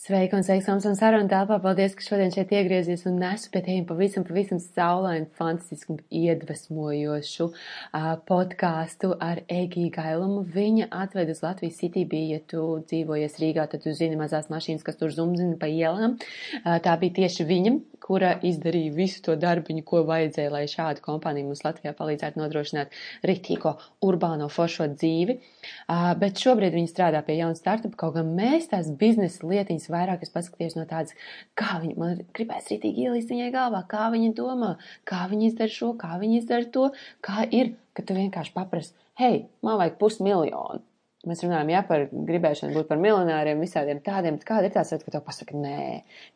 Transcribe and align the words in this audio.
Sveika 0.00 0.38
un 0.38 0.40
sveiks 0.40 0.64
mums 0.64 0.86
un 0.88 0.94
saruna 0.96 1.28
telpā. 1.28 1.58
Paldies, 1.60 1.92
ka 1.92 2.00
šodien 2.00 2.30
šeit 2.32 2.54
iegriezies 2.56 3.02
un 3.04 3.18
nesu 3.20 3.50
pie 3.52 3.60
tevis 3.66 3.84
pavisam, 3.84 4.24
pavisam 4.24 4.56
saulainu, 4.62 5.26
fantastisku, 5.36 5.98
iedvesmojošu 6.08 7.46
uh, 7.50 8.06
podkāstu 8.30 9.10
ar 9.20 9.42
Egiju 9.44 9.92
Gailumu. 9.92 10.46
Viņa 10.54 10.88
atved 11.02 11.34
uz 11.34 11.42
Latvijas 11.44 11.76
City 11.82 12.06
bija, 12.08 12.38
ja 12.38 12.44
tu 12.48 12.62
dzīvojies 12.88 13.36
Rīgā, 13.42 13.66
tad 13.68 13.84
tu 13.84 13.92
zini 13.92 14.16
mazās 14.16 14.48
mašīnas, 14.48 14.86
kas 14.86 14.96
tur 14.96 15.12
zumzina 15.12 15.60
pa 15.60 15.68
ielām. 15.68 16.16
Uh, 16.62 16.78
tā 16.80 16.96
bija 17.04 17.18
tieši 17.20 17.44
viņa, 17.52 17.74
kura 18.00 18.32
izdarīja 18.40 18.96
visu 18.96 19.20
to 19.28 19.36
darbiņu, 19.36 19.84
ko 19.84 20.00
vajadzēja, 20.08 20.54
lai 20.56 20.64
šāda 20.72 21.04
kompānija 21.04 21.44
mums 21.44 21.60
Latvijā 21.66 21.92
palīdzētu 22.00 22.40
nodrošināt 22.40 22.96
ritīko 23.28 23.76
urbāno 24.08 24.48
foršo 24.48 24.88
dzīvi. 24.96 25.36
Uh, 25.84 26.08
bet 26.24 26.40
šobrīd 26.40 26.72
viņa 26.80 26.94
strādā 26.96 27.20
pie 27.28 27.36
jauna 27.42 27.60
startup, 27.60 28.00
kaut 28.00 28.16
gan 28.16 28.32
mēs 28.40 28.72
tās 28.72 28.88
biznesa 28.96 29.44
lietiņas 29.44 29.89
vairāk 29.92 30.24
es 30.26 30.34
paskaties 30.34 30.76
no 30.78 30.86
tādas, 30.90 31.16
kā 31.58 31.78
viņa, 31.82 31.96
man 32.00 32.22
gribēs 32.36 32.70
rītīgi 32.72 33.06
ielīst 33.06 33.32
viņai 33.32 33.50
galvā, 33.54 33.84
kā 33.90 34.08
viņa 34.14 34.34
domā, 34.38 34.74
kā 35.08 35.24
viņa 35.30 35.50
izdara 35.50 35.76
šo, 35.76 35.94
kā 36.00 36.16
viņa 36.22 36.42
izdara 36.42 36.70
to, 36.76 36.90
kā 37.26 37.46
ir, 37.50 37.74
ka 37.96 38.06
tu 38.06 38.16
vienkārši 38.18 38.56
paprasti, 38.56 39.10
hei, 39.20 39.44
man 39.66 39.80
vajag 39.82 39.98
pusmiljonu. 40.00 40.84
Mēs 41.28 41.42
runājam, 41.44 41.68
jā, 41.68 41.80
par 41.84 42.06
gribēšanu 42.08 42.72
būt 42.72 42.86
par 42.88 42.96
miljonāriem, 42.96 43.58
visādiem 43.60 43.98
tādiem, 44.00 44.38
kāda 44.40 44.70
ir 44.70 44.72
tā 44.72 44.86
sajūta, 44.88 45.04
ka 45.04 45.12
tev 45.12 45.24
pasaka 45.26 45.58
nē, 45.60 45.80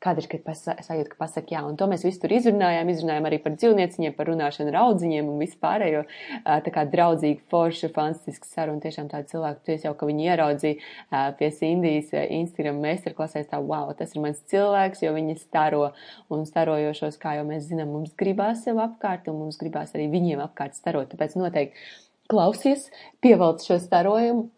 kāda 0.05 0.21
ir, 0.21 0.27
ka 0.29 0.53
sajūta, 0.53 1.07
ka 1.09 1.17
pasaka 1.23 1.55
jā, 1.55 1.63
un 1.65 1.79
to 1.81 1.87
mēs 1.89 2.03
visu 2.05 2.21
tur 2.21 2.35
izrunājām, 2.37 2.91
izrunājām 2.93 3.25
arī 3.25 3.39
par 3.41 3.55
dzīvnieciņiem, 3.57 4.13
par 4.19 4.29
runāšanu 4.29 4.75
ar 4.75 4.77
audziņiem 4.83 5.31
un 5.33 5.39
vispārējo, 5.41 6.03
tā 6.45 6.73
kā 6.75 6.85
draudzīgi, 6.93 7.41
forša, 7.49 7.89
fantastiska 7.97 8.51
saruna, 8.51 8.83
tiešām 8.85 9.09
tāda 9.09 9.25
cilvēka, 9.31 9.63
tu 9.65 9.73
esi 9.73 9.89
jau, 9.89 9.95
ka 9.97 10.09
viņi 10.11 10.29
ieraudzīja 10.29 11.23
pie 11.39 11.49
Sindijas 11.57 12.13
Instagram 12.21 12.83
meistarklasēs, 12.85 13.49
tā, 13.55 13.63
wow, 13.65 13.89
tas 13.97 14.13
ir 14.13 14.21
mans 14.27 14.43
cilvēks, 14.53 15.01
jo 15.07 15.15
viņi 15.17 15.39
staro 15.41 15.87
un 16.29 16.45
starojošos, 16.51 17.17
kā 17.23 17.39
jau 17.39 17.47
mēs 17.49 17.71
zinām, 17.71 17.89
mums 17.97 18.13
gribās 18.21 18.67
sev 18.69 18.85
apkārt 18.85 19.33
un 19.33 19.47
mums 19.47 19.57
gribās 19.65 19.97
arī 19.97 20.11
viņiem 20.13 20.45
apkārt 20.45 20.77
starot, 20.77 21.09
tāpēc 21.15 21.39
noteikti 21.41 21.89
klausies, 22.29 22.91
pievelc 23.25 23.65
šo 23.65 23.81
starojumu 23.81 24.51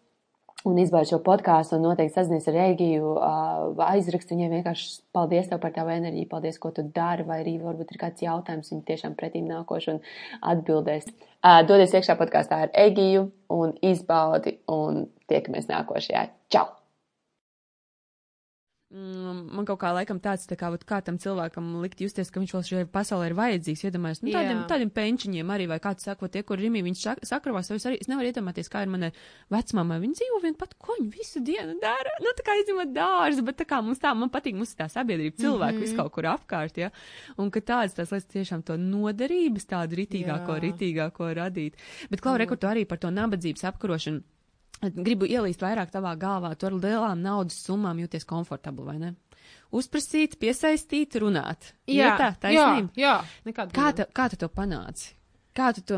un 0.65 0.79
izbaudu 0.81 1.11
šo 1.11 1.19
podkāstu 1.25 1.77
un 1.77 1.85
noteikti 1.85 2.15
sazinies 2.15 2.47
ar 2.49 2.57
Egiju, 2.67 3.11
uh, 3.13 3.83
aizrakstu 3.91 4.35
viņai 4.35 4.49
vienkārši 4.55 4.89
paldies 5.15 5.51
tev 5.51 5.61
par 5.63 5.75
tavu 5.75 5.93
enerģiju, 5.93 6.29
paldies, 6.31 6.57
ko 6.61 6.71
tu 6.73 6.85
dari, 6.95 7.27
vai 7.27 7.41
arī 7.43 7.57
varbūt 7.61 7.93
ir 7.93 8.01
kāds 8.01 8.25
jautājums, 8.25 8.71
viņi 8.73 8.87
tiešām 8.89 9.17
pretīm 9.19 9.47
nākoši 9.51 9.93
un 9.93 10.01
atbildēs. 10.53 11.11
Dodies 11.69 11.93
iekšā 11.93 12.17
podkāstā 12.19 12.63
ar 12.65 12.73
Egiju 12.87 13.29
un 13.53 13.77
izbaudi 13.85 14.57
un 14.73 15.05
tiekamies 15.29 15.69
nākošajā. 15.69 16.27
Čau! 16.53 16.67
Mm, 18.87 19.49
man 19.51 19.65
kaut 19.67 19.81
kā 19.81 19.89
laikam 19.91 20.21
tāds, 20.23 20.45
tā 20.47 20.55
kā, 20.55 20.69
kā 20.87 21.01
tam 21.03 21.17
cilvēkam 21.19 21.65
likt 21.83 21.99
justies, 21.99 22.29
ka 22.31 22.39
viņš 22.39 22.53
vēl 22.55 22.61
šajā 22.69 22.85
pasaulē 22.93 23.25
ir 23.27 23.33
vajadzīgs, 23.35 23.81
iedomājas, 23.89 24.21
nu, 24.23 24.31
tādiem, 24.31 24.61
Jā. 24.61 24.67
tādiem 24.69 24.91
penčiņiem 24.95 25.49
arī, 25.51 25.65
vai 25.67 25.77
kāds 25.83 26.07
saka, 26.07 26.29
tie, 26.31 26.39
kur 26.47 26.55
rimī 26.55 26.85
viņš 26.85 27.01
sakravās, 27.27 27.67
es 27.75 27.87
arī, 27.89 27.97
es 27.99 28.07
nevaru 28.07 28.31
iedomāties, 28.31 28.71
kā 28.71 28.85
ir 28.85 28.93
manai 28.93 29.09
vecmāmai, 29.51 29.97
viņa 30.05 30.19
dzīvo 30.21 30.39
vien 30.45 30.55
pat, 30.61 30.77
ko 30.79 30.95
viņa 31.01 31.11
visu 31.17 31.43
dienu 31.43 31.75
dara, 31.83 32.13
nu, 32.23 32.31
tā 32.39 32.47
kā 32.47 32.55
izņemot 32.61 32.95
dārzu, 32.95 33.43
bet 33.49 33.59
tā 33.59 33.67
kā 33.67 33.81
mums 33.83 33.99
tā, 33.99 34.15
man 34.15 34.31
patīk, 34.31 34.55
mums 34.55 34.71
tā 34.79 34.87
sabiedrība, 34.95 35.35
cilvēki 35.35 35.67
mm 35.67 35.83
-hmm. 35.83 35.83
visu 35.83 35.99
kaut 35.99 36.15
kur 36.15 36.29
apkārt, 36.31 36.79
ja, 36.79 36.89
un 37.35 37.51
ka 37.51 37.59
tāds, 37.59 37.99
tas, 37.99 38.15
lai 38.15 38.21
tiešām 38.23 38.63
to 38.63 38.79
noderības 38.79 39.67
tādu 39.67 39.99
ritīgāko, 39.99 40.55
Jā. 40.55 40.63
ritīgāko 40.63 41.33
radīt. 41.35 41.75
Bet, 42.09 42.23
Klau, 42.23 42.39
rekurtu 42.39 42.71
arī 42.71 42.87
par 42.87 43.03
to 43.03 43.11
nabadzības 43.11 43.67
apkarošanu 43.67 44.23
gribu 44.81 45.25
ielīst 45.25 45.63
vairāk 45.63 45.91
tavā 45.93 46.13
galvā, 46.19 46.53
tu 46.55 46.69
ar 46.69 46.77
lielām 46.77 47.21
naudas 47.21 47.57
summām 47.65 47.99
jūties 48.03 48.27
komfortabli, 48.29 48.85
vai 48.85 48.97
ne? 49.01 49.13
Uzprasīt, 49.75 50.37
piesaistīt, 50.39 51.17
runāt. 51.19 51.73
Jā, 51.87 51.95
ja 51.97 52.15
tā, 52.19 52.31
taisnība. 52.47 52.91
Jā, 52.95 53.19
jā, 53.43 53.53
kā, 53.73 53.91
tu, 53.95 54.07
kā 54.15 54.27
tu 54.31 54.39
to 54.39 54.49
panāci? 54.51 55.13
Kā 55.57 55.71
tu 55.73 55.81
to, 55.89 55.97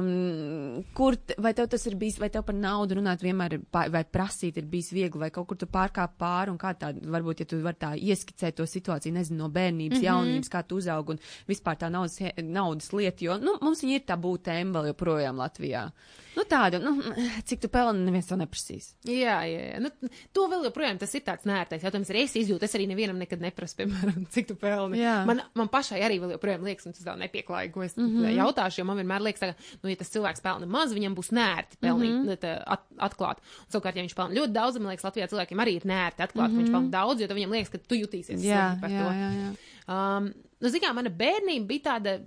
kur, 0.95 1.17
vai 1.43 1.51
tev 1.51 1.67
tas 1.73 1.83
ir 1.89 1.97
bijis, 1.99 2.15
vai 2.21 2.29
tev 2.31 2.45
par 2.47 2.55
naudu 2.55 2.95
runāt 2.95 3.25
vienmēr, 3.25 3.57
vai 3.91 4.01
prasīt 4.07 4.55
ir 4.61 4.69
bijis 4.71 4.93
viegli, 4.95 5.19
vai 5.19 5.29
kaut 5.35 5.49
kur 5.49 5.59
tu 5.59 5.67
pārkāp 5.67 6.13
pāri, 6.21 6.53
un 6.53 6.59
kā 6.61 6.71
tā, 6.79 6.93
varbūt, 6.95 7.43
ja 7.43 7.49
tu 7.49 7.59
vari 7.65 7.81
tā 7.81 7.89
ieskicēt 7.99 8.55
to 8.55 8.67
situāciju, 8.69 9.17
nezinu, 9.17 9.41
no 9.43 9.49
bērnības, 9.51 9.97
mm 9.97 9.99
-hmm. 9.99 10.07
jaunības, 10.07 10.53
kā 10.53 10.63
tu 10.63 10.79
uzaug, 10.79 11.09
un 11.09 11.19
vispār 11.47 11.75
tā 11.75 11.91
naudas, 11.91 12.17
naudas 12.41 12.93
lieta, 12.93 13.25
jo, 13.25 13.37
nu, 13.37 13.57
mums 13.61 13.83
viņa 13.83 13.95
ir 13.99 14.05
tā 14.07 14.15
būt 14.15 14.47
tēma 14.47 14.79
vēl 14.79 14.87
joprojām 14.93 15.43
Latvijā. 15.43 15.91
Nu, 16.39 16.45
tādu, 16.47 16.79
nu, 16.79 16.93
cik 17.47 17.65
tu 17.65 17.69
pelni, 17.71 18.05
neviens 18.05 18.29
to 18.29 18.37
neprasīs. 18.39 18.93
Jā, 19.07 19.41
jā, 19.49 19.63
jā. 19.73 19.79
Nu, 19.83 19.91
to 20.35 20.45
vēl 20.51 20.63
joprojām 20.69 20.99
tas 21.01 21.11
ir 21.17 21.23
tāds 21.25 21.47
nērtais 21.49 21.83
jautājums. 21.83 22.11
Arī 22.13 22.23
es 22.23 22.35
izjūtu, 22.39 22.63
es 22.63 22.75
arī 22.77 22.85
nevienam 22.87 23.19
nekad 23.19 23.43
neprasu, 23.43 23.75
piemēram, 23.81 24.23
cik 24.33 24.47
tu 24.51 24.57
pelni. 24.59 25.01
Jā. 25.01 25.17
Man, 25.27 25.43
man 25.59 25.71
pašai 25.73 25.99
arī 26.05 26.21
vēl 26.23 26.37
joprojām 26.37 26.63
liekas, 26.67 26.87
un 26.87 26.95
tas 26.95 27.07
vēl 27.07 27.19
nepieklāja, 27.25 27.73
ko 27.75 27.83
es 27.83 27.97
mm 27.99 28.07
-hmm. 28.07 28.37
jautāšu, 28.39 28.81
jo 28.81 28.87
man 28.87 29.01
vienmēr 29.01 29.25
liekas, 29.27 29.43
ka, 29.43 29.77
nu, 29.83 29.91
ja 29.91 29.99
tas 29.99 30.13
cilvēks 30.15 30.45
pelna 30.45 30.69
maz, 30.69 30.95
viņam 30.95 31.17
būs 31.19 31.33
nērti 31.35 31.81
pelnīt, 31.83 32.15
mm 32.15 32.29
-hmm. 32.29 32.63
at, 32.65 32.85
atklāt. 33.09 33.43
Un, 33.43 33.71
savukārt, 33.75 33.99
ja 33.99 34.05
viņš 34.05 34.15
pelna 34.15 34.39
ļoti 34.39 34.55
daudz, 34.55 34.79
man 34.79 34.93
liekas, 34.93 35.07
Latvijā 35.09 35.27
cilvēkiem 35.27 35.59
arī 35.59 35.75
ir 35.75 35.85
nērti 35.85 36.23
atklāt, 36.23 36.47
mm 36.47 36.55
-hmm. 36.55 36.59
viņš 36.63 36.71
pelna 36.71 36.89
daudz, 36.89 37.21
jo 37.21 37.27
viņam 37.27 37.51
liekas, 37.57 37.69
ka 37.69 37.77
tu 37.77 37.95
jutīsies 37.95 38.43
jā, 38.43 38.79
par 38.81 38.89
jā, 38.89 39.03
to. 39.03 39.11
Jā, 39.11 39.29
jā. 39.43 39.49
Um, 39.89 40.33
nu, 40.61 40.69
zikā, 40.69 40.93
mana 40.93 41.09
bērnība 41.09 41.67
bija 41.67 41.81
tāda 41.93 42.19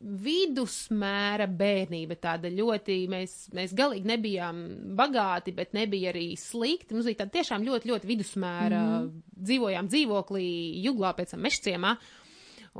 vidusmēra 0.00 1.46
bērnība, 1.48 2.18
tāda 2.20 2.50
ļoti, 2.52 2.98
mēs, 3.10 3.36
mēs 3.56 3.72
galīgi 3.76 4.10
nebijām 4.10 4.58
bagāti, 4.98 5.54
bet 5.56 5.72
nebija 5.76 6.12
arī 6.12 6.28
slikti. 6.40 6.92
Mums 6.94 7.08
bija 7.08 7.22
tāda 7.22 7.38
tiešām 7.38 7.64
ļoti, 7.66 7.92
ļoti 7.92 8.12
vidusmēra, 8.12 8.82
mm 8.82 9.22
dzīvojām 9.36 9.88
dzīvoklī, 9.92 10.46
juglā 10.80 11.10
pēc 11.12 11.34
tam 11.34 11.42
mešciemā. 11.44 11.90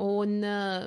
Un 0.01 0.31
uh, 0.41 0.87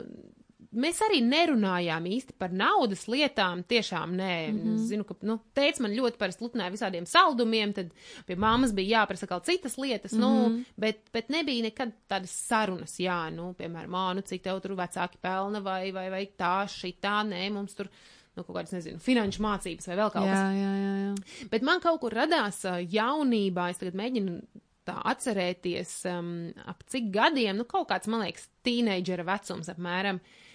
mēs 0.69 1.00
arī 1.06 1.19
nerunājām 1.25 2.06
īsti 2.09 2.35
par 2.40 2.53
naudas 2.53 3.06
lietām. 3.09 3.63
Tiešām 3.69 4.13
nē, 4.18 4.35
mm 4.52 4.59
-hmm. 4.59 4.78
zinu, 4.90 5.06
ka 5.07 5.16
nu, 5.25 5.40
teica 5.53 5.84
man 5.84 5.96
ļoti 5.97 6.18
parasti 6.18 6.46
lutināja 6.46 6.74
visādiem 6.74 7.06
saldumiem, 7.09 7.74
tad 7.74 7.90
pie 8.25 8.35
mammas 8.35 8.74
bija 8.74 9.00
jāprasa 9.00 9.28
kaut 9.28 9.46
citas 9.46 9.78
lietas, 9.78 10.13
mm 10.13 10.22
-hmm. 10.22 10.22
nu, 10.22 10.50
mhm. 10.50 10.62
bet, 10.78 11.09
bet 11.13 11.30
nebija 11.30 11.63
nekad 11.63 11.91
tādas 12.09 12.31
sarunas, 12.31 13.00
jā, 13.00 13.30
nu, 13.34 13.53
piemēram, 13.53 13.91
ā, 13.91 14.16
nu, 14.16 14.22
cik 14.22 14.44
tev 14.44 14.62
tur 14.62 14.72
vecāki 14.72 15.18
pelna 15.22 15.59
vai, 15.59 15.91
vai, 15.91 16.09
vai 16.09 16.25
tā, 16.38 16.66
šī 16.66 16.96
tā, 17.01 17.24
nē, 17.25 17.51
mums 17.51 17.74
tur. 17.74 17.90
Nu, 18.36 18.44
kaut 18.44 18.56
kādas, 18.56 18.72
nezinu, 18.72 19.00
finanšu 19.00 19.41
mācības 19.41 19.88
vai 19.88 19.96
vēl 19.96 20.12
kaut 20.12 20.25
kas. 20.25 20.40
Jā. 20.56 21.50
Bet 21.51 21.62
man 21.62 21.80
kaut 21.80 22.00
kur 22.00 22.13
radās 22.13 22.63
jaunībā, 22.91 23.69
es 23.69 23.78
tagad 23.78 23.96
mēģinu 23.96 24.41
tā 24.86 25.01
atcerēties, 25.03 26.06
um, 26.06 26.53
ap 26.66 26.84
cik 26.88 27.12
gadiem, 27.12 27.57
nu, 27.57 27.63
kaut 27.66 27.90
kāds, 27.90 28.07
man 28.07 28.22
liekas, 28.22 28.47
tīneidžera 28.63 29.25
vecums 29.25 29.68
apmēram. 29.69 30.16
Uh, 30.16 30.49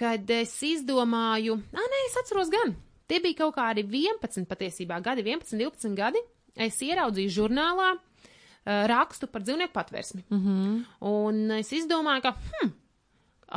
kad 0.00 0.30
es 0.32 0.54
izdomāju, 0.64 1.58
ah, 1.76 1.88
nē, 1.92 2.04
es 2.08 2.18
atceros 2.22 2.50
gan. 2.52 2.74
Tie 3.10 3.18
bija 3.20 3.42
kaut 3.42 3.56
kādi 3.58 3.84
11, 3.84 4.46
patiesībā 4.48 5.00
gadi, 5.04 5.24
11, 5.26 5.58
12 5.60 5.96
gadi. 5.98 6.22
Es 6.60 6.78
ieraudzīju 6.82 7.32
žurnālā 7.34 7.88
uh, 7.94 8.84
rakstu 8.90 9.28
par 9.30 9.44
dzīvnieku 9.46 9.74
patvērsmi. 9.74 10.22
Mm 10.30 10.40
-hmm. 10.44 10.78
Un 11.10 11.50
es 11.58 11.72
izdomāju, 11.72 12.22
ka, 12.22 12.32
hm, 12.32 12.72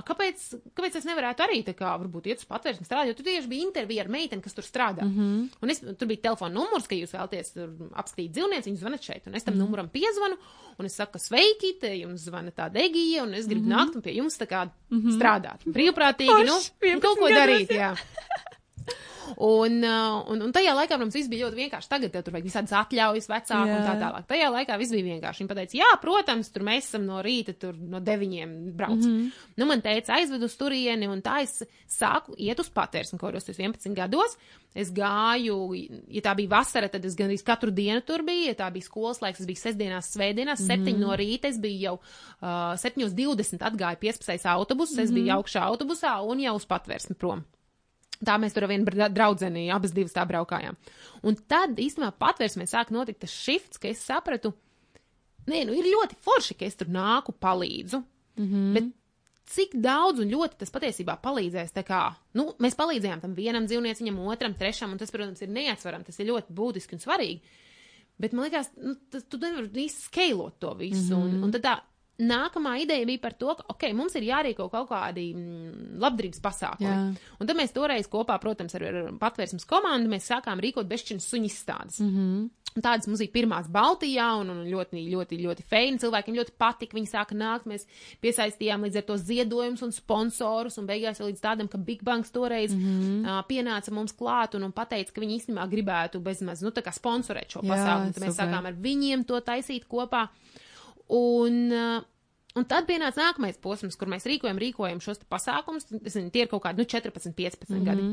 kāpēc, 0.02 0.44
kāpēc 0.74 0.96
es 0.98 1.06
nevarētu 1.06 1.44
arī 1.46 1.60
tā 1.68 1.76
kā 1.78 1.92
varbūt 2.02 2.32
iet 2.32 2.42
uz 2.42 2.48
patvērsni 2.50 2.88
strādāt, 2.88 3.12
jo 3.12 3.18
tur 3.20 3.28
tieši 3.28 3.50
bija 3.52 3.68
intervija 3.68 4.06
ar 4.06 4.10
meiteni, 4.10 4.42
kas 4.42 4.58
tur 4.58 4.66
strādā. 4.66 5.06
Mm 5.06 5.14
-hmm. 5.18 5.50
Un 5.62 5.70
es, 5.70 5.80
tur 6.00 6.08
bija 6.08 6.22
telefona 6.22 6.54
numurs, 6.54 6.88
ka 6.88 6.96
jūs 6.96 7.14
vēlaties 7.14 7.54
apskatīt 7.94 8.32
dzīvnieci, 8.32 8.70
viņus 8.70 8.80
zvanat 8.80 9.04
šeit. 9.04 9.28
Un 9.28 9.36
es 9.36 9.44
tam 9.44 9.54
mm 9.54 9.60
-hmm. 9.60 9.64
numuram 9.64 9.90
piezvanu, 9.90 10.38
un 10.78 10.86
es 10.86 10.96
saku, 10.96 11.20
sveiki, 11.20 11.80
te 11.80 11.94
jums 12.00 12.22
zvana 12.22 12.52
tāda 12.52 12.82
Egija, 12.82 13.24
un 13.24 13.34
es 13.34 13.48
gribu 13.48 13.66
mm 13.66 13.72
-hmm. 13.72 13.78
nākt 13.78 13.96
un 13.96 14.02
pie 14.02 14.16
jums 14.16 14.40
tā 14.40 14.48
kā 14.48 14.70
mm 14.90 15.02
-hmm. 15.02 15.20
strādāt. 15.20 15.60
Brīvprātīgi, 15.66 16.46
nu, 16.46 17.00
kaut 17.00 17.20
ko 17.20 17.28
darīt, 17.30 17.70
jā. 17.70 17.96
Un, 19.44 19.82
uh, 19.84 20.22
un, 20.32 20.40
un 20.46 20.52
tajā 20.56 20.72
laikā, 20.72 20.96
protams, 20.96 21.18
viss 21.18 21.28
bija 21.28 21.50
ļoti 21.50 21.58
vienkārši. 21.66 21.90
Tagad 21.92 22.14
tev 22.14 22.22
tur 22.24 22.36
vajag 22.38 22.46
visādas 22.48 22.76
atļaujas, 22.80 23.26
vecāku 23.28 23.68
jā. 23.68 23.76
un 23.76 23.88
tā 23.90 23.96
tālāk. 24.00 24.28
Tajā 24.30 24.52
laikā 24.54 24.78
viss 24.80 24.94
bija 24.96 25.08
vienkārši. 25.10 25.44
Viņa 25.44 25.58
teica, 25.58 25.76
jā, 25.82 25.90
protams, 26.00 26.52
tur 26.54 26.64
mēs 26.64 26.88
esam 26.88 27.04
no 27.10 27.18
rīta, 27.26 27.52
tur 27.60 27.76
no 27.76 28.00
deviņiem 28.00 28.54
brauc. 28.78 29.02
Mm 29.02 29.18
-hmm. 29.18 29.50
Nu, 29.60 29.66
man 29.68 29.84
teica, 29.84 30.16
aizved 30.16 30.46
uz 30.48 30.56
turieni, 30.56 31.10
un 31.12 31.20
tā 31.22 31.42
es 31.44 31.60
sāku 31.92 32.38
iet 32.38 32.60
uz 32.60 32.70
patvērsni, 32.72 33.20
ko 33.20 33.34
es 33.36 33.50
11 33.50 33.94
gados. 33.94 34.38
Es 34.74 34.90
gāju, 34.92 35.58
ja 36.08 36.22
tā 36.22 36.36
bija 36.36 36.50
vasara, 36.50 36.88
tad 36.88 37.04
es 37.06 37.16
gandrīz 37.16 37.44
katru 37.44 37.72
dienu 37.72 38.02
tur 38.02 38.24
biju. 38.24 38.48
Ja 38.48 38.54
tā 38.54 38.72
bija 38.72 38.84
skolas 38.86 39.22
laiks, 39.22 39.38
tas 39.38 39.48
bija 39.48 39.60
sestdienās, 39.60 40.14
svētdienās, 40.16 40.60
mm 40.62 40.70
-hmm. 40.70 40.86
7 40.86 41.00
no 41.00 41.16
rīta. 41.16 41.50
Es 41.50 41.60
biju 41.60 41.80
jau 41.80 41.94
uh, 41.94 42.80
7.20 42.80 43.60
atgāju 43.60 43.98
15. 44.00 44.46
autobusu, 44.46 44.94
mm 44.94 45.00
-hmm. 45.00 45.04
es 45.04 45.12
biju 45.12 45.26
mhm. 45.26 45.38
augšā 45.38 45.62
autobusā 45.68 46.22
un 46.24 46.40
jau 46.40 46.56
uz 46.56 46.66
patvērsni 46.66 47.14
prom. 47.14 47.44
Tā 48.26 48.38
mēs 48.40 48.56
tur 48.56 48.68
vien 48.72 48.86
draudzeni, 48.86 49.68
abas 49.74 49.94
divas 49.96 50.16
tā 50.16 50.26
braukājām. 50.30 50.78
Un 51.28 51.38
tad 51.50 51.80
īstenībā 51.80 52.14
patvērsmē 52.22 52.68
sāk 52.70 52.92
notikt 52.94 53.24
tas 53.26 53.34
shifts, 53.34 53.80
ka 53.82 53.90
es 53.92 54.04
sapratu, 54.04 54.54
nē, 55.50 55.64
nu 55.68 55.78
ir 55.78 55.90
ļoti 55.92 56.20
forši, 56.24 56.58
ka 56.60 56.68
es 56.68 56.78
tur 56.80 56.92
nāku 56.94 57.36
palīdzu, 57.36 58.04
mm 58.38 58.46
-hmm. 58.46 58.74
bet 58.74 58.92
cik 59.54 59.76
daudz 59.84 60.24
un 60.24 60.32
ļoti 60.32 60.62
tas 60.64 60.72
patiesībā 60.72 61.18
palīdzēs. 61.24 61.76
Kā, 61.86 62.04
nu, 62.34 62.54
mēs 62.60 62.78
palīdzējām 62.80 63.22
tam 63.22 63.34
vienam 63.34 63.68
dzīvnieciņam, 63.68 64.20
otram, 64.20 64.56
trešam, 64.60 64.92
un 64.92 64.98
tas, 64.98 65.12
protams, 65.12 65.42
ir 65.42 65.50
neatsverami, 65.50 66.04
tas 66.08 66.20
ir 66.20 66.32
ļoti 66.32 66.54
būtiski 66.54 66.98
un 66.98 67.00
svarīgi. 67.00 67.42
Bet 68.20 68.34
man 68.34 68.46
liekas, 68.46 68.70
nu, 68.78 68.96
tas, 69.12 69.26
tu 69.28 69.40
nevari 69.42 69.86
īsti 69.86 70.08
skeilot 70.08 70.60
to 70.60 70.74
visu. 70.80 71.18
Mm 71.18 71.24
-hmm. 71.24 71.36
un, 71.36 71.44
un 71.44 71.52
tad 71.52 71.64
tā 71.64 71.80
nākamā 72.22 72.76
ideja 72.84 73.06
bija 73.10 73.22
par 73.24 73.34
to, 73.34 73.54
ka, 73.58 73.66
ok, 73.74 73.88
mums 73.98 74.16
ir 74.20 74.28
jārīko 74.28 74.70
kaut 74.72 74.90
kādi 74.92 75.30
mm, 75.34 75.96
labdarības 76.04 76.42
pasākumi. 76.44 76.90
Jā. 76.90 77.38
Un 77.40 77.50
tad 77.50 77.58
mēs 77.58 77.74
toreiz 77.74 78.10
kopā, 78.12 78.38
protams, 78.42 78.76
ar, 78.78 78.86
ar 78.90 79.14
patvērsmes 79.22 79.66
komandu, 79.70 80.12
mēs 80.14 80.30
sākām 80.30 80.62
rīkot 80.64 80.90
bešķinas 80.90 81.30
suņu 81.34 81.50
izstādes. 81.50 82.04
Mm 82.04 82.12
-hmm. 82.14 82.52
Tādas 82.74 83.06
mums 83.06 83.22
bija 83.22 83.34
pirmās 83.36 83.68
Baltijā, 83.70 84.32
un, 84.42 84.50
un 84.50 84.64
ļoti, 84.66 85.04
ļoti, 85.12 85.38
ļoti 85.44 85.66
feini. 85.70 86.00
Cilvēkiem 86.02 86.38
ļoti 86.40 86.56
patika. 86.58 86.98
Viņi 86.98 87.12
sāka 87.12 87.38
nākt. 87.38 87.68
Mēs 87.70 87.86
piesaistījām 88.24 88.88
līdz 88.88 88.98
ar 88.98 89.06
to 89.10 89.18
ziedojumus 89.22 89.84
un 89.86 89.94
sponsorus, 89.94 90.80
un 90.82 90.88
beigās 90.90 91.22
līdz 91.22 91.44
tādam, 91.44 91.70
ka 91.70 91.78
Big 91.78 92.02
Banks 92.04 92.34
toreiz 92.34 92.74
mm 92.74 92.82
-hmm. 92.82 93.22
uh, 93.28 93.46
pienāca 93.46 93.94
mums 93.94 94.16
klāt 94.18 94.56
un, 94.56 94.64
un 94.64 94.72
pateica, 94.72 95.14
ka 95.14 95.22
viņi 95.22 95.38
īstenībā 95.38 95.70
gribētu 95.70 96.20
bezmaz, 96.20 96.62
nu, 96.62 96.72
sponsorēt 96.72 97.52
šo 97.52 97.62
pasākumu. 97.62 98.14
Tad 98.14 98.24
mēs 98.24 98.38
sākām 98.42 98.66
ar 98.66 98.74
viņiem 98.74 99.26
to 99.26 99.40
taisīt 99.40 99.86
kopā. 99.88 100.28
Un, 101.14 101.62
uh, 101.72 102.02
Un 102.54 102.68
tad 102.70 102.86
pienāca 102.86 103.18
nākamais 103.18 103.58
posms, 103.62 103.96
kur 103.98 104.10
mēs 104.12 104.28
rīkojam, 104.30 104.60
rīkojam 104.62 105.00
šos 105.02 105.24
pasākumus. 105.30 105.88
Zinu, 105.90 106.30
tie 106.34 106.44
ir 106.46 106.52
kaut 106.52 106.62
kādi 106.68 106.84
nu, 106.84 106.86
14, 106.86 107.34
15 107.34 107.66
mm 107.70 107.80
-hmm. 107.80 107.86
gadi. 107.88 108.04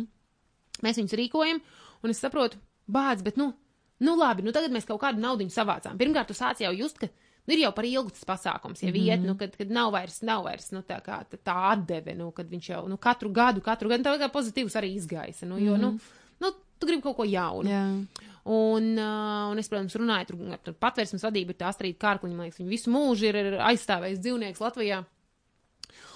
Mēs 0.80 0.96
viņus 0.96 1.16
rīkojam, 1.20 1.60
un 2.02 2.10
es 2.10 2.22
saprotu, 2.24 2.56
bāc, 2.88 3.22
bet, 3.22 3.36
nu, 3.36 3.52
nu 4.00 4.16
labi, 4.16 4.42
nu 4.42 4.52
tagad 4.52 4.72
mēs 4.72 4.86
kaut 4.88 5.00
kādu 5.02 5.20
naudu 5.20 5.44
savācām. 5.44 5.98
Pirmkārt, 5.98 6.26
tu 6.26 6.34
sāc 6.34 6.60
jau 6.60 6.72
just, 6.72 6.98
ka 6.98 7.06
nu, 7.46 7.54
ir 7.54 7.58
jau 7.66 7.72
par 7.72 7.84
ilgu 7.84 8.10
tas 8.10 8.24
pasākums, 8.24 8.82
ja 8.82 8.88
mm 8.88 8.94
-hmm. 8.94 9.04
iet, 9.04 9.20
nu, 9.20 9.34
kad, 9.34 9.56
kad 9.56 9.70
nav 9.70 9.92
vairs, 9.92 10.22
nav 10.22 10.44
vairs 10.44 10.70
nu, 10.72 10.80
tā, 10.80 11.02
kā, 11.02 11.24
tā 11.44 11.72
atdeve, 11.72 12.14
nu, 12.14 12.30
kad 12.30 12.48
viņš 12.48 12.70
jau 12.70 12.88
nu, 12.88 12.96
katru 12.96 13.30
gadu, 13.32 13.60
katru 13.60 13.88
gadu, 13.88 14.04
tā 14.04 14.18
kā 14.18 14.30
pozitīvs 14.32 14.76
arī 14.76 14.94
izgaisa. 14.94 15.46
Nu, 15.46 15.58
jo, 15.58 15.76
mm 15.76 15.82
-hmm. 15.82 15.82
nu, 15.82 15.98
nu, 16.40 16.52
tu 16.78 16.86
gribi 16.86 17.02
kaut 17.02 17.16
ko 17.16 17.24
jaunu. 17.24 17.68
Yeah. 17.68 18.06
Un, 18.50 18.86
uh, 18.98 19.50
un 19.52 19.60
es, 19.62 19.68
protams, 19.70 19.94
runāju 20.00 20.32
tur, 20.32 20.38
tur 20.66 20.74
patvērsmes 20.82 21.22
vadība, 21.22 21.54
ir 21.54 21.58
tā 21.60 21.68
Astrid 21.70 21.98
Kārkliņa, 22.02 22.34
man 22.34 22.48
liekas, 22.48 22.58
viņa 22.58 22.72
visu 22.72 22.90
mūžu 22.90 23.28
ir, 23.28 23.38
ir 23.38 23.58
aizstāvējis 23.62 24.22
dzīvnieks 24.24 24.62
Latvijā. 24.64 25.04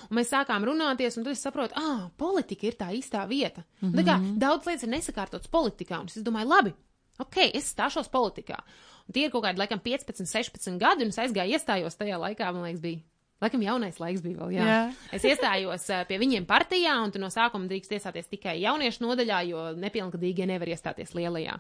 Un 0.09 0.19
mēs 0.19 0.33
sākām 0.33 0.67
runāties, 0.67 1.15
un 1.17 1.27
tad 1.27 1.37
es 1.37 1.45
saprotu, 1.47 1.77
ah, 1.79 2.09
politika 2.21 2.67
ir 2.67 2.79
tā 2.81 2.91
īstā 2.97 3.23
vieta. 3.31 3.63
Mm 3.63 3.89
-hmm. 3.89 3.95
Tā 3.99 4.05
kā 4.09 4.17
mhm. 4.19 4.39
daudz 4.43 4.67
lietas 4.67 4.83
ir 4.83 4.93
nesakārtotas 4.97 5.49
politikā, 5.53 6.01
un 6.01 6.11
es 6.11 6.27
domāju, 6.27 6.49
labi, 6.49 6.75
ok, 7.19 7.37
es 7.55 7.71
stāšos 7.75 8.11
politikā. 8.11 8.59
Un 9.07 9.13
tie 9.13 9.25
ir 9.25 9.31
kaut 9.31 9.45
kādi, 9.45 9.59
laikam, 9.59 9.81
15, 9.81 10.27
16 10.27 10.79
gadi, 10.79 11.05
un 11.05 11.09
es 11.09 11.19
aizgāju, 11.19 11.55
iestājos 11.55 11.97
tajā 11.97 12.19
laikā, 12.19 12.53
man 12.53 12.65
liekas, 12.65 12.81
bija 12.81 13.01
Laikam 13.43 13.65
jaunais 13.65 13.99
laiks 14.01 14.23
bija 14.23 14.39
vēl, 14.39 14.53
jā. 14.55 14.67
jā. 14.69 14.83
Es 15.13 15.25
iestājos 15.27 15.89
pie 16.09 16.19
viņiem 16.23 16.47
partijā, 16.49 16.95
un 17.03 17.11
tu 17.13 17.21
no 17.21 17.29
sākuma 17.35 17.67
drīkst 17.69 17.97
iestāties 17.97 18.31
tikai 18.31 18.55
jauniešu 18.63 19.03
nodaļā, 19.05 19.41
jo 19.51 19.65
nepilngadīgie 19.81 20.47
nevar 20.49 20.71
iestāties 20.71 21.13
lielajā. 21.19 21.59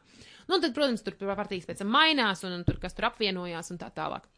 Nu, 0.48 0.60
tad, 0.60 0.70
protams, 0.76 1.02
tur 1.04 1.18
partijas 1.34 1.66
pēc 1.68 1.82
tam 1.82 1.90
mainās, 1.92 2.44
un, 2.46 2.54
un 2.60 2.64
tur 2.64 2.78
kas 2.80 2.94
tur 2.94 3.10
apvienojās 3.10 3.72
un 3.74 3.80
tā 3.82 3.90
tālāk. 3.94 4.28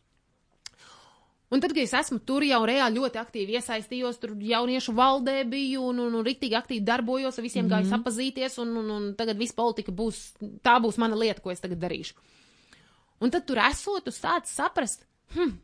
Un 1.46 1.62
tad, 1.62 1.70
kad 1.76 1.84
es 1.84 1.92
esmu 1.94 2.18
tur 2.26 2.42
jau 2.42 2.58
reāli 2.66 2.98
ļoti 2.98 3.20
aktīvi 3.20 3.54
iesaistījos, 3.60 4.16
tur 4.18 4.32
jauniešu 4.42 4.94
valdē 4.96 5.36
biju 5.46 5.84
un, 5.92 6.00
un, 6.02 6.16
un 6.18 6.26
rīktīgi 6.26 6.56
aktīvi 6.58 6.82
darbojos, 6.88 7.38
ar 7.38 7.44
visiem 7.46 7.66
mm 7.66 7.70
-hmm. 7.70 7.84
gāju 7.84 7.92
sapazīties, 7.92 8.58
un, 8.64 8.72
un, 8.80 8.90
un 8.90 9.04
tagad 9.14 9.38
viss 9.38 9.54
politika 9.54 9.92
būs, 9.92 10.24
tā 10.66 10.80
būs 10.82 10.98
mana 10.98 11.14
lieta, 11.14 11.40
ko 11.40 11.54
es 11.54 11.62
tagad 11.62 11.78
darīšu. 11.78 12.18
Un 13.20 13.30
tad 13.30 13.46
tur 13.46 13.62
esot, 13.62 14.04
tu 14.04 14.10
sāc 14.10 14.50
saprast, 14.50 15.06
hm, 15.36 15.54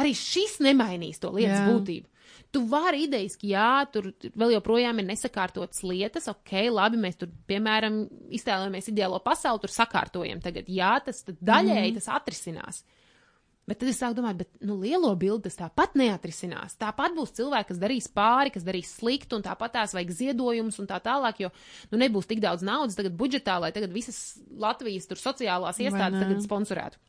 arī 0.00 0.14
šis 0.18 0.58
nemainīs 0.64 1.22
to 1.22 1.32
lietas 1.34 1.60
Jā. 1.60 1.68
būtību. 1.70 2.10
Tu 2.54 2.60
vari 2.70 3.04
idejiski, 3.08 3.50
jā, 3.50 3.84
tur 3.90 4.12
vēl 4.38 4.54
joprojām 4.54 5.00
ir 5.02 5.08
nesakārtotas 5.08 5.82
lietas, 5.86 6.28
ok, 6.30 6.52
labi, 6.70 7.00
mēs 7.02 7.18
tur, 7.18 7.30
piemēram, 7.50 8.04
iztēlojamies 8.34 8.90
ideālo 8.92 9.18
pasauli, 9.22 9.62
tur 9.64 9.72
sakārtojam 9.74 10.42
tagad, 10.42 10.70
jā, 10.70 10.92
tas 11.02 11.24
daļēji 11.26 11.90
mm. 11.90 11.96
tas 11.98 12.12
atrisinās. 12.14 12.84
Bet 13.64 13.78
tad 13.80 13.88
es 13.88 13.96
sāku 13.96 14.18
domāt, 14.18 14.36
bet 14.42 14.50
nu, 14.68 14.76
lielo 14.82 15.08
bildi 15.16 15.48
tas 15.48 15.56
tāpat 15.56 15.94
neatrisinās. 15.96 16.76
Tāpat 16.76 17.14
būs 17.16 17.32
cilvēki, 17.38 17.70
kas 17.70 17.80
darīs 17.80 18.08
pāri, 18.12 18.52
kas 18.52 18.66
darīs 18.66 18.90
sliktu, 18.98 19.38
un 19.38 19.46
tāpat 19.46 19.72
tās 19.78 19.94
vajag 19.96 20.12
ziedojumus 20.18 20.76
un 20.82 20.90
tā 20.90 20.98
tālāk, 21.02 21.40
jo 21.46 21.50
nu, 21.88 22.00
nebūs 22.02 22.28
tik 22.28 22.44
daudz 22.44 22.62
naudas 22.66 22.98
tagad 22.98 23.16
budžetā, 23.16 23.56
lai 23.64 23.72
tagad 23.74 23.94
visas 23.94 24.36
Latvijas 24.60 25.08
sociālās 25.16 25.80
iestādes 25.80 26.44
sponsorētu. 26.44 27.00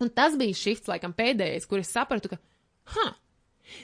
Un 0.00 0.08
tas 0.08 0.36
bija 0.40 0.56
šis, 0.56 0.86
laikam, 0.88 1.12
pēdējais, 1.12 1.66
kur 1.68 1.78
es 1.82 1.92
sapratu, 1.92 2.28
ka, 2.32 2.38
ha, 2.94 3.10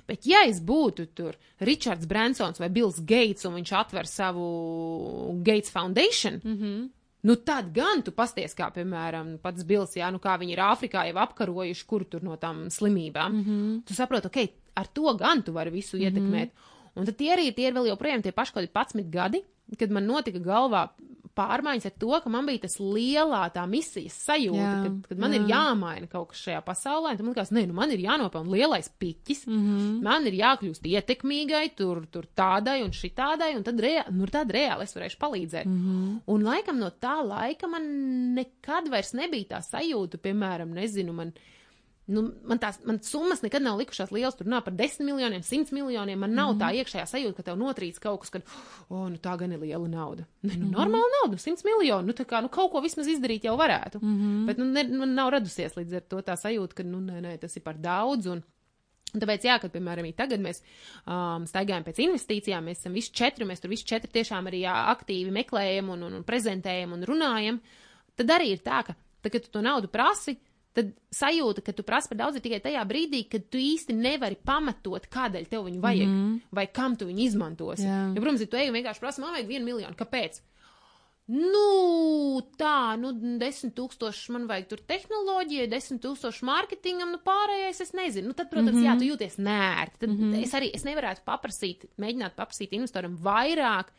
Bet, 0.06 0.26
ja 0.28 0.42
es 0.48 0.60
būtu 0.64 1.08
tur 1.16 1.36
Ričards 1.62 2.08
Bransons 2.10 2.60
vai 2.62 2.68
Bills 2.72 3.00
Gates 3.06 3.46
un 3.48 3.56
viņš 3.58 3.72
atver 3.78 4.08
savu 4.10 4.46
Gates 5.46 5.72
Foundation, 5.74 6.40
mm 6.42 6.56
-hmm. 6.56 6.88
nu 7.22 7.36
tad 7.36 7.72
gan 7.74 8.02
tu 8.02 8.12
pasties, 8.12 8.54
kā 8.54 8.70
piemēram 8.74 9.38
pats 9.42 9.64
Bills, 9.64 9.96
jā, 9.96 10.10
nu 10.12 10.18
kā 10.18 10.38
viņi 10.38 10.52
ir 10.52 10.64
Āfrikā 10.66 11.06
jau 11.06 11.18
apkarojuši, 11.22 11.86
kur 11.86 12.04
tur 12.04 12.22
no 12.22 12.36
tām 12.36 12.66
slimībām. 12.70 13.32
Mm 13.32 13.44
-hmm. 13.44 13.84
Tu 13.84 13.94
saproti, 13.94 14.26
ok, 14.26 14.48
ar 14.74 14.86
to 14.86 15.14
gan 15.14 15.42
tu 15.42 15.52
vari 15.52 15.70
visu 15.70 15.96
mm 15.96 16.02
-hmm. 16.02 16.06
ietekmēt. 16.06 16.50
Un 16.94 17.04
tad 17.04 17.16
tie 17.16 17.36
arī 17.36 17.54
tie 17.54 17.68
ir 17.68 17.74
vēl 17.74 17.88
joprojām 17.88 18.22
tie 18.22 18.32
paši 18.32 18.52
kaut 18.52 18.64
kādi 18.64 18.72
11 18.72 19.10
gadi, 19.10 19.42
kad 19.78 19.90
man 19.90 20.06
notika 20.06 20.38
galvā 20.38 20.88
pārmaiņas 21.36 21.88
ar 21.90 21.94
to, 22.00 22.12
ka 22.22 22.32
man 22.32 22.48
bija 22.48 22.64
tas 22.64 22.78
lielā 22.80 23.42
tā 23.54 23.64
misijas 23.70 24.16
sajūta, 24.26 24.60
jā, 24.62 24.74
kad, 24.84 24.98
kad 25.10 25.22
man 25.22 25.34
jā. 25.34 25.40
ir 25.40 25.50
jāmaina 25.52 26.10
kaut 26.10 26.30
kas 26.32 26.42
šajā 26.46 26.62
pasaulē. 26.66 27.14
Tad 27.16 27.24
man 27.26 27.34
liekas, 27.34 27.52
nē, 27.54 27.66
nu 27.70 27.76
man 27.76 27.92
ir 27.94 28.04
jānopelna 28.04 28.54
lielais 28.54 28.88
piķis, 29.00 29.44
mm 29.48 29.58
-hmm. 29.64 29.98
man 30.06 30.26
ir 30.30 30.38
jākļūst 30.40 30.86
ietekmīgai, 30.92 31.64
tur, 31.76 32.04
tur 32.12 32.28
tādai 32.36 32.82
un 32.84 32.94
šitādai, 32.96 33.54
un 33.56 33.66
tad 33.66 33.80
rea, 33.80 34.06
nu, 34.10 34.26
tad 34.26 34.50
reāli 34.50 34.88
es 34.88 34.96
varēšu 34.96 35.20
palīdzēt. 35.20 35.66
Mm 35.66 35.82
-hmm. 35.82 36.16
Un 36.26 36.42
laikam 36.42 36.78
no 36.78 36.90
tā 36.90 37.18
laika 37.26 37.68
man 37.68 37.84
nekad 38.34 38.88
vairs 38.88 39.12
nebija 39.12 39.56
tā 39.56 39.60
sajūta, 39.62 40.18
piemēram, 40.18 40.72
nezinu, 40.74 41.12
man 41.12 41.32
nu, 42.06 42.22
man 42.46 42.60
tās 42.62 42.78
man 42.86 43.00
summas 43.02 43.42
nekad 43.42 43.64
nav 43.64 43.78
likušās 43.80 44.12
lielas. 44.14 44.36
Tur 44.38 44.48
nav 44.50 44.62
par 44.66 44.74
desmit 44.78 45.08
miljoniem, 45.08 45.42
simts 45.42 45.72
miljoniem. 45.74 46.18
Man 46.18 46.34
nav 46.34 46.52
mm 46.52 46.58
-hmm. 46.58 46.62
tā 46.62 46.82
iekšējā 46.82 47.06
sajūta, 47.12 47.36
ka 47.36 47.42
tev 47.42 47.58
notrīc 47.58 47.98
kaut 48.00 48.20
kas, 48.20 48.30
ka, 48.30 48.40
oh, 48.88 49.08
nu 49.10 49.16
tā 49.16 49.36
gan 49.38 49.52
ir 49.52 49.60
liela 49.60 49.88
nauda. 49.88 50.24
Ne, 50.42 50.54
nu, 50.54 50.66
mm 50.66 50.72
-hmm. 50.72 50.76
normāla 50.78 51.10
nauda, 51.22 51.38
simts 51.38 51.64
miljoni. 51.64 52.06
Nu, 52.06 52.12
tā 52.12 52.24
kā, 52.24 52.42
nu, 52.42 52.48
kaut 52.48 52.72
ko 52.72 52.80
vismaz 52.80 53.06
izdarīt 53.06 53.44
jau 53.44 53.56
varētu. 53.56 53.98
Mm 54.02 54.18
-hmm. 54.18 54.46
Bet, 54.46 54.58
nu, 54.58 54.64
ne, 54.64 54.84
man 54.84 55.14
nav 55.14 55.30
radusies 55.30 55.74
līdz 55.74 55.94
ar 55.96 56.00
to 56.00 56.16
tā 56.16 56.36
sajūta, 56.36 56.74
ka, 56.74 56.82
nu, 56.82 57.00
nē, 57.00 57.20
nē, 57.20 57.38
tas 57.38 57.56
ir 57.56 57.62
par 57.62 57.74
daudz. 57.74 58.26
Un, 58.26 58.42
Un 59.14 59.22
tāpēc, 59.22 59.46
jā, 59.46 59.56
kad, 59.60 59.72
piemēram, 59.72 60.08
tagad 60.16 60.40
mēs 60.40 60.62
um, 61.06 61.46
staigājam 61.46 61.84
pēc 61.86 62.00
investīcijām, 62.04 62.64
mēs 62.64 62.82
esam 62.82 62.92
visi 62.92 63.12
četri, 63.12 63.44
mēs 63.44 63.62
tur 63.62 63.70
visi 63.70 63.84
četri 63.84 64.10
tiešām 64.12 64.50
arī 64.50 64.60
jā, 64.66 64.74
aktīvi 64.92 65.30
meklējam 65.30 65.88
un, 65.94 66.02
un, 66.02 66.18
un 66.18 66.24
prezentējam 66.24 66.92
un 66.92 67.04
runājam, 67.08 67.60
tad 68.18 68.34
arī 68.36 68.50
ir 68.52 68.58
tā, 68.66 68.82
ka, 68.82 68.96
tad, 69.22 69.32
kad 69.32 69.42
tu 69.46 69.50
to 69.56 69.62
naudu 69.64 69.88
prasi, 69.88 70.36
tad 70.76 70.90
sajūta, 71.14 71.64
ka 71.64 71.72
tu 71.76 71.84
prasi 71.86 72.10
par 72.10 72.20
daudz 72.20 72.42
tikai 72.44 72.60
tajā 72.64 72.82
brīdī, 72.88 73.22
kad 73.32 73.46
tu 73.52 73.60
īsti 73.60 73.96
nevari 73.96 74.36
pamatot, 74.36 75.08
kādēļ 75.12 75.48
tev 75.48 75.64
viņu 75.68 75.80
vajag, 75.80 76.10
mm 76.10 76.18
-hmm. 76.18 76.52
vai 76.58 76.66
kam 76.66 76.96
tu 76.96 77.08
viņu 77.08 77.24
izmantosi. 77.24 77.86
Yeah. 77.86 78.12
Jo, 78.12 78.20
protams, 78.20 78.44
ja 78.44 78.50
tu 78.52 78.60
ej 78.60 78.68
un 78.68 78.76
vienkārši 78.76 79.00
prasi, 79.00 79.20
man 79.20 79.32
vajag 79.32 79.48
vienu 79.48 79.64
miljonu, 79.64 79.96
kāpēc? 79.96 80.42
Nu, 81.26 82.38
tā, 82.54 82.94
nu, 83.02 83.10
desmit 83.40 83.72
tūkstoši 83.74 84.30
man 84.30 84.44
vajag 84.46 84.68
tur 84.70 84.82
tehnoloģija, 84.86 85.66
desmit 85.66 86.04
tūkstoši 86.04 86.46
mārketingam, 86.46 87.10
nu, 87.10 87.18
pārējais 87.18 87.82
es 87.82 87.90
nezinu. 87.98 88.30
Nu, 88.30 88.36
tad, 88.38 88.50
protams, 88.52 88.76
mm 88.76 88.84
-hmm. 88.84 88.86
jā, 88.86 88.98
tu 88.98 89.08
jūties 89.08 89.38
nērti. 89.42 89.98
Tad 90.04 90.10
mm 90.10 90.20
-hmm. 90.20 90.44
es 90.44 90.54
arī, 90.54 90.70
es 90.74 90.84
nevarētu 90.84 91.24
paprasīt, 91.26 91.88
mēģināt 91.98 92.36
paprasīt 92.36 92.76
investoram 92.78 93.18
vairāk, 93.18 93.90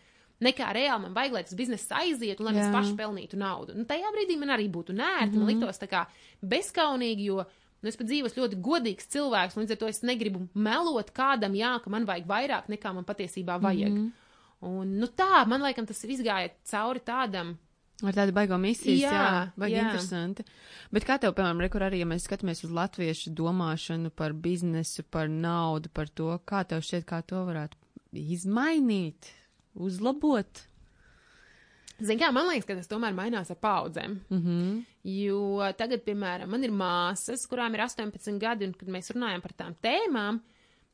nekā 0.43 0.71
reāli 0.75 1.05
man 1.05 1.15
vajag, 1.15 1.33
lai 1.33 1.43
tas 1.47 1.57
biznesa 1.57 2.01
aizietu, 2.01 2.45
lai 2.45 2.53
mēs 2.57 2.73
paši 2.73 2.95
pelnītu 2.97 3.39
naudu. 3.39 3.77
Nu, 3.77 3.85
tajā 3.89 4.11
brīdī 4.13 4.37
man 4.39 4.53
arī 4.53 4.67
būtu 4.69 4.93
nērti, 4.93 5.31
mm 5.31 5.33
-hmm. 5.33 5.45
man 5.45 5.47
mhm. 5.47 5.53
liktos 5.55 5.81
tā 5.81 5.87
kā 5.87 6.05
bezkaunīgi, 6.41 7.31
jo. 7.31 7.45
Nu, 7.81 7.89
es 7.89 7.97
pat 7.97 8.07
dzīvoju 8.09 8.41
ļoti 8.41 8.57
godīgs 8.61 9.07
cilvēks, 9.13 9.55
un 9.55 9.63
līdz 9.63 9.71
ar 9.71 9.77
to 9.77 9.87
es 9.87 10.01
negribu 10.01 10.47
melot 10.53 11.11
kādam, 11.13 11.53
jā, 11.53 11.79
ka 11.83 11.89
man 11.89 12.05
vajag 12.05 12.25
vairāk 12.25 12.69
nekā 12.73 12.93
man 12.93 13.05
patiesībā 13.05 13.61
vajag. 13.61 13.91
Mm 13.91 13.97
-hmm. 13.97 14.11
Un, 14.59 14.97
nu 14.97 15.05
tā, 15.05 15.45
man 15.45 15.61
laikam 15.61 15.85
tas 15.85 16.03
ir 16.03 16.09
izgājiet 16.09 16.53
cauri 16.65 16.99
tādam. 16.99 17.57
Ar 18.05 18.13
tādu 18.13 18.31
baigo 18.31 18.57
misiju, 18.57 18.97
jā, 18.97 19.11
jā 19.11 19.51
baigi 19.57 19.75
jā. 19.75 19.85
interesanti. 19.85 20.43
Bet 20.91 21.05
kā 21.05 21.17
tev, 21.21 21.33
piemēram, 21.33 21.61
rekur 21.65 21.81
arī, 21.81 22.01
ja 22.01 22.05
mēs 22.05 22.27
skatāmies 22.27 22.63
uz 22.63 22.71
latviešu 22.71 23.33
domāšanu 23.37 24.09
par 24.09 24.33
biznesu, 24.33 25.03
par 25.03 25.29
naudu, 25.29 25.89
par 25.89 26.09
to, 26.09 26.39
kā 26.45 26.63
tev 26.63 26.81
šķiet, 26.85 27.05
kā 27.05 27.21
to 27.25 27.41
varētu 27.45 27.77
izmainīt? 28.13 29.31
Uzlabot? 29.77 30.65
Ziniet, 31.97 32.21
kā 32.21 32.29
man 32.33 32.45
liekas, 32.51 32.67
ka 32.67 32.75
tas 32.77 32.89
tomēr 32.89 33.15
mainās 33.17 33.49
ar 33.49 33.57
paudzēm. 33.61 34.19
Mm 34.29 34.41
-hmm. 34.43 34.83
Jo 35.07 35.71
tagad, 35.77 36.03
piemēram, 36.05 36.49
man 36.49 36.63
ir 36.63 36.71
māsas, 36.71 37.47
kurām 37.49 37.73
ir 37.73 37.81
18 37.81 38.37
gadi, 38.39 38.65
un 38.65 38.73
kad 38.73 38.89
mēs 38.89 39.09
runājam 39.15 39.41
par 39.41 39.53
tām 39.57 39.73
tēmām, 39.81 40.39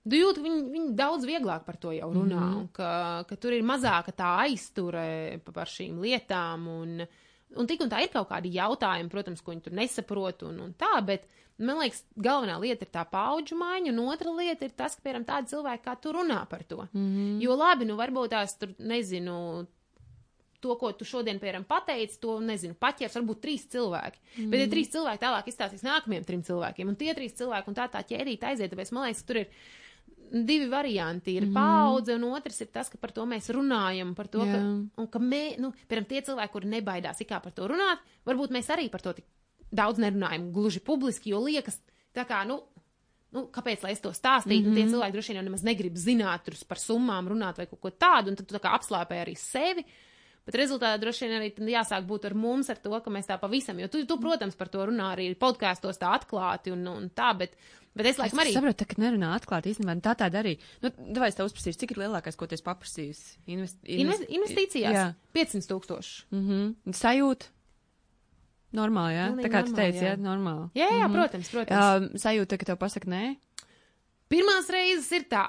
tu 0.09 0.15
jūti, 0.15 0.39
ka 0.39 0.47
viņi, 0.47 0.71
viņi 0.71 0.95
daudz 0.95 1.25
vieglāk 1.25 1.65
par 1.65 1.75
to 1.75 1.91
jau 1.91 2.13
runā, 2.13 2.39
mm 2.39 2.53
-hmm. 2.53 2.71
ka, 2.71 3.25
ka 3.27 3.35
tur 3.35 3.53
ir 3.53 3.63
mazāka 3.63 4.11
tā 4.11 4.37
aizture 4.45 5.39
par 5.53 5.67
šīm 5.67 5.99
lietām. 5.99 6.67
Un, 6.67 7.07
un 7.55 7.67
tik 7.67 7.81
un 7.81 7.89
tā 7.89 8.01
ir 8.03 8.09
kaut 8.09 8.29
kādi 8.29 8.53
jautājumi, 8.53 9.09
protams, 9.09 9.41
ko 9.41 9.51
viņi 9.51 9.61
tur 9.61 9.73
nesaprot 9.73 10.43
un, 10.43 10.59
un 10.59 10.73
tā, 10.73 11.05
bet 11.05 11.27
man 11.57 11.79
liekas, 11.83 12.01
galvenā 12.17 12.57
lieta 12.61 12.87
ir 12.87 12.91
tā 12.93 13.03
paudžu 13.09 13.57
maiņa, 13.59 13.93
un 13.93 14.01
otra 14.07 14.33
lieta 14.33 14.65
ir 14.65 14.73
tas, 14.77 14.95
ka, 14.97 15.05
piemēram, 15.05 15.27
tādi 15.27 15.53
cilvēki 15.53 15.85
kā 15.85 15.95
tu 16.01 16.13
runā 16.15 16.41
par 16.49 16.63
to. 16.63 16.87
Mm 16.91 17.07
-hmm. 17.07 17.41
Jo 17.43 17.55
labi, 17.55 17.85
nu 17.85 17.97
varbūt 17.97 18.29
tās 18.29 18.57
tur, 18.57 18.73
nezinu, 18.79 19.67
to, 20.63 20.75
ko 20.79 20.91
tu 20.91 21.05
šodien, 21.05 21.39
piemēram, 21.39 21.65
pateici, 21.67 22.19
to, 22.19 22.39
nezinu, 22.39 22.73
paķers 22.79 23.19
varbūt 23.19 23.41
trīs 23.43 23.67
cilvēki. 23.67 24.19
Mm. 24.37 24.49
Bet, 24.49 24.59
ja 24.59 24.67
trīs 24.71 24.91
cilvēki 24.95 25.23
tālāk 25.25 25.47
izstāstīs 25.51 25.83
nākamajiem 25.83 26.25
trim 26.25 26.43
cilvēkiem, 26.43 26.87
un 26.87 26.95
tie 26.95 27.13
trīs 27.13 27.35
cilvēki, 27.39 27.67
un 27.67 27.75
tā 27.75 27.87
tā 27.91 28.03
ķēdīte 28.11 28.45
aiziet, 28.45 28.71
tāpēc 28.71 28.91
man 28.91 29.03
liekas, 29.03 29.21
ka 29.21 29.27
tur 29.27 29.41
ir 29.43 29.47
divi 30.33 30.69
varianti. 30.71 31.35
Ir 31.37 31.47
mm. 31.49 31.53
paudze, 31.53 32.15
un 32.15 32.23
otrs 32.31 32.61
ir 32.61 32.71
tas, 32.73 32.89
ka 32.89 32.97
par 33.01 33.11
to 33.11 33.25
mēs 33.29 33.51
runājam, 33.53 34.15
par 34.15 34.31
to, 34.31 34.45
Jā. 34.47 34.55
ka, 34.55 35.03
un 35.03 35.07
ka 35.07 35.19
mē, 35.19 35.43
nu, 35.61 35.73
piemēram, 35.87 36.09
tie 36.09 36.23
cilvēki, 36.29 36.53
kuri 36.55 36.73
nebaidās 36.77 37.21
ikā 37.25 37.41
par 37.43 37.53
to 37.55 37.67
runāt, 37.69 38.03
varbūt 38.25 38.55
mēs 38.55 38.71
arī 38.73 38.89
par 38.93 39.03
to 39.05 39.13
tik 39.19 39.27
daudz 39.73 40.01
nerunājam 40.01 40.51
gluži 40.53 40.83
publiski, 40.85 41.33
jo 41.33 41.41
liekas, 41.43 41.79
tā 42.15 42.25
kā, 42.29 42.43
nu, 42.47 42.59
nu, 43.33 43.47
kāpēc 43.53 43.83
lai 43.85 43.95
es 43.95 44.03
to 44.03 44.13
stāstītu? 44.13 44.69
Mm 44.69 44.71
-hmm. 44.71 44.79
Tie 44.79 44.93
cilvēki 44.93 45.15
droši 45.17 45.33
vien 45.33 45.41
jau 45.41 45.49
nemaz 45.49 45.63
negrib 45.63 45.95
zināt 45.97 46.49
par 46.67 46.77
summām, 46.77 47.29
runāt 47.29 47.57
vai 47.57 47.67
kaut 47.67 47.81
ko 47.81 47.89
tādu, 47.89 48.29
un 48.29 48.35
tad 48.35 48.47
tu 48.47 48.55
tā 48.55 48.61
kā 48.61 48.73
apslāpē 48.77 49.23
arī 49.25 49.35
sevi. 49.37 49.85
Bet 50.43 50.57
rezultātā 50.59 50.99
droši 50.99 51.27
vien 51.27 51.37
arī 51.39 51.71
jāsāk 51.71 52.03
būt 52.07 52.25
ar 52.25 52.33
mums, 52.33 52.69
ar 52.69 52.79
to, 52.83 52.91
ka 52.99 53.09
mēs 53.09 53.29
tā 53.29 53.37
pavisam, 53.39 53.79
jo 53.79 53.87
tu, 53.87 54.05
tu 54.05 54.17
protams, 54.19 54.55
par 54.59 54.67
to 54.67 54.85
runā 54.89 55.13
arī 55.15 55.29
podkāstos 55.39 56.01
tā 56.01 56.11
atklāti 56.17 56.73
un, 56.73 56.83
un 56.87 57.09
tā, 57.15 57.31
bet, 57.37 57.55
bet 57.95 58.05
es 58.05 58.19
laikam 58.19 58.41
arī. 58.43 58.51
Es 58.51 58.59
saprotu, 58.59 58.85
ka 58.85 58.99
nerunā 58.99 59.31
atklāti 59.37 59.71
īstenībā, 59.71 59.95
tā 60.03 60.17
tāda 60.19 60.41
arī. 60.43 60.57
Nu, 60.83 60.91
vai 61.15 61.31
es 61.31 61.39
tev 61.39 61.47
uzprasīšu, 61.47 61.79
cik 61.79 61.95
ir 61.95 62.03
lielākais, 62.03 62.35
ko 62.35 62.49
tu 62.49 62.57
esi 62.57 62.67
paprasījis? 62.67 63.23
Invest, 63.55 63.79
invest, 63.87 64.27
investīcijās? 64.27 64.93
Jā. 64.99 65.07
500 65.31 65.71
tūkstoši. 65.71 66.13
Mm 66.35 66.43
-hmm. 66.49 66.93
Sajūt? 66.99 67.47
Normāli, 68.73 69.15
jā. 69.15 69.25
Pilnīgi 69.29 69.45
tā 69.45 69.51
kā 69.53 69.59
normāli, 69.61 69.69
tu 69.69 69.81
teici, 69.81 70.03
jā, 70.03 70.13
jā 70.13 70.19
normāli. 70.21 70.69
Jā, 70.73 70.87
jā, 70.87 70.91
mm 70.91 71.03
-hmm. 71.03 71.17
protams, 71.17 71.49
protams. 71.49 72.13
Uh, 72.13 72.19
sajūta, 72.23 72.57
ka 72.57 72.65
tev 72.65 72.77
pasaka 72.77 73.09
nē? 73.09 73.35
Pirmās 74.29 74.69
reizes 74.69 75.11
ir 75.11 75.27
tā. 75.29 75.47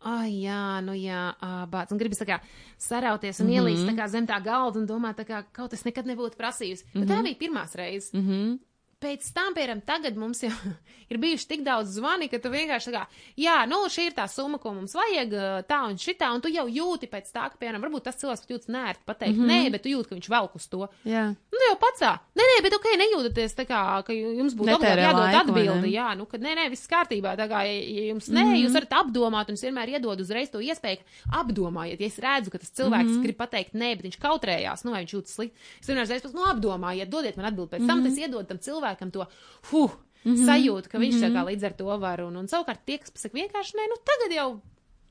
Ai, 0.00 0.30
jā, 0.46 0.80
nu 0.80 0.92
jā, 0.96 1.34
bāc, 1.68 1.90
un 1.92 1.98
gribas 1.98 2.20
tā 2.20 2.26
kā 2.26 2.40
sarauties 2.78 3.40
un 3.40 3.46
mm 3.46 3.52
-hmm. 3.52 3.60
ielīst 3.60 3.90
tā 3.90 3.94
kā 3.96 4.08
zem 4.08 4.26
tā 4.26 4.42
galda 4.42 4.78
un 4.78 4.86
domāt, 4.86 5.16
tā 5.16 5.24
kā 5.24 5.44
kaut 5.52 5.72
es 5.72 5.84
nekad 5.84 6.06
nebūtu 6.06 6.36
prasījusi. 6.36 6.84
Mm 6.84 6.90
-hmm. 6.92 7.00
Bet 7.00 7.08
tā 7.08 7.14
mhm. 7.14 7.22
bija 7.22 7.38
pirmās 7.38 7.74
reizes. 7.74 8.12
Mm 8.12 8.28
-hmm 8.28 8.58
pēc 9.00 9.30
tam, 9.34 9.54
piemēram, 9.56 9.80
tagad 9.86 10.18
mums 10.20 10.42
jau 10.44 10.52
ir 11.10 11.18
bijuši 11.20 11.48
tik 11.50 11.64
daudz 11.66 11.96
zvani, 11.96 12.28
ka 12.30 12.38
tu 12.42 12.52
vienkārši 12.52 12.90
tā 12.90 12.94
kā, 12.94 13.02
jā, 13.40 13.56
nu, 13.70 13.82
šī 13.90 14.10
ir 14.10 14.16
tā 14.16 14.26
summa, 14.30 14.60
ko 14.62 14.74
mums 14.76 14.94
vajag, 14.96 15.34
tā 15.68 15.80
un 15.88 15.98
šitā, 16.00 16.30
un 16.34 16.42
tu 16.44 16.52
jau 16.52 16.66
jūti 16.70 17.08
pēc 17.10 17.32
tā, 17.32 17.48
ka, 17.50 17.58
piemēram, 17.60 17.82
varbūt 17.86 18.06
tas 18.06 18.20
cilvēks 18.20 18.46
jūtas 18.50 18.70
nērti 18.70 19.06
pateikt, 19.08 19.36
mm 19.36 19.42
-hmm. 19.42 19.64
nē, 19.64 19.72
bet 19.74 19.82
tu 19.82 19.92
jūti, 19.94 20.08
ka 20.10 20.18
viņš 20.18 20.30
velk 20.30 20.54
uz 20.56 20.68
to. 20.70 20.88
Jā. 21.04 21.24
Nu, 21.50 21.62
jau 21.66 21.76
pats 21.80 22.02
tā, 22.04 22.12
nē, 22.38 22.46
nē, 22.50 22.58
bet 22.62 22.76
ok, 22.78 22.86
nejūtaties 23.02 23.56
tā 23.58 23.66
kā, 23.66 23.80
ka 24.06 24.12
jums 24.14 24.54
būtu 24.54 24.76
obligāti 24.76 25.06
jādod 25.06 25.24
laiku, 25.24 25.40
atbildi, 25.40 25.92
jā, 25.96 26.08
nu, 26.16 26.26
ka 26.30 26.38
nē, 26.38 26.54
nē, 26.60 26.68
viss 26.70 26.90
kārtībā, 26.90 27.34
tā 27.36 27.48
kā, 27.50 27.64
ja 27.66 28.06
jums 28.12 28.28
nē, 28.28 28.44
mm 28.44 28.52
-hmm. 28.52 28.62
jūs 28.64 28.72
varat 28.78 28.92
apdomāt, 29.02 29.48
un 29.48 29.54
es 29.58 29.64
vienmēr 29.64 29.88
iedodu 29.96 30.22
uzreiz 30.22 30.50
to 30.50 30.60
iespēju, 30.60 31.02
apdomājiet, 31.32 32.00
ja 32.00 32.06
es 32.06 32.18
redzu, 32.18 32.50
ka 32.50 32.58
tas 32.58 32.70
cilvēks 32.70 33.10
mm 33.10 33.16
-hmm. 33.16 33.22
grib 33.22 33.36
pateikt 33.36 33.74
nē, 33.74 33.96
bet 33.96 34.04
viņš 34.06 34.18
kautrējās, 34.20 34.84
nu, 34.84 34.90
vai 34.90 35.04
viņš 35.04 35.14
jūtas 35.14 35.34
slikti. 35.34 35.56
Es 35.80 35.88
vienmēr 35.88 36.06
reiz, 36.06 36.34
nu, 36.34 36.44
apdomājiet, 36.44 37.08
dodiet 37.08 37.36
man 37.36 37.46
atbildi, 37.46 37.70
pēc 37.70 37.78
mm 37.80 37.84
-hmm. 37.84 37.88
tam 37.88 38.04
tas 38.04 38.18
iedod 38.18 38.46
tam 38.48 38.58
cilvēkam 38.58 38.89
to 39.10 39.26
huh, 39.70 39.90
mm 40.24 40.34
-hmm. 40.34 40.46
sajūta, 40.46 40.88
ka 40.88 40.98
viņš 40.98 41.14
mm 41.14 41.22
-hmm. 41.22 41.46
līdz 41.46 41.64
ar 41.66 41.72
to 41.72 41.98
var. 41.98 42.20
Un, 42.20 42.36
un 42.36 42.46
savukārt 42.46 42.84
tie, 42.84 42.98
kas 42.98 43.10
pasaka 43.10 43.38
vienkārši, 43.38 43.74
nē, 43.76 43.84
nu 43.88 43.96
tagad 44.04 44.36
jau. 44.36 44.60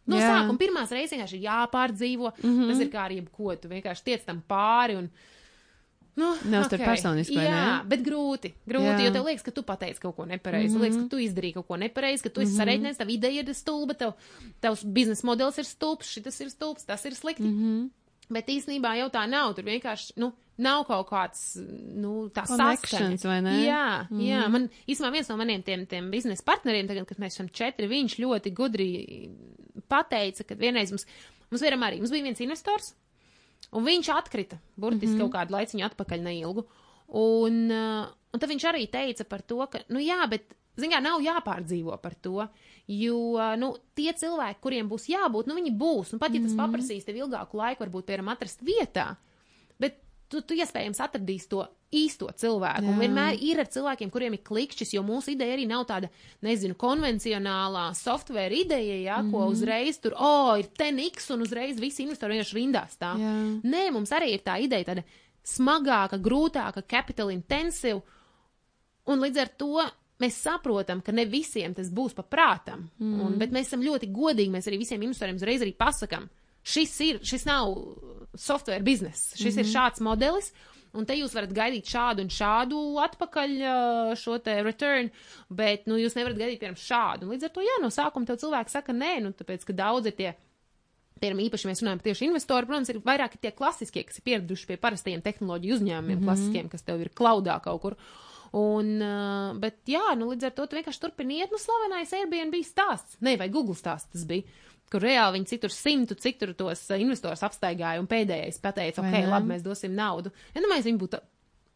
No 0.05 0.17
Jā. 0.17 0.29
sākuma 0.29 0.57
pirmās 0.57 0.91
reizes 0.91 1.11
vienkārši 1.11 1.35
ir 1.35 1.43
jāpārdzīvo. 1.49 2.31
Mm 2.43 2.49
-hmm. 2.49 2.69
Tas 2.69 2.79
ir 2.79 2.89
kā 2.89 3.01
arī 3.07 3.15
jebko, 3.15 3.55
tu 3.55 3.67
vienkārši 3.67 4.03
tiec 4.03 4.25
tam 4.25 4.41
pāri. 4.49 4.97
Un, 4.97 5.09
Nu, 6.19 6.35
Neuztver 6.43 6.79
okay. 6.79 6.87
personiski, 6.87 7.37
Jā, 7.37 7.51
ne? 7.51 7.87
bet 7.87 8.01
grūti. 8.03 8.51
Grūti, 8.67 8.99
Jā. 8.99 9.05
jo 9.07 9.11
tev 9.15 9.27
liekas, 9.29 9.43
ka 9.45 9.51
tu 9.55 9.63
pateici 9.63 10.01
kaut 10.03 10.15
ko 10.17 10.25
nepareizi. 10.25 10.75
Mm 10.75 10.75
-hmm. 10.75 10.83
liekas, 10.83 10.97
ka 11.03 11.09
tu 11.09 11.17
izdarīji 11.17 11.53
kaut 11.53 11.67
ko 11.67 11.77
nepareizi, 11.77 12.23
ka 12.23 12.29
tu 12.29 12.41
esi 12.41 12.51
mm 12.51 12.55
-hmm. 12.55 12.61
sareiknējis, 12.61 12.99
tā 12.99 13.09
ideja 13.09 13.43
ir 13.43 13.53
stulba, 13.53 13.93
tev, 13.93 14.11
tavs 14.59 14.83
biznesa 14.83 15.27
modelis 15.27 15.57
ir 15.57 15.65
stulbs, 15.65 16.07
šis 16.07 16.41
ir 16.41 16.49
stulbs, 16.49 16.85
tas 16.85 17.05
ir 17.05 17.15
slikti. 17.15 17.43
Mm 17.43 17.55
-hmm. 17.59 17.89
Bet 18.29 18.49
īstenībā 18.53 18.93
jau 18.99 19.09
tā 19.13 19.23
nav. 19.29 19.55
Tur 19.57 19.65
vienkārši, 19.65 20.13
nu, 20.21 20.31
nav 20.61 20.83
kaut 20.89 21.07
kāds, 21.09 21.43
nu, 21.97 22.27
tā 22.35 22.43
saskaņas. 22.49 23.25
vai 23.25 23.39
ne? 23.45 23.55
Jā, 23.65 23.85
mm. 24.09 24.21
jā. 24.25 24.43
Man, 24.51 24.67
īstenībā 24.85 25.11
viens 25.15 25.31
no 25.31 25.37
maniem 25.39 25.63
tiem, 25.65 25.85
tiem 25.89 26.11
biznesa 26.13 26.45
partneriem, 26.47 26.89
tagad, 26.89 27.07
kad 27.09 27.21
mēs 27.21 27.37
esam 27.37 27.49
četri, 27.49 27.89
viņš 27.89 28.19
ļoti 28.21 28.53
gudri 28.55 28.89
pateica, 29.89 30.45
ka 30.45 30.59
vienreiz 30.59 30.93
mums, 30.93 31.07
mums 31.49 31.65
vienam 31.65 31.87
arī, 31.87 32.01
mums 32.03 32.13
bija 32.13 32.27
viens 32.27 32.43
investors, 32.45 32.93
un 33.73 33.87
viņš 33.87 34.11
atkrita, 34.13 34.59
burtiski 34.75 35.13
mm 35.13 35.17
-hmm. 35.17 35.25
kaut 35.25 35.35
kādu 35.37 35.57
laiciņu 35.57 35.89
atpakaļ 35.89 36.23
neilgu. 36.27 36.65
Un, 37.19 37.63
uh, 37.73 38.05
un 38.33 38.41
tad 38.41 38.49
viņš 38.51 38.65
arī 38.69 38.85
teica 38.91 39.25
par 39.25 39.41
to, 39.41 39.65
ka, 39.65 39.81
nu 39.89 40.03
jā, 40.03 40.21
bet, 40.29 40.53
zin 40.81 40.93
kā, 40.93 41.01
nav 41.03 41.21
jāpārdzīvo 41.23 41.95
par 42.01 42.15
to, 42.15 42.47
jo, 42.89 43.21
nu, 43.61 43.73
tie 43.97 44.13
cilvēki, 44.17 44.61
kuriem 44.63 44.89
būs 44.91 45.09
jābūt, 45.11 45.49
nu, 45.49 45.57
viņi 45.59 45.73
būs, 45.77 46.13
un 46.13 46.21
pat, 46.21 46.33
ja 46.33 46.41
tas 46.41 46.53
-hmm. 46.53 46.63
paprasīs 46.63 47.05
tev 47.05 47.15
ilgāku 47.15 47.57
laiku, 47.57 47.83
varbūt, 47.85 48.07
piemēram, 48.07 48.31
atrast 48.33 48.63
vietā, 48.65 49.15
bet 49.79 50.01
tu, 50.29 50.41
tu 50.41 50.53
iespējams 50.57 51.01
atradīsi 51.01 51.49
to 51.49 51.65
īsto 51.89 52.29
cilvēku. 52.37 52.85
Jā. 52.85 52.91
Un 52.91 52.99
vienmēr 53.01 53.37
ir 53.41 53.59
ar 53.63 53.69
cilvēkiem, 53.73 54.11
kuriem 54.13 54.35
ir 54.37 54.43
klikšķis, 54.45 54.93
jo 54.93 55.01
mūsu 55.05 55.33
ideja 55.33 55.55
arī 55.57 55.65
nav 55.69 55.87
tāda, 55.89 56.09
nezinu, 56.45 56.77
konvencionālā 56.79 57.87
software 57.97 58.53
ideja, 58.53 58.95
jā, 58.95 59.17
mm 59.17 59.27
-hmm. 59.27 59.31
ko 59.31 59.39
mhm. 59.39 59.51
uzreiz 59.51 59.97
tur, 59.97 60.13
o, 60.13 60.51
oh, 60.51 60.59
ir 60.59 60.65
TNX 60.65 61.31
un 61.33 61.41
uzreiz 61.41 61.79
visi 61.79 62.03
investori 62.03 62.37
vienkārši 62.37 62.57
rindā 62.57 62.85
stāv. 62.89 63.17
Nē, 63.63 63.91
mums 63.91 64.11
arī 64.11 64.33
ir 64.33 64.39
tā 64.45 64.59
ideja 64.61 64.85
tāda 64.93 65.03
smagāka, 65.43 66.21
grūtāka, 66.21 66.83
capital 66.87 67.31
intensive, 67.31 68.01
un 69.05 69.19
līdz 69.19 69.37
ar 69.41 69.49
to 69.57 69.89
mēs 70.19 70.41
saprotam, 70.43 71.03
ka 71.05 71.15
ne 71.15 71.25
visiem 71.29 71.73
tas 71.77 71.91
būs 71.93 72.15
paprātam, 72.17 72.87
mm. 72.99 73.21
Un, 73.25 73.37
bet 73.39 73.53
mēs 73.55 73.71
esam 73.71 73.85
ļoti 73.85 74.11
godīgi, 74.13 74.51
mēs 74.53 74.67
arī 74.67 74.81
visiem 74.81 75.03
investoriem 75.05 75.39
uzreiz 75.39 75.63
arī 75.63 75.73
pasakam, 75.77 76.27
šis 76.63 76.97
ir, 77.05 77.21
šis 77.25 77.47
nav 77.47 77.71
software 78.35 78.83
bizness. 78.83 79.33
Šis 79.35 79.55
mm 79.55 79.59
ir 79.59 79.65
mhm. 79.65 79.73
šāds 79.73 80.03
modelis. 80.05 80.51
Un 80.97 81.05
te 81.05 81.13
jūs 81.13 81.35
varat 81.37 81.51
gaidīt 81.53 81.85
šādu 81.85 82.23
un 82.25 82.31
šādu 82.33 82.77
atpakaļ 83.03 83.51
šo 84.17 84.39
te 84.41 84.55
return, 84.65 85.11
bet, 85.53 85.83
nu, 85.85 85.99
jūs 86.01 86.15
nevarat 86.17 86.39
gaidīt, 86.39 86.57
piemēram, 86.63 86.79
šādu. 86.81 87.27
Un 87.27 87.35
līdz 87.35 87.45
ar 87.45 87.51
to, 87.53 87.61
jā, 87.61 87.75
no 87.83 87.91
sākuma 87.93 88.25
tev 88.25 88.39
cilvēks 88.41 88.73
saka 88.73 88.95
nē, 88.97 89.19
nu, 89.21 89.29
tāpēc, 89.37 89.67
ka 89.67 89.75
daudz 89.77 90.09
ir 90.09 90.17
tie 90.17 90.31
Piemēram, 91.19 91.41
īpaši 91.49 91.67
mēs 91.67 91.81
runājam 91.83 91.99
par 91.99 92.07
tieši 92.07 92.27
investoru, 92.29 92.67
protams, 92.69 92.89
ir 92.93 93.01
vairāk 93.03 93.33
tie 93.43 93.51
klasiskie, 93.51 94.05
kas 94.07 94.21
ir 94.21 94.23
pieraduši 94.23 94.69
pie 94.69 94.77
parastajiem 94.79 95.23
tehnoloģiju 95.25 95.75
uzņēmumiem, 95.75 96.13
mm 96.13 96.21
-hmm. 96.21 96.29
klasiskiem, 96.29 96.69
kas 96.71 96.85
tev 96.87 97.01
ir 97.03 97.09
klaudā 97.11 97.57
kaut 97.63 97.81
kur. 97.83 97.97
Un, 98.57 98.95
bet, 99.61 99.83
jā, 99.85 100.07
nu, 100.17 100.31
līdz 100.31 100.47
ar 100.47 100.53
to 100.57 100.63
tu 100.65 100.79
vienkārši 100.79 101.03
turpiniet, 101.03 101.51
nu, 101.53 101.59
slavenais 101.61 102.15
Airbnb 102.17 102.55
stāsts, 102.65 103.19
ne, 103.21 103.35
vai 103.37 103.45
Google 103.53 103.77
stāsts 103.77 104.15
tas 104.15 104.25
bija 104.29 104.47
kur 104.89 105.03
reāli 105.05 105.37
viņi 105.37 105.49
citur 105.51 105.73
simtu, 105.73 106.17
cik 106.19 106.39
tur 106.41 106.53
tos 106.57 106.85
uh, 106.89 106.99
investors 107.01 107.43
apstaigāja, 107.45 108.01
un 108.01 108.09
pēdējais 108.09 108.61
pateica, 108.63 109.03
ok, 109.03 109.17
labi, 109.29 109.51
mēs 109.53 109.65
dosim 109.65 109.93
naudu. 109.97 110.31
Ja 110.55 110.63
nu 110.63 110.71
mēs 110.71 110.87
viņi 110.87 111.01
būtu 111.01 111.19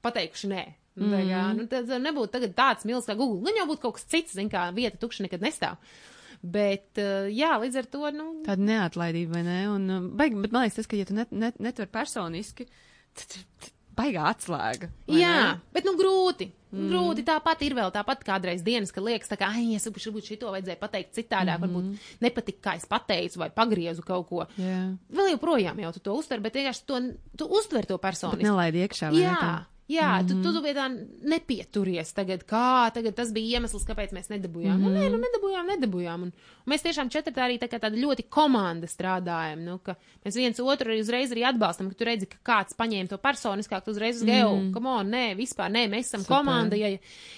pateikuši 0.03 0.49
nē. 0.51 0.63
Mm. 0.97 1.13
Tā 1.13 1.19
kā, 1.27 1.43
nu, 1.57 1.67
tad 1.69 1.93
nebūtu 2.01 2.33
tagad 2.35 2.55
tāds 2.57 2.87
milzīgs 2.89 3.09
kā 3.09 3.17
Google. 3.17 3.41
Gan 3.47 3.61
jau 3.61 3.67
būtu 3.69 3.83
kaut 3.85 3.97
kas 3.97 4.09
cits, 4.09 4.35
zin 4.37 4.49
kā 4.51 4.67
vieta 4.75 4.99
tukša 5.01 5.27
nekad 5.27 5.45
nestāv. 5.45 5.93
Bet, 6.43 6.89
uh, 6.99 7.29
jā, 7.31 7.53
līdz 7.61 7.79
ar 7.83 7.91
to, 7.93 8.03
nu. 8.17 8.27
Tāda 8.47 8.67
neatlaidība, 8.67 9.37
vai 9.37 9.45
ne? 9.47 9.59
Un, 9.71 9.87
uh, 9.93 10.09
baigi, 10.21 10.41
bet 10.43 10.55
man 10.55 10.65
liekas, 10.65 10.81
tas, 10.81 10.89
ka, 10.91 10.99
ja 10.99 11.07
tu 11.07 11.15
net, 11.17 11.31
net, 11.31 11.61
netver 11.63 11.89
personiski, 11.93 12.67
tad 13.17 13.37
baigā 13.97 14.27
atslēga. 14.31 14.89
Jā, 15.11 15.37
ne? 15.53 15.71
bet 15.75 15.87
nu 15.87 15.95
grūti. 15.99 16.49
Mm. 16.73 16.87
Grūti 16.89 17.21
tāpat 17.27 17.59
ir 17.67 17.75
vēl 17.77 17.91
tāpat 17.93 18.23
kādreiz 18.25 18.63
dienas, 18.65 18.89
ka 18.93 19.01
liekas, 19.03 19.29
kā, 19.37 19.51
ai, 19.53 19.75
es 19.77 19.85
varbūt 19.85 20.31
šito 20.31 20.49
vajadzēja 20.49 20.79
pateikt 20.81 21.13
citādāk, 21.19 21.59
mm 21.59 21.67
varbūt 21.67 22.23
nepatika, 22.25 22.63
kā 22.65 22.73
es 22.79 22.87
pateicu 22.89 23.43
vai 23.43 23.51
pagriezu 23.53 24.05
kaut 24.05 24.25
ko. 24.31 24.47
Yeah. 24.57 24.95
Vēl 25.13 25.35
joprojām 25.35 25.83
jau 25.85 25.93
tu 25.93 26.01
to 26.07 26.17
uztver, 26.17 26.41
bet 26.41 26.57
vienkārši 26.57 26.87
to, 26.89 27.03
tu 27.37 27.49
uztver 27.59 27.85
to 27.89 27.99
personiski. 28.01 28.47
Nelaid 28.47 28.79
iekšā. 28.81 29.11
Jā, 29.13 29.37
ne, 29.37 29.72
Jā, 29.93 30.09
mm 30.21 30.25
-hmm. 30.25 30.43
tu, 30.43 30.49
tu, 30.49 30.53
tu 30.53 30.61
pie 30.63 30.73
tā 30.73 30.85
nepieturies 31.33 32.13
tagad, 32.13 32.43
kā 32.49 32.91
tagad 32.93 33.15
tas 33.15 33.31
bija 33.33 33.57
iemesls, 33.57 33.85
kāpēc 33.85 34.13
mēs 34.15 34.29
nedabūjām. 34.31 34.77
Mm 34.77 34.85
-hmm. 34.85 34.93
nu, 34.93 34.99
nē, 34.99 35.09
nu 35.11 35.19
nedabūjām, 35.25 35.65
nedabūjām. 35.73 36.23
Un, 36.25 36.31
un 36.65 36.73
mēs 36.73 36.85
tiešām 36.85 37.09
četri 37.09 37.33
arī 37.33 37.59
tā 37.59 37.67
tāda 37.67 37.95
ļoti 37.95 38.25
komanda 38.29 38.87
strādājam, 38.87 39.59
nu, 39.65 39.79
mēs 40.25 40.35
viens 40.35 40.59
otru 40.59 40.91
arī 40.91 41.01
uzreiz 41.01 41.31
arī 41.31 41.43
atbalstam, 41.49 41.89
ka 41.89 41.95
tu 41.95 42.03
redzi, 42.03 42.25
ka 42.25 42.37
kāds 42.43 42.73
paņēma 42.77 43.09
to 43.09 43.17
personiskāk, 43.17 43.83
tu 43.83 43.91
uzreiz 43.91 44.15
uz 44.15 44.23
geo, 44.23 44.55
mm 44.55 44.61
-hmm. 44.61 44.73
come 44.73 44.89
on, 44.89 45.11
nē, 45.11 45.35
vispār, 45.35 45.69
nē, 45.71 45.89
mēs 45.89 46.05
esam 46.09 46.21
Super. 46.21 46.37
komanda, 46.37 46.75
ja, 46.75 46.87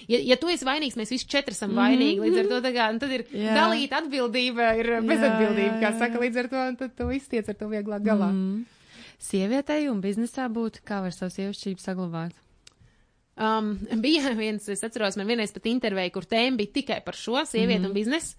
ja, 0.08 0.18
ja 0.30 0.36
tu 0.36 0.48
esi 0.48 0.64
vainīgs, 0.64 0.96
mēs 0.96 1.10
visi 1.10 1.26
četri 1.28 1.52
esam 1.52 1.70
mm 1.70 1.76
-hmm. 1.76 1.82
vainīgi, 1.82 2.20
līdz 2.20 2.38
ar 2.38 2.46
to 2.46 2.68
tā 2.68 2.72
kā, 2.72 2.98
tad 2.98 3.10
ir 3.10 3.24
yeah. 3.32 3.56
dalīta 3.56 3.96
atbildība, 4.02 4.74
ir 4.80 4.86
bezatbildība, 5.02 5.80
kā 5.80 5.98
saka, 5.98 6.18
līdz 6.18 6.36
ar 6.38 6.48
to, 6.48 6.76
tad 6.78 6.90
tu 6.96 7.10
iztiec 7.10 7.48
ar 7.48 7.54
to 7.54 7.66
vieglāk 7.68 8.02
galā. 8.02 8.30
Mm 8.32 8.56
-hmm 8.56 8.76
sievietei 9.18 9.88
un 9.88 10.00
biznesā 10.04 10.48
būt, 10.52 10.82
kā 10.86 11.00
var 11.04 11.14
savu 11.14 11.32
sievišķību 11.34 11.82
saglabāt? 11.82 12.45
Um, 13.36 13.74
bija 14.04 14.32
viens, 14.36 14.68
es 14.72 14.84
atceros, 14.84 15.18
man 15.20 15.28
vienreiz 15.28 15.52
pat 15.52 15.68
intervēja, 15.68 16.14
kur 16.14 16.28
tēma 16.28 16.62
bija 16.62 16.78
tikai 16.78 17.02
par 17.04 17.18
šo 17.18 17.42
sievieti 17.44 17.82
mm 17.82 17.84
-hmm. 17.84 17.88
un 17.88 17.94
biznesu. 17.94 18.36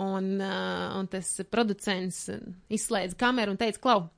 Un, 0.00 0.40
uh, 0.40 0.96
un 1.00 1.08
tas 1.10 1.40
producents 1.50 2.30
izslēdza 2.70 3.16
kameru 3.18 3.50
un 3.50 3.56
teica, 3.58 3.78
klau, 3.82 4.08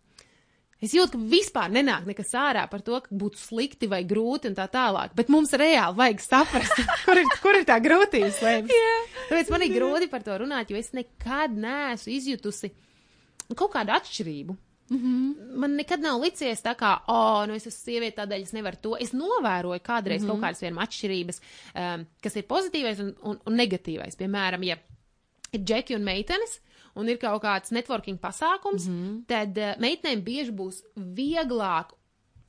es 0.81 0.93
jūtu, 0.93 1.12
ka 1.12 1.19
vispār 1.19 1.73
nenāk 1.73 2.05
nekas 2.07 2.35
ārā 2.35 2.67
par 2.71 2.83
to, 2.83 3.00
ka 3.00 3.09
būtu 3.09 3.41
slikti 3.41 3.88
vai 3.88 4.05
grūti 4.05 4.49
un 4.49 4.55
tā 4.55 4.69
tālāk. 4.69 5.14
Bet 5.14 5.29
mums 5.29 5.52
reāli 5.52 5.97
vajag 5.97 6.21
saprast, 6.21 6.76
kur 7.07 7.17
ir, 7.17 7.25
kur 7.43 7.57
ir 7.57 7.64
tā 7.64 7.81
grūtība 7.81 8.31
slēpjas. 8.31 8.71
Yeah. 8.71 9.09
Tāpēc 9.31 9.50
man 9.50 9.62
ir 9.62 9.75
grūti 9.75 10.11
par 10.11 10.23
to 10.23 10.38
runāt, 10.38 10.71
jo 10.71 10.76
es 10.76 10.93
nekad 10.93 11.57
neesmu 11.57 12.12
izjutusi 12.12 12.73
kaut 13.57 13.73
kādu 13.73 13.93
atšķirību 13.93 14.57
Mm 14.92 14.99
-hmm. 14.99 15.56
Man 15.56 15.76
nekad 15.76 16.00
nav 16.00 16.20
licies 16.20 16.62
tā 16.62 16.75
kā, 16.76 16.99
oh, 17.08 17.46
nu 17.46 17.54
es 17.54 17.66
esmu 17.66 17.84
sieviete, 17.84 18.16
tādēļ 18.20 18.42
es 18.42 18.52
nevaru 18.52 18.76
to. 18.82 18.96
Es 19.00 19.12
novēroju 19.12 19.80
kādreiz 19.80 20.20
mm 20.20 20.26
-hmm. 20.26 20.30
kaut 20.30 20.40
kādas 20.40 20.61
vienam 20.61 20.82
atšķirības, 20.84 21.40
um, 21.75 22.06
kas 22.22 22.37
ir 22.37 22.42
pozitīvais 22.42 23.00
un, 23.00 23.14
un, 23.22 23.38
un 23.46 23.56
negatīvais. 23.56 24.16
Piemēram, 24.16 24.62
ja 24.64 24.76
ir 25.52 25.61
džeki 25.61 25.94
un 25.94 26.04
meitenes, 26.04 26.61
un 26.94 27.08
ir 27.08 27.18
kaut 27.18 27.42
kāds 27.42 27.72
networking 27.72 28.18
pasākums, 28.18 28.87
mm 28.88 28.92
-hmm. 28.92 29.25
tad 29.26 29.58
uh, 29.58 29.75
meitenēm 29.80 30.20
bieži 30.20 30.52
būs 30.52 30.82
vieglāk 30.96 31.87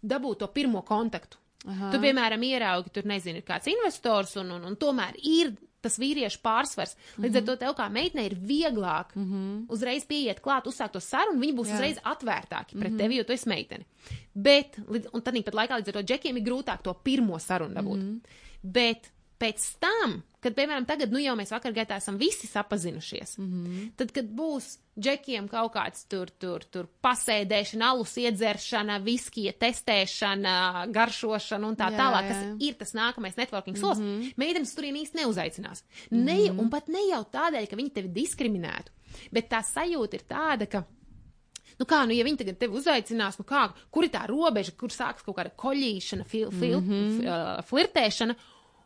dabūt 0.03 0.37
to 0.37 0.47
pirmo 0.47 0.81
kontaktu. 0.81 1.37
Aha. 1.67 1.91
Tu, 1.91 1.99
piemēram, 1.99 2.43
ieraugi, 2.43 2.89
tur 2.89 3.05
nezini, 3.05 3.37
ir 3.37 3.43
kāds 3.47 3.69
investors, 3.71 4.35
un, 4.35 4.51
un, 4.51 4.65
un 4.65 4.75
tomēr 4.75 5.15
ir 5.23 5.53
tas 5.83 5.99
vīriešu 5.99 6.41
pārsvars. 6.43 6.95
Līdz 7.17 7.19
mm 7.19 7.25
-hmm. 7.27 7.37
ar 7.37 7.45
to 7.45 7.55
tev 7.55 7.75
kā 7.77 7.89
meitenei 7.91 8.25
ir 8.31 8.35
vieglāk 8.35 9.15
mm 9.15 9.25
-hmm. 9.25 9.65
uzreiz 9.69 10.05
pieiet 10.05 10.41
klāt, 10.41 10.69
uzsākt 10.71 10.95
to 10.95 10.99
sarunu, 10.99 11.41
viņi 11.41 11.57
būs 11.57 11.67
Jā. 11.67 11.73
Uzreiz 11.73 11.97
atvērtāki 12.03 12.79
pret 12.79 12.91
mm. 12.91 12.95
-hmm. 12.95 12.97
tevi, 12.97 13.15
jo 13.15 13.23
tu 13.23 13.33
esi 13.33 13.49
meitene. 13.49 13.85
Bet, 14.33 14.79
un 15.13 15.21
tad 15.21 15.35
pat 15.45 15.53
laikā 15.53 15.77
līdz 15.77 15.87
ar 15.87 15.93
to 15.93 16.03
džekiem 16.03 16.37
ir 16.37 16.43
grūtāk 16.43 16.81
to 16.81 16.93
pirmo 16.93 17.39
sarunu 17.39 17.75
dabūt. 17.75 17.99
Mm. 17.99 18.21
-hmm. 18.21 18.21
Bet 18.63 19.11
pēc 19.43 19.65
tam, 19.83 20.21
kad, 20.43 20.55
piemēram, 20.55 20.85
tagad, 20.87 21.11
nu 21.13 21.19
jau 21.21 21.35
mēs 21.39 21.51
vakar 21.53 21.73
gaitā 21.75 21.97
esam 21.99 22.17
visi 22.19 22.47
sapazinušies, 22.47 23.37
mm 23.37 23.43
Mhm. 23.43 23.65
-hmm. 23.65 23.91
tad, 23.99 24.11
kad 24.15 24.25
būs 24.25 24.77
džekiem 24.99 25.47
kaut 25.49 25.73
kāds 25.73 26.05
tur, 26.09 26.29
tur, 26.39 26.63
tur 26.63 26.87
pasēdēšana, 27.03 27.89
alus 27.93 28.15
iedzeršana, 28.17 28.99
viskija 29.03 29.53
testēšana, 29.53 30.87
garšošana 30.93 31.67
un 31.67 31.75
tā 31.75 31.89
Jā, 31.91 31.97
tālāk, 31.97 32.23
jā. 32.23 32.29
kas 32.29 32.67
ir 32.67 32.73
tas 32.73 32.93
nākamais 32.93 33.37
networking 33.37 33.77
solis, 33.77 33.99
mm 33.99 34.05
-hmm. 34.05 34.33
meitenes 34.37 34.75
turien 34.75 34.95
īsti 34.95 35.15
neuzaicinās. 35.21 35.83
Mm 35.83 36.17
-hmm. 36.17 36.23
ne, 36.23 36.61
un 36.61 36.69
pat 36.69 36.87
ne 36.87 37.07
jau 37.09 37.23
tādēļ, 37.23 37.69
ka 37.69 37.75
viņi 37.75 37.93
tevi 37.93 38.07
diskriminētu, 38.07 38.91
bet 39.31 39.49
tā 39.49 39.63
sajūta 39.63 40.13
ir 40.13 40.23
tāda, 40.29 40.69
ka. 40.69 40.83
Nu 41.79 41.85
kā, 41.85 42.05
nu, 42.05 42.13
ja 42.13 42.23
viņi 42.23 42.37
tagad 42.37 42.57
tevi 42.59 42.77
uzaicinās, 42.77 43.39
nu 43.39 43.45
kā, 43.45 43.71
kur 43.91 44.03
ir 44.03 44.09
tā 44.09 44.27
robeža, 44.27 44.71
kur 44.77 44.89
sākas 44.89 45.23
kaut 45.23 45.35
kāda 45.35 45.49
koļīšana, 45.57 46.23
fil, 46.23 46.51
fil, 46.51 46.81
mm 46.81 46.89
-hmm. 46.89 47.19
uh, 47.25 47.63
flirtēšana, 47.65 48.35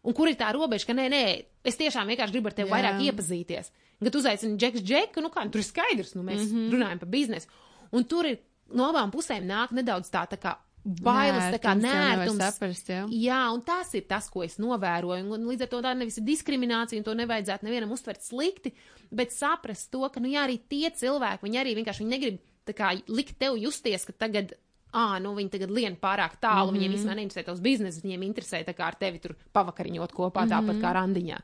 un 0.08 0.16
kur 0.16 0.32
ir 0.32 0.38
tā 0.40 0.52
robeža, 0.56 0.88
ka 0.90 0.96
nē, 0.98 1.08
nē, 1.12 1.24
es 1.68 1.80
tiešām 1.80 2.08
vienkārši 2.12 2.36
gribu 2.36 2.52
ar 2.52 2.56
tevi 2.58 2.70
Jā. 2.70 2.76
vairāk 2.76 3.02
iepazīties. 3.10 3.74
Kad 4.04 4.20
uzaicini 4.20 4.60
džeks 4.62 4.86
džeku, 4.86 5.24
nu 5.26 5.32
kā, 5.34 5.44
tur 5.52 5.64
ir 5.64 5.68
skaidrs, 5.68 6.14
nu 6.16 6.24
mēs 6.24 6.46
mm 6.46 6.54
-hmm. 6.54 6.70
runājam 6.76 7.00
par 7.00 7.10
biznesu. 7.10 7.48
Un 7.92 8.04
tur 8.04 8.26
ir 8.26 8.40
no 8.74 8.92
abām 8.92 9.12
pusēm 9.12 9.46
nāk 9.48 9.72
nedaudz 9.72 10.10
tā, 10.12 10.28
tā 10.28 10.38
kā 10.38 10.58
bailes, 10.88 11.48
tā 11.52 11.60
kā 11.60 11.74
Nērtums, 11.76 12.38
nērtums. 12.38 12.44
saprast, 12.44 12.90
jā. 12.90 13.02
Jā, 13.12 13.40
un 13.54 13.62
tas 13.62 13.94
ir 13.94 14.06
tas, 14.08 14.30
ko 14.30 14.44
es 14.44 14.58
novēroju. 14.62 15.26
Un, 15.36 15.48
līdz 15.52 15.66
ar 15.66 15.72
to 15.72 15.82
tā 15.84 15.94
nevis 15.98 16.18
ir 16.18 16.24
diskriminācija, 16.28 17.00
un 17.00 17.04
to 17.08 17.16
nevajadzētu 17.18 17.68
nevienam 17.68 17.92
uztvert 17.92 18.24
slikti, 18.24 18.74
bet 19.12 19.36
saprast 19.36 19.92
to, 19.92 20.08
ka, 20.14 20.24
nu, 20.24 20.32
jā, 20.32 20.46
arī 20.48 20.60
tie 20.70 20.90
cilvēki, 20.90 21.44
viņi 21.44 21.62
arī 21.64 21.76
vienkārši 21.82 22.06
viņi 22.06 22.16
negrib 22.16 22.40
kā 22.78 22.94
likt 23.08 23.38
tev 23.40 23.60
justies, 23.60 24.06
ka 24.08 24.16
tagad. 24.26 24.56
Ā, 24.98 25.06
nu 25.22 25.34
viņi 25.38 25.54
tagad 25.54 25.72
lien 25.78 25.96
pārāk 26.02 26.38
tālu, 26.42 26.72
mm 26.72 26.76
-hmm. 26.76 26.78
viņiem 26.80 26.96
vispār 26.96 27.18
neinteresē 27.20 27.46
tavs 27.46 27.64
biznesa, 27.64 28.04
viņiem 28.04 28.24
interesē 28.28 28.64
tā 28.66 28.74
kā 28.74 28.88
ar 28.88 28.96
tevi 29.00 29.20
tur 29.24 29.36
pavakariņot 29.54 30.14
kopā, 30.14 30.46
mm 30.46 30.50
-hmm. 30.50 30.54
tāpat 30.54 30.82
kā 30.82 30.94
randiņā. 30.98 31.40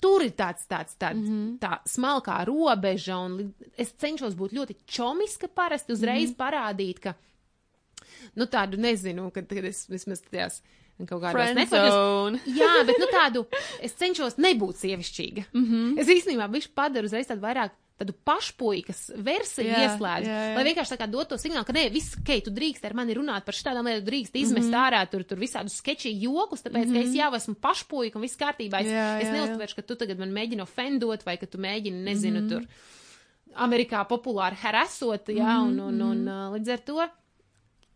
Tur 0.00 0.22
ir 0.22 0.32
tāds, 0.36 0.66
tāds, 0.68 0.96
tāds 0.98 1.22
mm 1.22 1.28
-hmm. 1.28 1.58
tā 1.58 1.78
smalkā 1.88 2.44
robeža, 2.44 3.16
un 3.18 3.54
es 3.78 3.92
cenšos 3.92 4.34
būt 4.34 4.52
ļoti 4.52 4.76
čomiska 4.86 5.48
parasti, 5.48 5.92
uzreiz 5.92 6.30
mm 6.30 6.34
-hmm. 6.34 6.42
parādīt, 6.44 6.98
ka, 7.00 7.14
nu 8.34 8.44
tādu 8.44 8.76
nezinu, 8.76 9.30
kad, 9.30 9.48
kad 9.48 9.64
es 9.64 9.86
vismaz 9.88 10.20
tajās 10.20 10.62
kaut 11.08 11.22
networkos- 11.22 11.90
zone. 11.90 12.38
Jā, 12.46 12.84
bet 12.86 12.96
nu 12.98 13.06
tādu 13.06 13.46
es 13.82 13.92
cenšos 13.92 14.36
nebūt 14.36 14.78
sievišķīga. 14.78 15.44
Mm 15.52 15.60
Mhm. 15.60 15.74
-hmm. 15.74 16.00
Es 16.00 16.08
īstenībā 16.08 16.50
viņš 16.50 16.68
padara 16.74 17.04
uzreiz 17.04 17.26
tādu 17.26 17.40
vairāk. 17.40 17.70
Tādu 17.94 18.10
pašpuikas 18.26 19.00
versiju 19.22 19.68
Jā, 19.70 19.84
ieslēdzu, 19.86 20.26
jā, 20.26 20.38
jā. 20.48 20.54
lai 20.56 20.64
vienkārši 20.66 20.92
tā 20.94 20.96
kā 20.98 21.06
dotu 21.06 21.28
to 21.28 21.36
signālu, 21.38 21.62
ka 21.64 21.72
nē, 21.72 21.84
viss, 21.94 22.16
ok, 22.18 22.30
tu 22.42 22.50
drīkst 22.50 22.84
ar 22.88 22.94
mani 22.98 23.14
runāt 23.14 23.44
par 23.46 23.54
šādām 23.54 23.86
lietām, 23.86 24.02
drīkst 24.08 24.34
izmest 24.34 24.66
mm 24.66 24.72
Mhm. 24.72 24.74
-hmm. 24.74 24.86
ārā 24.88 25.10
tur, 25.10 25.22
tur 25.22 25.38
visādus 25.38 25.76
sketčiju 25.78 26.20
jokus, 26.22 26.62
tāpēc, 26.62 26.86
mm 26.86 26.90
-hmm. 26.90 27.02
ka 27.02 27.08
es 27.08 27.14
jau 27.14 27.34
esmu 27.34 27.54
pašpuika 27.54 28.18
un 28.18 28.22
viss 28.22 28.36
kārtībā. 28.36 28.80
Es, 28.80 28.86
Jā, 28.86 29.20
es 29.20 29.28
jā, 29.28 29.30
jā. 29.30 29.32
neuztveršu, 29.32 29.74
ka 29.76 29.82
tu 29.82 29.94
tagad 29.96 30.18
man 30.18 30.32
mēģini 30.32 30.62
ofendot 30.62 31.24
vai 31.24 31.36
ka 31.36 31.46
tu 31.46 31.58
mēģini, 31.58 32.02
nezinu, 32.04 32.40
Mhm. 32.40 32.44
mm 32.44 32.50
-hmm. 32.50 32.66
tur 32.66 32.66
Amerikā 33.56 34.04
populāri 34.08 34.56
harasot, 34.56 35.28
jā, 35.28 35.54
Mhm, 35.62 35.66
un, 35.68 35.80
un, 35.80 36.00
un, 36.02 36.28
un 36.28 36.52
līdz 36.58 36.72
ar 36.72 36.78
to 36.78 37.08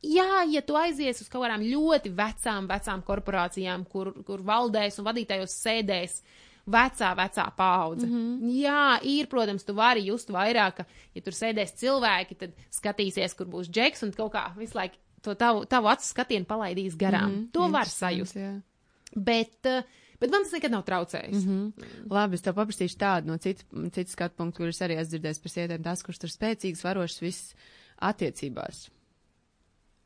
Jā, 0.03 0.45
ja 0.49 0.61
tu 0.63 0.77
aizies 0.77 1.21
uz 1.21 1.29
kaut 1.29 1.43
kādām 1.43 1.61
ļoti 1.75 2.15
vecām, 2.15 2.69
vecām 2.69 3.03
korporācijām, 3.03 3.85
kur, 3.89 4.13
kur 4.23 4.39
valdēs 4.39 4.99
un 5.01 5.05
vadītājos 5.05 5.51
sēdēs 5.65 6.23
vecā, 6.69 7.11
vecā 7.17 7.45
paudze. 7.57 8.07
Mm. 8.07 8.15
-hmm. 8.15 8.55
Jā, 8.63 8.99
ir, 9.03 9.27
protams, 9.27 9.65
tu 9.65 9.75
vari 9.75 10.07
just 10.07 10.31
vairāk, 10.31 10.77
ka, 10.77 10.85
ja 11.15 11.23
tur 11.23 11.33
sēdēs 11.33 11.77
cilvēki, 11.81 12.39
tad 12.39 12.53
skatīsies, 12.71 13.37
kur 13.37 13.47
būs 13.47 13.71
džeks 13.71 14.03
un 14.03 14.13
kaut 14.13 14.33
kā 14.33 14.51
visu 14.57 14.79
laiku 14.79 14.97
to 15.23 15.35
tavu, 15.35 15.65
tavu 15.65 15.89
acu 15.89 16.07
skatienu 16.07 16.47
palaidīs 16.47 16.97
garām. 16.97 17.31
Mm 17.31 17.39
-hmm. 17.39 17.51
To 17.53 17.69
var 17.69 17.87
sajust. 17.87 18.37
Jā. 18.37 18.61
Bet, 19.17 19.67
eh, 19.67 19.83
bet 20.21 20.31
man 20.31 20.43
tas 20.43 20.53
nekad 20.53 20.71
nav 20.71 20.85
traucējis. 20.85 21.45
Mm 21.45 21.73
-hmm. 21.73 22.11
Labi, 22.11 22.35
es 22.35 22.43
tev 22.43 22.55
paprasīšu 22.55 22.97
tādu 22.97 23.27
no 23.27 23.37
citas 23.37 23.65
cit 23.93 24.09
skatu 24.09 24.37
punktu, 24.37 24.57
kuras 24.57 24.81
arī 24.81 24.99
esmu 24.99 25.19
dzirdējis 25.19 25.43
par 25.43 25.51
sievietēm, 25.51 25.83
tās, 25.83 26.03
kuras 26.03 26.19
tur 26.19 26.31
spēcīgas, 26.31 26.85
varošas 26.85 27.21
viss 27.21 27.55
attiecībās. 28.01 28.91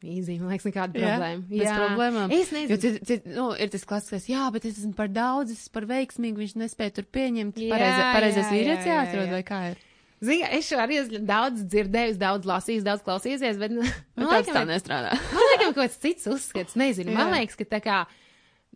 Īzī, 0.02 0.36
man 0.40 0.50
liekas, 0.50 0.66
nekāda 0.66 0.98
Jā, 0.98 1.12
problēma. 1.14 1.44
bez 1.52 1.70
problēmām. 1.70 2.32
Es 2.34 2.50
Jo 2.50 2.56
nezinu. 2.58 2.78
cit, 2.82 2.98
cit, 3.06 3.26
nu, 3.30 3.44
ir 3.54 3.70
tas 3.70 3.84
klasiskais, 3.86 4.26
jā, 4.32 4.48
bet 4.54 4.64
es 4.66 4.80
esmu 4.82 4.94
par 4.98 5.08
daudz, 5.14 5.52
es 5.54 5.62
esmu 5.64 5.76
par 5.78 5.86
veiksmīgu, 5.92 6.42
viņš 6.42 6.54
nespēja 6.58 6.94
tur 6.98 7.06
pieņemt. 7.14 7.60
Jā, 7.62 7.70
Pareiza, 7.70 8.08
pareizais 8.16 8.46
jā, 8.48 8.52
vīrietis 8.56 8.86
jā, 8.88 8.92
jā, 8.92 8.98
jāatrod, 9.04 9.26
jā. 9.28 9.32
vai 9.36 9.42
kā 9.46 9.60
ir? 9.70 9.80
Zini, 10.22 10.44
es 10.54 10.68
šo 10.70 10.78
arī 10.78 10.98
daudz 11.26 11.64
dzirdējusi, 11.66 12.18
daudz 12.20 12.46
lasījusi, 12.46 12.86
daudz 12.86 13.02
klausījusies, 13.06 13.56
bet 13.58 13.72
nu, 13.74 13.82
Nu, 14.18 14.26
man 14.26 14.36
tāds 14.36 14.50
tā 14.50 14.60
liekas, 14.60 14.68
nestrādā. 14.70 15.14
man 15.34 15.48
liekas, 15.48 15.64
kaut 15.64 15.78
kāds 15.80 15.98
cits 16.04 16.28
uzskats, 16.30 16.76
nezinu. 16.78 17.14
Man 17.16 17.32
Jā. 17.32 17.40
liekas, 17.40 17.58
ka 17.58 17.66
tā 17.72 17.80
kā, 17.82 17.96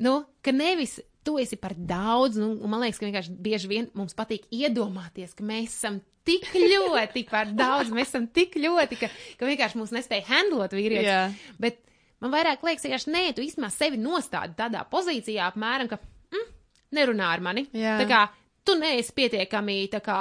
nu, 0.03 0.17
ka 0.43 0.55
nevis 0.55 0.99
tu 1.27 1.37
esi 1.43 1.59
par 1.59 1.75
daudz, 1.79 2.39
nu, 2.39 2.53
man 2.71 2.83
liekas, 2.83 2.99
ka 3.03 3.07
vienkārši 3.07 3.35
bieži 3.43 3.71
vien 3.71 3.87
mums 3.99 4.15
patīk 4.19 4.47
iedomāties, 4.55 5.35
ka 5.39 5.47
mēs 5.47 5.75
esam 5.79 6.01
tik 6.27 6.49
ļoti 6.55 7.25
par 7.31 7.51
daudz, 7.57 7.93
mēs 7.95 8.11
esam 8.11 8.27
tik 8.29 8.57
ļoti, 8.63 8.99
ka, 9.01 9.11
ka 9.41 9.51
vienkārši 9.51 9.81
mūs 9.81 9.95
nespēja 9.97 10.27
handlot 10.31 10.75
vīrietis. 10.77 11.07
Jā. 11.07 11.23
Bet 11.63 11.81
man 12.23 12.35
vairāk 12.35 12.65
liekas, 12.67 12.87
ka 12.87 13.13
nē, 13.13 13.29
tu 13.37 13.45
īstenībā 13.45 13.71
sevi 13.75 14.01
nostādi 14.01 14.59
tādā 14.59 14.83
pozīcijā, 14.91 15.51
apmēram, 15.53 15.91
ka 15.93 16.01
mm, 16.01 16.51
nerunā 16.99 17.31
ar 17.37 17.45
mani. 17.45 17.67
Jā. 17.77 17.97
Tā 18.03 18.09
kā 18.11 18.27
tu 18.67 18.75
neesi 18.79 19.15
pietiekami 19.15 19.81
kā, 19.95 20.21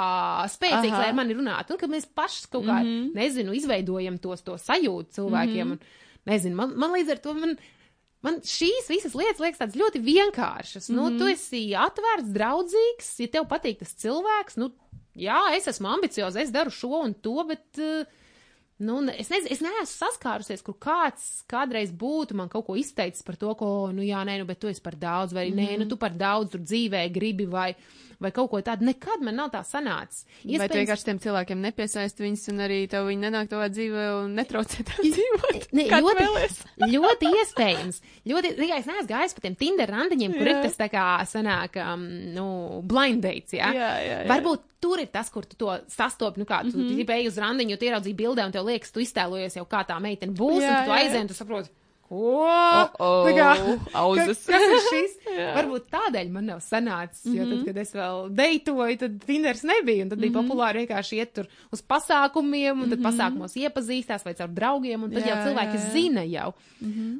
spēcīgs, 0.52 0.92
Aha. 0.94 1.02
lai 1.02 1.12
ar 1.12 1.16
mani 1.18 1.36
runātu. 1.36 1.74
Un 1.74 1.80
ka 1.80 1.90
mēs 1.90 2.06
paši 2.14 2.50
kaut 2.52 2.66
kā, 2.68 2.80
mm 2.80 2.90
-hmm. 2.90 3.14
nezinu, 3.18 3.54
izveidojam 3.58 4.18
tos, 4.18 4.42
to 4.42 4.54
sajūtu 4.54 5.18
cilvēkiem. 5.18 5.64
Mm 5.64 5.72
-hmm. 5.72 5.80
un, 5.80 6.30
nezinu, 6.32 6.56
man, 6.56 6.76
man 6.76 6.92
līdz 6.92 7.10
ar 7.10 7.18
to. 7.18 7.34
Man, 7.34 7.56
Man 8.24 8.40
šīs 8.40 8.88
visas 8.90 9.14
lietas 9.14 9.38
liekas 9.38 9.60
tādas 9.60 9.76
ļoti 9.78 10.00
vienkāršas. 10.02 10.88
Mm 10.90 10.98
-hmm. 10.98 11.10
Nu, 11.12 11.18
tu 11.18 11.26
esi 11.30 11.74
atvērts, 11.78 12.32
draudzīgs, 12.34 13.20
ja 13.22 13.28
tev 13.28 13.46
patīk 13.50 13.78
tas 13.78 13.94
cilvēks. 14.02 14.56
Nu, 14.56 14.72
jā, 15.16 15.40
es 15.56 15.66
esmu 15.72 15.88
ambiciozs, 15.96 16.36
es 16.36 16.54
daru 16.54 16.70
šo 16.70 17.02
un 17.02 17.14
to, 17.24 17.40
bet 17.48 17.82
uh, 17.82 18.06
Nu, 18.78 18.98
es, 19.08 19.30
nezinu, 19.32 19.48
es 19.54 19.62
neesmu 19.64 19.88
saskārusies, 19.88 20.60
kur 20.64 20.74
kāds 20.76 21.22
kādreiz 21.48 21.94
būtu 21.96 22.36
man 22.36 22.50
kaut 22.52 22.66
ko 22.66 22.74
izteicis 22.76 23.24
par 23.24 23.38
to, 23.40 23.54
ko, 23.56 23.68
nu, 23.96 24.04
jā, 24.04 24.20
nē, 24.28 24.34
nu, 24.42 24.44
bet 24.48 24.60
tu 24.60 24.68
esi 24.68 24.84
par 24.84 24.98
daudz, 25.00 25.32
vai 25.32 25.46
mm 25.48 25.56
-hmm. 25.56 25.70
nē, 25.70 25.78
nu, 25.80 25.86
tu 25.88 25.96
par 25.96 26.12
daudz 26.12 26.52
tur 26.52 26.60
dzīvē 26.60 27.08
gribi, 27.12 27.46
vai, 27.46 27.72
vai 28.22 28.32
kaut 28.34 28.50
ko 28.52 28.60
tādu. 28.64 28.86
Nekad 28.88 29.24
man 29.24 29.36
nav 29.40 29.50
tā 29.54 29.62
sanācis. 29.66 30.24
Vai 30.46 30.68
tu 30.70 30.78
vienkārši 30.80 31.08
tiem 31.08 31.20
cilvēkiem 31.22 31.64
nepiesaisti 31.66 32.24
viņus, 32.24 32.44
un 32.52 32.64
arī 32.66 32.78
tev 32.90 33.08
viņi 33.10 33.26
nenāk 33.26 33.50
tavā 33.50 33.68
dzīvē 33.72 34.06
un 34.22 34.36
netraucē 34.38 34.86
tev 34.88 35.02
dzīvot? 35.04 35.68
Ne, 35.76 35.88
tu 35.90 36.00
ļoti, 36.02 36.86
ļoti 36.94 37.32
iespējams. 37.42 38.00
Ļoti, 38.32 38.54
tikai 38.60 38.80
es 38.80 38.90
neesmu 38.90 39.10
gājis 39.10 39.36
pa 39.36 39.44
tiem 39.44 39.58
Tinder 39.60 39.92
randiņiem, 39.96 40.36
kur 40.38 40.50
Jā. 40.50 40.56
ir 40.56 40.68
tas 40.68 40.80
tā 40.80 40.88
kā 40.92 41.06
sanāk, 41.28 41.78
um, 41.82 42.06
nu, 42.36 42.48
blind 42.86 43.24
dates, 43.26 43.56
jā? 43.56 43.72
Jā, 43.76 43.92
jā, 44.00 44.18
jā. 44.24 44.30
Varbūt 44.30 44.66
tur 44.82 45.00
ir 45.02 45.10
tas, 45.12 45.30
kur 45.32 45.46
tu 45.48 45.58
to 45.58 45.72
sastopi, 45.92 46.42
nu 46.42 46.46
kā, 46.48 46.62
tu 46.62 46.76
mm 46.76 46.82
-hmm. 46.82 46.94
gribi 46.94 47.28
uz 47.28 47.38
randiņu, 47.38 47.76
tu 47.76 47.88
ieraudzīji 47.88 48.16
bildē 48.16 48.46
un 48.46 48.52
tev 48.52 48.66
liekas, 48.66 48.92
tu 48.92 49.00
iztēlojies 49.00 49.56
jau 49.56 49.64
kā 49.64 49.84
tā 49.86 49.98
meitene 50.00 50.32
būs, 50.32 50.62
Jā, 50.62 50.68
un 50.68 50.84
tu 50.84 50.90
jā. 50.90 50.98
aizēji 51.00 51.20
un 51.20 51.28
tu 51.28 51.34
saproti. 51.34 51.70
Ko? 52.06 52.18
O-o, 52.46 53.06
Tā 53.26 53.32
kā- 53.34 53.76
auzas. 53.98 54.44
Kas, 54.46 54.52
kas 54.52 54.64
ir 54.76 54.82
šis? 54.86 55.14
Jā. 55.36 55.48
Varbūt 55.56 55.88
tādēļ 55.90 56.28
man 56.30 56.46
nav 56.52 56.60
sanācis, 56.62 57.24
jo 57.34 57.46
tad, 57.50 57.64
kad 57.66 57.80
es 57.82 57.90
vēl 57.96 58.28
deitoju, 58.38 58.98
tad 59.00 59.16
Tinders 59.26 59.64
nebija, 59.66 60.04
un 60.06 60.12
tad 60.12 60.22
bija 60.22 60.36
populāri 60.36 60.84
vienkārši 60.84 61.18
iet 61.18 61.32
tur 61.40 61.48
uz 61.74 61.82
pasākumiem, 61.82 62.84
un 62.86 62.92
tad 62.94 63.02
pasākumos 63.04 63.56
iepazīstās 63.58 64.22
vai 64.28 64.36
caur 64.38 64.54
draugiem, 64.54 65.02
un 65.08 65.10
tad 65.16 65.26
Jā, 65.26 65.34
jau 65.34 65.48
cilvēki 65.48 65.80
jā, 65.80 65.88
zina 65.96 66.22
jau. 66.30 66.52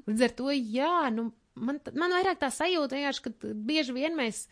Līdz 0.06 0.22
ar 0.28 0.36
to, 0.38 0.52
jā, 0.54 0.92
nu, 1.16 1.26
man, 1.58 1.80
man 1.98 2.14
vairāk 2.20 2.38
tā 2.46 2.52
sajūta 2.54 2.94
vienkārši, 3.00 3.24
ka 3.26 3.34
bieži 3.66 3.96
vien 3.98 4.14
mēs 4.18 4.44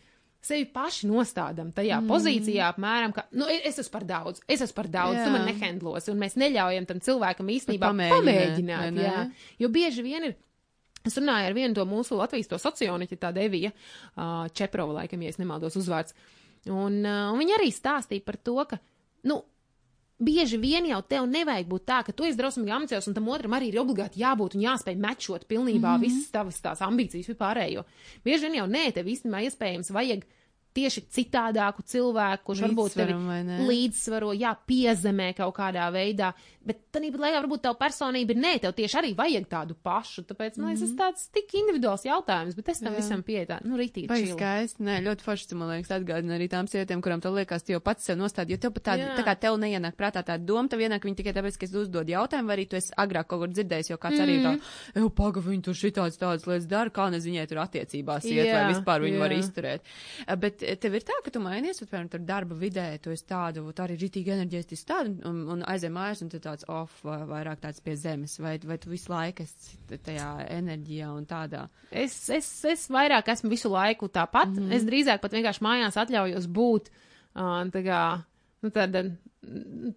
sevi 0.45 0.67
paši 0.69 1.09
nostādām 1.09 1.71
tajā 1.75 1.97
mm. 2.01 2.11
pozīcijā, 2.11 2.69
apmēram, 2.73 3.13
ka, 3.15 3.25
nu, 3.37 3.47
es 3.49 3.79
esmu 3.81 3.93
par 3.95 4.05
daudz, 4.09 4.41
es 4.47 4.61
esmu 4.61 4.77
par 4.77 4.89
daudz, 4.93 5.17
jā. 5.19 5.25
tu 5.25 5.33
man 5.33 5.47
nehendlos, 5.49 6.09
un 6.11 6.21
mēs 6.21 6.37
neļaujam 6.41 6.87
tam 6.89 7.01
cilvēkam 7.05 7.49
īstenībā 7.55 7.89
pamēģināt, 7.89 8.17
pamēģināt. 8.19 8.99
Jā. 9.01 9.23
Jo 9.63 9.71
bieži 9.73 10.05
vien 10.05 10.29
ir. 10.29 10.37
Es 11.05 11.17
runāju 11.19 11.51
ar 11.51 11.53
vienu 11.53 11.77
to 11.77 11.83
mūsu 11.85 12.17
Latvijas 12.17 12.49
socioniķi, 12.61 13.19
tā 13.21 13.29
Devija 13.33 13.69
uh, 13.71 14.47
Čeprova, 14.57 15.01
laikam, 15.01 15.21
ja 15.21 15.33
es 15.33 15.37
nemaldos 15.37 15.77
uzvārds. 15.77 16.15
Un, 16.65 17.03
uh, 17.05 17.27
un 17.29 17.37
viņa 17.37 17.59
arī 17.59 17.69
stāstīja 17.73 18.25
par 18.25 18.39
to, 18.41 18.57
ka, 18.71 18.79
nu, 19.29 19.43
bieži 20.17 20.57
vien 20.57 20.87
jau 20.87 21.01
tev 21.03 21.27
nevajag 21.29 21.67
būt 21.67 21.85
tā, 21.85 21.99
ka 22.07 22.15
tu 22.15 22.25
esi 22.27 22.39
drausmīgi 22.39 22.73
ambiciozs, 22.73 23.09
un 23.11 23.17
tam 23.17 23.27
otram 23.29 23.55
arī 23.57 23.69
ir 23.71 23.81
obligāti 23.81 24.21
jābūt 24.21 24.55
un 24.55 24.63
jāspēj 24.63 24.97
mečot 25.01 25.45
pilnībā 25.49 25.91
mm 25.91 25.97
-hmm. 25.97 26.05
visas 26.05 26.31
tavas 26.31 26.61
tās 26.61 26.81
ambīcijas 26.81 27.29
vispārējo. 27.29 27.83
Bieži 28.23 28.47
vien 28.47 28.55
jau 28.61 28.67
nē, 28.67 28.93
tev 28.93 29.05
īstenībā 29.05 29.43
iespējams 29.45 29.91
vajag 29.91 30.25
tieši 30.75 31.05
citādāku 31.15 31.85
cilvēku, 31.87 32.43
kurš 32.49 32.65
varbūt 32.65 32.97
tevi 32.99 33.15
līdzsvaro, 33.69 34.33
jā, 34.35 34.51
piezemē 34.67 35.31
kaut 35.37 35.55
kādā 35.57 35.87
veidā. 35.93 36.33
Bet 36.65 36.79
tāpat 36.89 37.21
laikā 37.21 37.41
varbūt 37.43 37.61
tev 37.61 37.75
personība 37.77 38.33
ir 38.33 38.39
nē, 38.41 38.53
tev 38.63 38.73
tieši 38.73 38.97
arī 38.97 39.11
vajag 39.17 39.45
tādu 39.51 39.75
pašu. 39.85 40.23
Tāpēc, 40.25 40.57
man 40.57 40.71
liekas, 40.71 40.81
mm 40.81 40.87
-hmm. 40.87 40.97
tas 40.97 41.05
tāds 41.05 41.29
tik 41.31 41.53
individuāls 41.61 42.05
jautājums, 42.05 42.55
bet 42.55 42.69
es 42.69 42.79
tam 42.79 42.93
jā. 42.93 42.97
visam 42.97 43.21
pieeju. 43.23 43.59
Nu, 43.63 43.77
rītīgi. 43.77 44.09
Vai 44.09 44.25
skaisti? 44.25 44.83
Nē, 44.83 44.95
ļoti 45.05 45.21
forši, 45.21 45.55
man 45.55 45.69
liekas, 45.69 45.91
atgādina 45.91 46.35
arī 46.39 46.49
tām 46.49 46.65
sievietēm, 46.65 47.01
kurām 47.05 47.21
tev 47.21 47.35
liekas, 47.37 47.63
tu 47.63 47.71
jau 47.71 47.79
pats 47.79 48.03
sev 48.03 48.17
nostādi, 48.17 48.51
jo 48.51 48.57
tev 48.57 48.73
pat 48.73 48.83
tāda, 48.83 49.03
jā. 49.03 49.15
tā 49.15 49.23
kā 49.23 49.35
tev 49.39 49.59
neienāk 49.61 49.95
prātā 49.95 50.23
tā 50.25 50.39
doma, 50.41 50.67
tev 50.67 50.79
ienāk 50.79 51.05
viņa 51.05 51.15
tikai 51.15 51.33
tāpēc, 51.33 51.57
ka 51.57 51.65
es 51.65 51.73
uzdod 51.73 52.09
jautājumu, 52.09 52.47
vai 52.47 52.57
arī 52.57 52.67
tu 52.69 52.75
esi 52.75 52.91
agrāk 52.97 53.27
kaut 53.27 53.39
kur 53.39 53.49
dzirdējis, 53.53 53.91
jo 53.91 53.97
kāds 53.97 54.17
mm 54.17 54.25
-hmm. 54.25 54.29
arī 54.29 54.43
tā, 54.43 54.55
Mhm. 54.55 55.03
jau 55.03 55.09
paga, 55.09 55.41
viņi 55.41 55.63
tur 55.63 55.77
šitāds 55.77 56.17
tādas 56.17 56.47
lietas 56.47 56.67
dara, 56.67 56.89
kā 56.89 57.09
nezinu, 57.11 57.35
viņai 57.35 57.47
tur 57.51 57.61
attiecībās 57.63 58.25
iet, 58.25 58.47
vai 58.53 58.63
Jā, 58.63 58.69
vispār 58.71 59.05
viņu 59.05 59.19
var 59.19 59.31
jā. 59.31 59.39
izturēt. 59.43 59.81
Eh, 60.27 60.35
Bet 60.35 60.63
tev 60.81 60.95
ir 60.97 61.05
tā, 61.05 61.15
ka 61.23 61.31
tu 61.33 61.41
mainies, 61.43 61.79
un, 61.81 61.89
piemēram, 61.89 62.09
tur 62.11 62.23
darba 62.25 62.57
vidē, 62.59 62.85
tu 63.03 63.13
esi 63.13 63.25
tādu, 63.29 63.63
tā 63.75 63.85
arī 63.85 63.97
rītīgi 64.01 64.33
enerģēstis 64.35 64.85
tādu, 64.89 65.15
un, 65.29 65.41
un 65.55 65.63
aizem 65.71 65.93
mājās, 65.95 66.23
un 66.25 66.31
tu 66.33 66.41
tāds 66.43 66.67
off, 66.71 66.97
vai 67.05 67.19
vairāk 67.29 67.61
tāds 67.63 67.83
pie 67.85 67.95
zemes, 67.99 68.37
vai, 68.43 68.55
vai 68.65 68.77
tu 68.81 68.91
visu 68.91 69.11
laiku 69.13 69.45
esi 69.45 69.99
tajā 70.07 70.29
enerģijā 70.57 71.11
un 71.13 71.27
tādā. 71.29 71.65
Es, 71.91 72.17
es, 72.33 72.49
es 72.69 72.87
vairāk 72.93 73.29
esmu 73.35 73.53
visu 73.53 73.71
laiku 73.73 74.09
tāpat. 74.09 74.53
Mm 74.53 74.63
-hmm. 74.65 74.75
Es 74.79 74.87
drīzāk 74.87 75.21
pat 75.21 75.37
vienkārši 75.37 75.65
mājās 75.65 75.97
atļaujos 76.01 76.47
būt 76.47 76.89
uh, 76.89 77.63
tā 77.71 77.83
kā, 77.85 78.01
nu, 78.61 78.69
tāda 78.69 79.05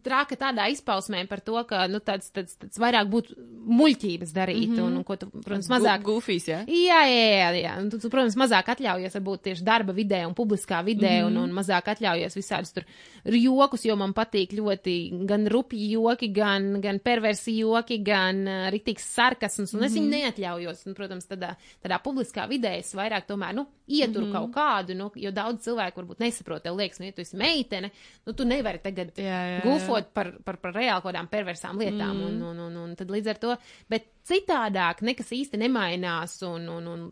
trāka 0.05 0.37
tādā 0.39 0.67
izpausmē 0.73 1.23
par 1.29 1.41
to, 1.45 1.57
ka, 1.69 1.85
nu, 1.91 2.01
tāds, 2.05 2.31
tāds, 2.35 2.55
tāds 2.61 2.81
vairāk 2.81 3.09
būtu 3.11 3.37
muļķības 3.69 4.33
darīt, 4.35 4.71
mm 4.71 4.77
-hmm. 4.77 4.87
un, 4.87 4.97
un 5.01 5.05
ko 5.05 5.17
tu, 5.17 5.29
protams, 5.31 5.69
mazāk. 5.73 6.03
Gufīs, 6.05 6.49
jā? 6.49 6.61
Jā, 6.67 7.01
jā, 7.09 7.27
jā, 7.33 7.49
jā. 7.63 7.75
Un 7.81 7.91
tu, 7.91 8.01
tu, 8.03 8.11
protams, 8.13 8.37
mazāk 8.37 8.71
atļaujies 8.75 9.17
varbūt 9.19 9.43
tieši 9.49 9.65
darba 9.65 9.93
vidē 9.93 10.25
un 10.27 10.35
publiskā 10.35 10.83
vidē, 10.85 11.21
mm 11.21 11.25
-hmm. 11.25 11.37
un, 11.37 11.51
un 11.51 11.57
mazāk 11.59 11.91
atļaujies 11.95 12.37
visādus 12.37 12.73
tur 12.73 12.85
jokus, 13.25 13.85
jo 13.85 13.97
man 13.97 14.13
patīk 14.13 14.53
ļoti 14.53 15.27
gan 15.27 15.47
rupji 15.47 15.91
joki, 15.91 16.29
gan, 16.33 16.81
gan 16.81 16.99
perversi 16.99 17.59
joki, 17.59 17.99
gan 18.03 18.47
uh, 18.47 18.69
rītīgs 18.73 19.09
sarkasms, 19.15 19.75
un 19.75 19.81
mm 19.81 19.83
-hmm. 19.83 19.87
es 19.87 19.93
viņu 19.93 20.09
neatļaujos. 20.09 20.87
Un, 20.87 20.95
protams, 20.95 21.27
tādā, 21.27 21.55
tādā 21.83 21.99
publiskā 22.05 22.49
vidē 22.49 22.79
es 22.79 22.95
vairāk 22.95 23.27
tomēr, 23.27 23.55
nu, 23.55 23.67
ieturu 23.87 24.27
mm 24.27 24.33
-hmm. 24.33 24.53
kaut 24.53 24.55
kādu, 24.55 24.95
nu, 24.95 25.11
jo 25.15 25.31
daudz 25.31 25.65
cilvēku 25.65 26.01
varbūt 26.01 26.21
nesaprot, 26.21 26.63
tev 26.63 26.77
liekas, 26.77 27.01
nu, 27.01 27.07
ja 27.07 27.13
tu 27.13 27.21
esi 27.21 27.37
meitene, 27.37 27.91
nu, 28.27 28.33
tu 28.33 28.45
nevari 28.45 28.79
tagad 28.79 29.09
Jā, 29.17 29.38
jā, 29.47 29.61
gufot 29.65 30.11
par, 30.17 30.33
par, 30.45 30.59
par 30.63 30.75
reāli 30.77 31.03
kaut 31.03 31.11
kādām 31.11 31.31
perversām 31.31 31.81
lietām, 31.81 32.17
mm. 32.17 32.27
un, 32.29 32.43
un, 32.51 32.65
un, 32.67 32.77
un 32.85 32.97
tad 32.99 33.13
līdz 33.13 33.33
ar 33.33 33.41
to, 33.43 33.57
bet 33.91 34.11
citādāk 34.29 35.03
nekas 35.07 35.33
īsti 35.35 35.61
nemainās, 35.61 36.39
un, 36.49 36.69
un, 36.79 36.91
un 36.93 37.07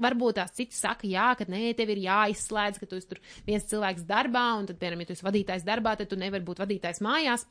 varbūt 0.00 0.40
tās 0.40 0.54
citas 0.56 0.80
saka, 0.82 1.08
jā, 1.08 1.30
ka 1.38 1.46
nē, 1.50 1.70
tev 1.78 1.92
ir 1.94 2.02
jāizslēdz, 2.06 2.80
ka 2.80 2.88
tu 2.88 2.98
esi 3.00 3.10
tur 3.10 3.22
viens 3.46 3.66
cilvēks 3.70 4.06
darbā, 4.08 4.46
un 4.58 4.68
tad, 4.70 4.80
piemēram, 4.80 5.04
ja 5.04 5.10
tu 5.10 5.16
esi 5.16 5.26
vadītājs 5.26 5.66
darbā, 5.66 5.96
tad 6.00 6.10
tu 6.10 6.18
nevari 6.20 6.46
būt 6.46 6.62
vadītājs 6.64 7.02
mājās. 7.04 7.46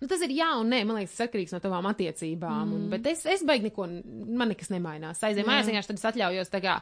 Nu, 0.00 0.08
tas 0.08 0.22
ir 0.24 0.32
jā 0.32 0.48
un 0.56 0.70
nē, 0.72 0.82
man 0.88 1.00
liekas, 1.00 1.16
tas 1.16 1.28
atkarīgs 1.28 1.52
no 1.52 1.60
tavām 1.62 1.88
attiecībām. 1.90 2.62
Mm. 2.64 2.76
Un, 2.76 2.86
bet 2.92 3.08
es, 3.12 3.26
es 3.28 3.44
baigi 3.46 3.68
neko, 3.68 3.88
man 4.40 4.52
nekas 4.52 4.72
nemainās. 4.72 5.20
Aizēju 5.26 5.48
mājās, 5.48 5.68
vienkārši 5.68 5.92
tad 5.92 6.00
es 6.00 6.08
atļaujos 6.12 6.52
tā 6.52 6.62
kā 6.64 6.78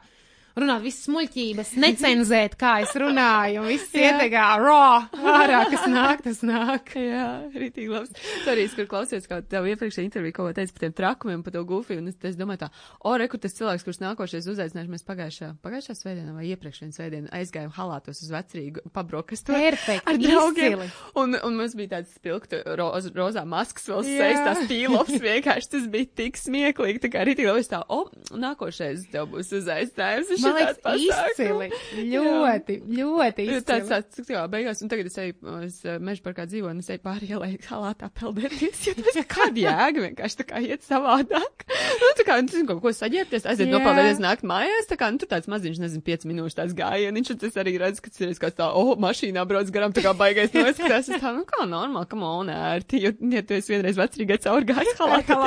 runāt 0.58 0.84
visas 0.84 1.08
muļķības, 1.10 1.72
necenzēt, 1.82 2.54
kā 2.60 2.76
es 2.84 2.92
runāju, 3.00 3.62
un 3.62 3.68
viss 3.72 3.94
ietekā 3.96 4.44
raw, 4.62 5.06
ārā, 5.18 5.64
kas 5.72 5.86
nāk, 5.90 6.22
tas 6.26 6.42
nāk. 6.46 6.92
Jā, 6.98 7.26
rītīgi 7.54 7.90
labs. 7.90 8.12
Tu 8.44 8.52
arī, 8.52 8.66
kur 8.74 8.88
klausies, 8.90 9.26
kā 9.30 9.40
tev 9.50 9.66
iepriekšējā 9.72 10.06
intervijā 10.06 10.36
ko 10.36 10.46
teica 10.54 10.76
par 10.76 10.84
tiem 10.84 10.94
trakumiem, 11.00 11.42
par 11.46 11.54
to 11.56 11.64
gufiju, 11.68 12.02
un 12.02 12.12
es, 12.12 12.18
es 12.30 12.38
domāju 12.38 12.64
tā, 12.64 12.68
o, 13.02 13.14
re, 13.18 13.26
kur 13.30 13.42
tas 13.42 13.56
cilvēks, 13.58 13.84
kurš 13.86 14.00
nākošais 14.04 14.48
uzaicināšu, 14.52 14.92
mēs 14.94 15.06
pagājušā, 15.08 15.50
pagājušā 15.64 15.96
svētdienā 15.98 16.34
vai 16.36 16.46
iepriekšējā 16.52 16.96
svētdienā 16.98 17.32
aizgājām 17.40 17.74
halātos 17.76 18.22
uz 18.24 18.30
vecrīgu 18.34 18.84
pabrokastu. 18.94 19.54
Perfekti, 19.54 20.06
Ar 20.10 20.20
draugiem. 20.22 20.84
izcili. 20.84 20.88
Un, 21.20 21.36
un 21.38 21.58
mums 21.58 21.74
bija 21.78 21.96
tāds 21.96 22.14
spilgtu 22.18 22.62
roz, 22.78 23.10
rozā 23.14 23.44
maskas 23.48 23.86
vēl 23.90 24.02
Jā. 24.06 24.16
sejas, 24.22 24.42
tās 24.48 24.70
tīlops 24.70 25.18
vienkārši, 25.22 25.70
tas 25.74 25.88
bija 25.92 26.10
tik 26.22 26.38
smieklīgi, 26.40 27.02
tā 27.04 27.12
kā 27.14 27.26
rītīgi 27.26 27.50
labi, 27.50 27.64
es 27.64 27.70
tā, 27.70 27.82
o, 27.88 28.04
nākošais 28.34 29.06
tev 29.12 29.28
būs 29.34 29.52
uzaicinājums. 29.60 30.32
Uz 30.44 30.52
Man 30.52 30.58
liekas, 30.60 30.80
pasākumu." 30.84 31.24
izcili. 31.34 31.68
Ļoti, 32.14 32.78
ļoti 32.98 33.44
Ir 33.44 33.52
izcili. 33.58 33.66
Tāds, 33.70 33.90
tāds, 33.90 34.20
tā 34.20 34.26
kā 34.28 34.44
beigās, 34.52 34.82
un 34.84 34.92
tagad 34.92 35.08
es 35.10 35.18
eju, 35.24 35.36
es 35.64 35.80
eh, 35.84 35.98
meža 36.04 36.24
parkā 36.24 36.46
dzīvoju, 36.50 36.74
un 36.74 36.82
es 36.84 36.90
eju 36.92 37.02
pāri 37.04 37.30
ielai 37.32 37.50
halātā 37.68 38.10
peldēties, 38.20 38.82
jo 38.88 38.94
tas 39.00 39.18
ir 39.20 39.28
kāda 39.30 39.64
jēga 39.66 40.04
vienkārši 40.08 40.40
tā 40.42 40.48
kā 40.52 40.62
iet 40.64 40.84
savādāk. 40.86 41.66
Nu, 42.00 42.10
tā 42.18 42.26
kā, 42.26 42.38
nu, 42.42 42.50
tu 42.50 42.58
zini, 42.58 42.68
kaut 42.68 42.82
ko 42.84 42.92
saģērbties, 42.94 43.46
aiziet 43.48 43.68
Jā. 43.68 43.72
nopeldēties 43.74 44.20
nākt 44.22 44.44
mājās, 44.46 44.88
tā 44.90 44.98
kā, 45.00 45.08
nu, 45.14 45.20
tur 45.22 45.30
tāds 45.30 45.48
maziņš, 45.50 45.80
nezinu, 45.82 46.04
5 46.06 46.26
minūšu 46.30 46.58
tāds 46.58 46.76
gājieniņš, 46.78 47.32
un 47.34 47.40
tas 47.42 47.58
arī 47.62 47.76
redz, 47.80 48.02
ka 48.04 48.12
tas 48.12 48.24
ir 48.24 48.34
kāds 48.42 48.58
tā, 48.58 48.68
oh, 48.76 48.92
mašīnā 49.00 49.44
brauc 49.48 49.70
garām, 49.74 49.94
tā 49.96 50.04
kā 50.04 50.12
baigais 50.18 50.52
noskatās, 50.54 51.08
es 51.08 51.22
tā, 51.22 51.32
nu, 51.36 51.44
kā 51.48 51.64
normāli, 51.70 52.08
kam 52.10 52.24
on 52.26 52.50
ērti, 52.52 53.00
jo, 53.06 53.14
ja 53.32 53.42
tu 53.46 53.56
esi 53.56 53.74
vienreiz 53.74 53.98
vecrīgai 54.00 54.38
caur 54.44 54.66
gājis 54.68 54.98
halātā, 55.00 55.38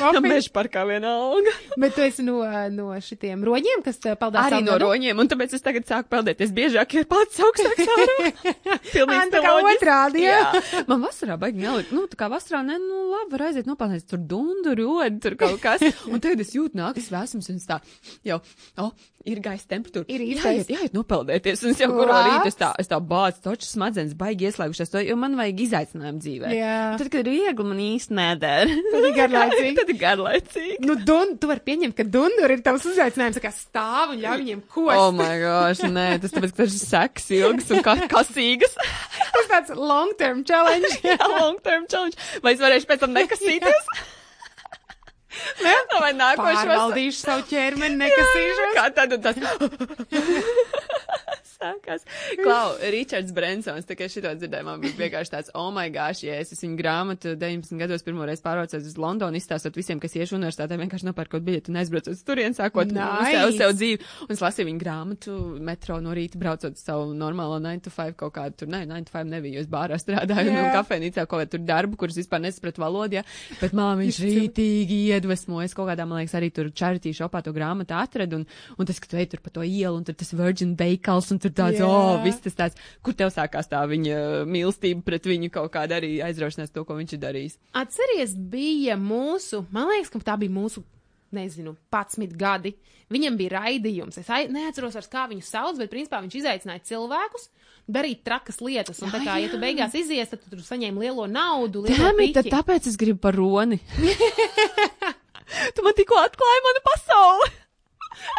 tad 0.00 0.20
meža 0.24 0.52
parkā 0.54 0.84
vienalga. 0.88 1.54
Bet 1.80 1.96
tu 1.96 2.04
esi 2.04 2.26
no, 2.26 2.40
no 2.74 2.90
šitiem 3.02 3.44
roģiem, 3.46 3.84
kas 3.86 4.00
uh, 4.04 4.16
Arī 4.46 4.60
no 4.62 4.74
apgadu? 4.74 4.88
roņiem, 4.88 5.22
un 5.22 5.30
tāpēc 5.32 5.56
es 5.58 5.64
tagad 5.64 5.86
sāku 5.88 6.10
peldēties 6.12 6.52
biežāk, 6.56 6.96
jo 6.98 7.04
pats 7.10 7.40
augstāks 7.46 7.92
ārā. 7.96 8.16
Pilnīgi 8.90 9.32
tā 9.34 9.44
kā 9.44 9.54
otrādi, 9.60 10.24
jā. 10.26 10.42
Man 10.90 11.04
vasarā 11.04 11.38
baigi 11.40 11.62
nelikt, 11.64 11.94
nu, 11.96 12.06
tā 12.10 12.18
kā 12.20 12.30
vasarā, 12.32 12.64
ne, 12.66 12.78
nu, 12.82 13.06
labi, 13.12 13.32
var 13.36 13.46
aiziet 13.48 13.70
nopelnīt 13.70 14.08
tur 14.10 14.22
dundu, 14.34 14.76
rodi, 14.78 15.22
tur 15.24 15.38
kaut 15.40 15.60
kas. 15.62 15.84
Un 16.10 16.22
tagad 16.22 16.44
es 16.44 16.54
jūtu 16.56 16.78
nākas 16.78 17.10
vēsums, 17.12 17.50
un 17.52 17.62
es 17.62 17.68
tā, 17.68 17.80
jau, 18.26 18.40
o, 18.76 18.88
oh, 18.88 19.10
ir 19.28 19.40
gaisa 19.42 19.68
temperatūra. 19.70 20.06
Ir 20.10 20.24
īstais. 20.24 20.68
jāiet 20.70 20.94
nopeldēties. 20.96 21.62
Un 21.64 21.74
es 21.74 21.82
jau 21.82 21.88
kurā 21.92 22.16
Labs. 22.16 22.28
rītā 22.28 22.50
es 22.50 22.58
tā, 22.58 22.70
es 22.82 22.90
tā 22.90 22.98
bācu, 23.12 23.42
toču 23.44 23.68
smadzenes 23.68 24.16
baigi 24.18 24.48
ieslēgušās, 24.48 24.92
to, 24.92 25.02
jo 25.04 25.16
man 25.20 25.36
vajag 25.38 25.62
izaicinājumu 25.66 26.22
dzīvē. 26.22 26.52
Jā. 26.56 26.78
Tad, 27.00 27.10
kad 27.12 27.22
ir 27.22 27.36
viegli, 27.36 27.66
man 27.68 27.82
īsti 27.82 28.16
nedara. 28.18 28.78
Tad 28.94 29.08
ir 29.08 29.16
garlaicīgi. 29.18 29.74
Tad 29.80 29.92
ir 29.94 30.00
garlaicīgi. 30.00 30.78
Nu, 30.88 30.96
dun, 31.08 31.36
tu 31.40 31.50
vari 31.50 31.64
pieņemt, 31.68 31.96
ka 31.98 32.06
dundur 32.08 32.54
ir 32.54 32.64
tavs 32.66 32.86
uzaicinājums, 32.92 33.40
kā 33.42 33.52
stāv 33.54 34.16
un 34.16 34.22
ļauj 34.24 34.31
viņiem 34.40 34.62
kost. 34.72 34.96
Oh, 34.96 35.10
my 35.14 35.34
gosh, 35.42 35.82
nē, 35.84 36.06
tas 36.22 36.34
tāpēc, 36.34 36.54
ka 36.54 36.62
tas 36.62 36.76
ir 36.76 36.82
seks 36.82 37.28
ilgs 37.38 37.70
un 37.74 37.84
ka 37.86 37.96
kasīgas. 38.12 38.74
Tas 39.32 39.46
tāds 39.48 39.76
long-term 39.76 40.42
challenge. 40.48 40.90
Jā, 41.06 41.16
long 41.36 41.60
term 41.64 41.86
challenge. 41.88 42.18
Vai 42.44 42.52
es 42.56 42.60
varēšu 42.62 42.88
pēc 42.90 43.04
tam 43.04 43.14
nekasīties? 43.16 43.92
Nē, 45.64 45.72
vai 45.96 46.10
nākošais 46.12 46.66
Pārvaldīšu 46.68 47.20
savu 47.22 47.46
ķermeni, 47.48 47.96
nekasīšos. 48.02 48.74
Kā 48.76 48.84
tad 48.92 49.14
tas? 49.24 49.38
Sākās. 51.62 52.02
Klau, 52.42 52.74
Ričards 52.90 53.32
Brensons, 53.36 53.86
tā 53.86 53.94
kā 53.98 54.08
šito 54.10 54.32
dzirdēju, 54.34 54.66
man 54.66 54.80
bija 54.82 54.98
vienkārši 54.98 55.32
tāds, 55.36 55.52
oh 55.58 55.68
my 55.74 55.86
gosh, 55.94 56.24
ja 56.26 56.40
es 56.42 56.50
esmu 56.56 56.74
grāmatu 56.78 57.36
19 57.38 57.78
gados 57.78 58.02
pirmoreiz 58.06 58.42
pārvācos 58.42 58.82
uz 58.88 58.96
Londonu, 58.98 59.38
izstāstot 59.38 59.76
visiem, 59.78 60.00
kas 60.02 60.16
iešu 60.18 60.36
universitātē, 60.40 60.78
vienkārši 60.80 61.06
nopērkot 61.06 61.44
biļeti 61.46 61.70
un 61.70 61.78
aizbraucot 61.82 62.10
uz 62.16 62.24
turien, 62.26 62.56
sākot 62.56 62.90
Nice. 62.92 63.36
nice. 63.38 63.58
sev 63.60 63.74
dzīvi. 63.78 64.00
Un 64.26 64.34
es 64.34 64.42
lasīju 64.42 64.68
viņu 64.72 64.82
grāmatu 64.82 65.36
metro 65.62 66.00
no 66.02 66.14
rīta, 66.16 66.40
braucot 66.42 66.80
savu 66.80 67.12
normālo 67.16 67.60
9 67.62 67.86
to 67.86 67.94
5 67.94 68.18
kaut 68.18 68.34
kādu, 68.40 68.58
tur, 68.62 68.72
nē, 68.74 68.82
9 68.90 69.06
to 69.08 69.14
5 69.14 69.30
nebija, 69.36 69.60
jo 69.60 69.64
es 69.64 69.70
bārā 69.70 69.98
strādāju 70.02 70.50
Jā. 70.50 70.64
un 70.66 70.74
kafejnīcā 70.74 71.26
kaut 71.30 71.44
kādu 71.44 71.54
tur 71.54 71.64
darbu, 71.68 72.00
kurus 72.00 72.18
vispār 72.18 72.42
nesapratu 72.42 72.82
valodu, 72.82 73.20
ja, 73.20 73.24
bet 73.60 73.76
Izcili. 74.02 74.32
rītīgi 74.42 74.98
iedvesmojas 75.14 75.76
kaut 75.78 75.90
kādā, 75.92 76.06
man 76.08 76.22
liekas, 76.22 76.34
arī 76.40 76.50
tur 76.54 76.72
charity 76.74 77.14
shopā 77.16 77.42
to 77.46 77.54
grāmatu 77.54 77.94
atradu, 77.98 78.42
un, 78.42 78.46
un 78.78 78.88
tas, 78.88 78.98
ka 79.02 79.10
tu 79.12 79.20
ej 79.20 79.30
tur 79.32 79.42
pa 79.44 79.52
to 79.54 79.64
ielu, 79.66 79.94
un 79.96 80.04
tur 80.08 80.16
tas 80.18 80.32
Virgin 80.36 80.74
Bakals, 80.78 81.30
un 81.34 81.40
tur 81.42 81.51
tāds, 81.56 81.80
Jā. 81.80 81.88
oh, 81.88 82.20
viss 82.24 82.42
tas 82.44 82.56
tāds, 82.58 82.80
kur 83.04 83.16
tev 83.18 83.32
sākās 83.34 83.70
tā 83.70 83.82
viņa 83.88 84.44
mīlestība 84.48 85.04
pret 85.06 85.28
viņu 85.28 85.52
kaut 85.54 85.72
kāda 85.74 86.00
arī 86.00 86.16
aizraušanās 86.24 86.74
to, 86.74 86.86
ko 86.88 86.96
viņš 86.98 87.16
ir 87.16 87.22
darījis. 87.22 87.58
Atceries, 87.78 88.34
bija 88.36 88.98
mūsu, 89.00 89.64
man 89.74 89.90
liekas, 89.92 90.12
ka 90.12 90.22
tā 90.32 90.38
bija 90.40 90.54
mūsu, 90.54 90.84
nezinu, 91.32 91.76
11 91.92 92.36
gadi. 92.38 92.74
Viņam 93.12 93.36
bija 93.36 93.58
raidījums. 93.58 94.16
Es 94.22 94.28
neatceros, 94.52 94.94
vairs, 94.96 95.10
kā 95.12 95.26
viņu 95.28 95.44
sauc, 95.44 95.76
bet 95.80 95.90
principā 95.92 96.22
viņš 96.24 96.36
izaicināja 96.38 96.84
cilvēkus 96.88 97.50
darīt 97.92 98.22
trakas 98.24 98.60
lietas. 98.64 99.02
Un 99.04 99.12
tā 99.12 99.20
kā, 99.24 99.36
ja 99.42 99.50
tu 99.52 99.60
beigās 99.60 99.96
izies, 99.98 100.30
tad 100.30 100.40
tu 100.42 100.52
tur 100.52 100.62
saņēmi 100.64 101.02
lielo 101.04 101.26
naudu, 101.28 101.84
piķi. 101.88 102.46
tāpēc 102.52 102.88
es 102.88 102.96
gribu 103.00 103.20
par 103.26 103.36
roni. 103.36 103.80
tu 105.76 105.84
man 105.84 105.98
tikko 105.98 106.20
atklāji 106.22 106.64
manu 106.68 106.84
pasauli. 106.88 107.52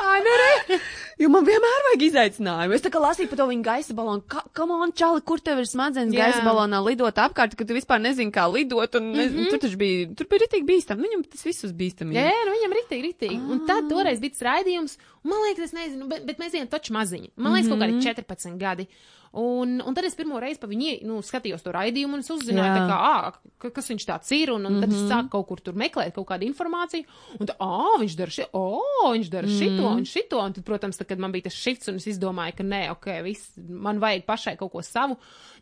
Ā, 0.03 0.11
nu 0.23 0.33
re! 0.41 0.77
Jo 1.21 1.27
man 1.29 1.45
vienmēr 1.45 1.81
vajag 1.87 2.03
izaicinājumu. 2.07 2.73
Es 2.73 2.81
tā 2.81 2.89
kā 2.93 2.99
lasīju 3.03 3.29
par 3.29 3.37
to 3.41 3.45
viņa 3.51 3.63
gaisa 3.67 3.93
balonu. 3.97 4.23
Kam 4.57 4.71
on, 4.73 4.91
čali, 4.97 5.21
kur 5.21 5.41
tev 5.43 5.59
ir 5.61 5.67
smadzenes 5.69 6.15
Jā. 6.15 6.25
gaisa 6.29 6.41
balonā 6.45 6.79
lidot 6.85 7.19
apkārt, 7.21 7.53
ka 7.59 7.67
tu 7.69 7.75
vispār 7.77 8.01
nezini, 8.01 8.31
kā 8.33 8.47
lidot. 8.51 8.95
Un, 8.99 9.11
mm 9.11 9.19
Mhm. 9.23 9.35
-hmm. 9.37 9.49
Tur 9.51 9.59
taču 9.59 9.77
bija, 9.77 10.07
tur 10.17 10.27
bija 10.27 10.41
ritīgi 10.45 10.65
bīstam. 10.65 10.97
Viņam 11.05 11.23
tas 11.29 11.43
viss 11.45 11.63
uz 11.63 11.71
bīstam. 11.71 12.11
Jā, 12.13 12.31
nu 12.45 12.51
viņam 12.57 12.73
ritīgi, 12.79 13.03
ritīgi. 13.09 13.39
Un 13.51 13.65
tad 13.67 13.89
toreiz 13.89 14.19
bija 14.19 14.31
tas 14.31 14.41
raidījums, 14.49 14.97
man 15.23 15.39
liekas, 15.47 15.63
es 15.65 15.73
nezinu, 15.73 16.07
bet, 16.09 16.25
bet 16.25 16.37
mēs 16.39 16.51
bijām 16.51 16.67
taču 16.69 16.93
maziņi. 16.93 17.29
Man 17.37 17.53
liekas, 17.53 17.69
kaut 17.69 17.79
kādi 17.79 18.01
14 18.01 18.57
gadi. 18.57 18.87
Un, 19.33 19.79
un 19.81 19.95
tad 19.97 20.05
es 20.05 20.13
pirmo 20.13 20.37
reizi 20.37 20.59
pa 20.61 20.67
viņu 20.69 20.99
nu, 21.09 21.15
skatījos 21.25 21.63
to 21.65 21.71
raidījumu, 21.73 22.19
un 22.19 22.25
uzzināju, 22.35 22.83
kā, 22.85 22.97
ā, 23.01 23.69
kas 23.73 23.87
viņš 23.89 24.03
tāds 24.05 24.33
ir, 24.37 24.51
un, 24.53 24.67
un 24.69 24.75
tad 24.77 24.91
mm 24.91 24.93
-hmm. 24.93 25.05
es 25.07 25.09
sāku 25.09 25.31
kaut 25.33 25.47
kur 25.49 25.61
tur 25.65 25.73
meklēt 25.73 26.13
kaut 26.13 26.27
kādu 26.29 26.45
informāciju, 26.45 27.07
un 27.39 27.49
tā, 27.49 27.55
ā, 27.57 27.95
viņš 28.03 28.17
dara 28.19 28.35
šito, 28.35 28.49
o, 28.53 29.09
viņš 29.09 29.31
dara 29.33 29.47
mm 29.47 29.53
-hmm. 29.53 29.59
šito 29.59 29.87
un 29.89 30.05
šito, 30.05 30.43
un 30.45 30.53
tad, 30.53 30.63
protams, 30.63 30.97
tad, 30.97 31.07
kad 31.07 31.19
man 31.19 31.31
bija 31.31 31.49
tas 31.49 31.57
šifts, 31.57 31.89
un 31.89 31.95
es 31.95 32.05
izdomāju, 32.07 32.57
ka 32.57 32.63
nē, 32.63 32.91
ok, 32.91 33.07
viss, 33.23 33.57
man 33.57 33.99
vajag 33.99 34.25
pašai 34.25 34.55
kaut 34.57 34.71
ko 34.71 34.81
savu, 34.81 35.17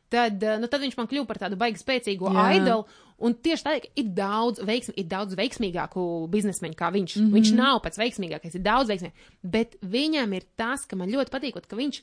tad, 0.09 0.43
nu, 0.59 0.67
tad 0.67 0.81
viņš 0.81 0.97
man 0.97 1.07
kļuva 1.07 1.25
par 1.25 1.39
tādu 1.39 1.55
baigi 1.55 1.79
spēcīgu 1.79 2.27
Jā. 2.27 2.51
idolu. 2.59 2.85
Un 3.21 3.35
tieši 3.37 3.63
tā 3.63 3.79
ir 3.95 4.07
daudz, 4.17 4.59
veiksm, 4.65 4.91
ir 4.97 5.05
daudz 5.05 5.35
veiksmīgāku 5.37 6.27
biznesmeņu 6.27 6.75
kā 6.75 6.89
viņš. 6.91 7.15
Mm 7.15 7.27
-hmm. 7.27 7.33
Viņš 7.33 7.51
nav 7.53 7.81
pats 7.83 7.97
veiksmīgākais, 8.01 8.55
ir 8.55 8.61
daudz 8.65 8.89
veiksmīgāks. 8.89 9.29
Bet 9.43 9.77
viņam 9.81 10.33
ir 10.33 10.43
tas, 10.57 10.85
ka 10.85 10.95
man 10.95 11.09
ļoti 11.09 11.29
patīk, 11.29 11.61
ka 11.67 11.75
viņš 11.75 12.01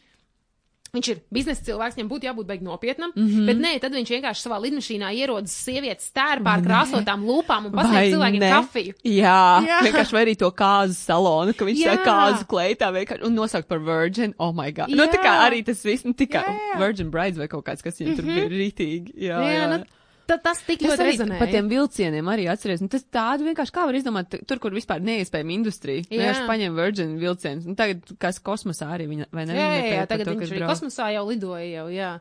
Viņš 0.96 1.09
ir 1.12 1.18
biznesa 1.35 1.64
cilvēks, 1.66 1.98
viņam 1.98 2.09
būtu 2.09 2.29
jābūt 2.29 2.46
beig 2.48 2.62
nopietnam, 2.64 3.11
mm 3.14 3.27
-hmm. 3.29 3.48
bet 3.51 3.59
nē, 3.61 3.72
tad 3.83 3.92
viņš 3.92 4.12
vienkārši 4.14 4.44
savā 4.46 4.57
lidmašīnā 4.62 5.11
ierodas 5.20 5.53
sievietes 5.53 6.09
stērpā 6.09 6.55
ar 6.57 6.62
krāsotām 6.64 7.27
lūpām 7.29 7.68
un 7.68 7.74
pasniedz 7.77 8.14
cilvēkiem 8.14 8.40
ne. 8.40 8.53
kafiju. 8.55 8.94
Jā, 9.05 9.42
jā. 9.68 9.83
vienkārši 9.85 10.16
vai 10.16 10.22
arī 10.24 10.35
to 10.40 10.51
kāzu 10.51 10.96
salonu, 10.96 11.53
ka 11.53 11.68
viņš 11.68 11.85
tā 11.85 11.98
kāzu 12.07 12.48
kleitā 12.48 12.88
vienkārši 12.94 13.29
un 13.29 13.37
nosaukt 13.37 13.68
par 13.68 13.85
virgin, 13.85 14.35
oh 14.38 14.55
my 14.55 14.72
god. 14.72 14.88
Jā. 14.88 14.96
Nu, 14.96 15.05
tā 15.12 15.20
kā 15.20 15.37
arī 15.44 15.61
tas 15.66 15.85
viss, 15.85 16.09
nu, 16.09 16.16
tikai 16.16 16.46
virgin 16.81 17.12
brides 17.12 17.37
vai 17.37 17.48
kaut 17.53 17.66
kāds, 17.68 17.85
kas 17.85 18.01
viņam 18.01 18.14
mm 18.14 18.18
-hmm. 18.18 18.24
tur 18.24 18.33
bija 18.33 18.48
rītīgi. 18.48 19.12
Jā, 19.29 19.38
jā. 19.44 19.55
jā. 19.61 19.70
Nu, 19.77 19.98
Ta, 20.29 20.37
tas 20.45 20.61
tik 20.67 20.83
ļoti 20.85 21.05
rezonē. 21.07 21.38
Par 21.41 21.49
tiem 21.49 21.69
vilcieniem 21.71 22.27
arī 22.29 22.49
atceries. 22.53 22.83
Nu, 22.85 22.91
tas 22.93 23.07
tādu 23.09 23.47
vienkārši 23.47 23.73
kā 23.73 23.87
var 23.88 23.97
izdomāt, 23.97 24.35
tur, 24.49 24.61
kur 24.61 24.75
vispār 24.77 25.01
neiespējama 25.05 25.55
industrija. 25.55 26.05
Nu, 26.05 26.11
jā. 26.12 26.19
Vienkārši 26.21 26.49
paņem 26.51 26.77
Virgin 26.77 27.14
vilcienus. 27.23 27.69
Nu, 27.69 27.77
tagad, 27.79 28.05
kas 28.21 28.41
kosmosā 28.45 28.91
arī 28.93 29.09
viņa, 29.09 29.31
vai 29.33 29.47
ne? 29.49 29.57
Jā, 29.57 29.69
jā, 29.73 29.87
jā 29.95 30.03
tagad 30.11 30.29
to, 30.29 30.37
viņš 30.37 30.53
arī 30.53 30.67
kosmosā 30.69 31.09
jau 31.17 31.25
lidoja 31.31 31.71
jau, 31.71 31.87
jā. 31.95 32.12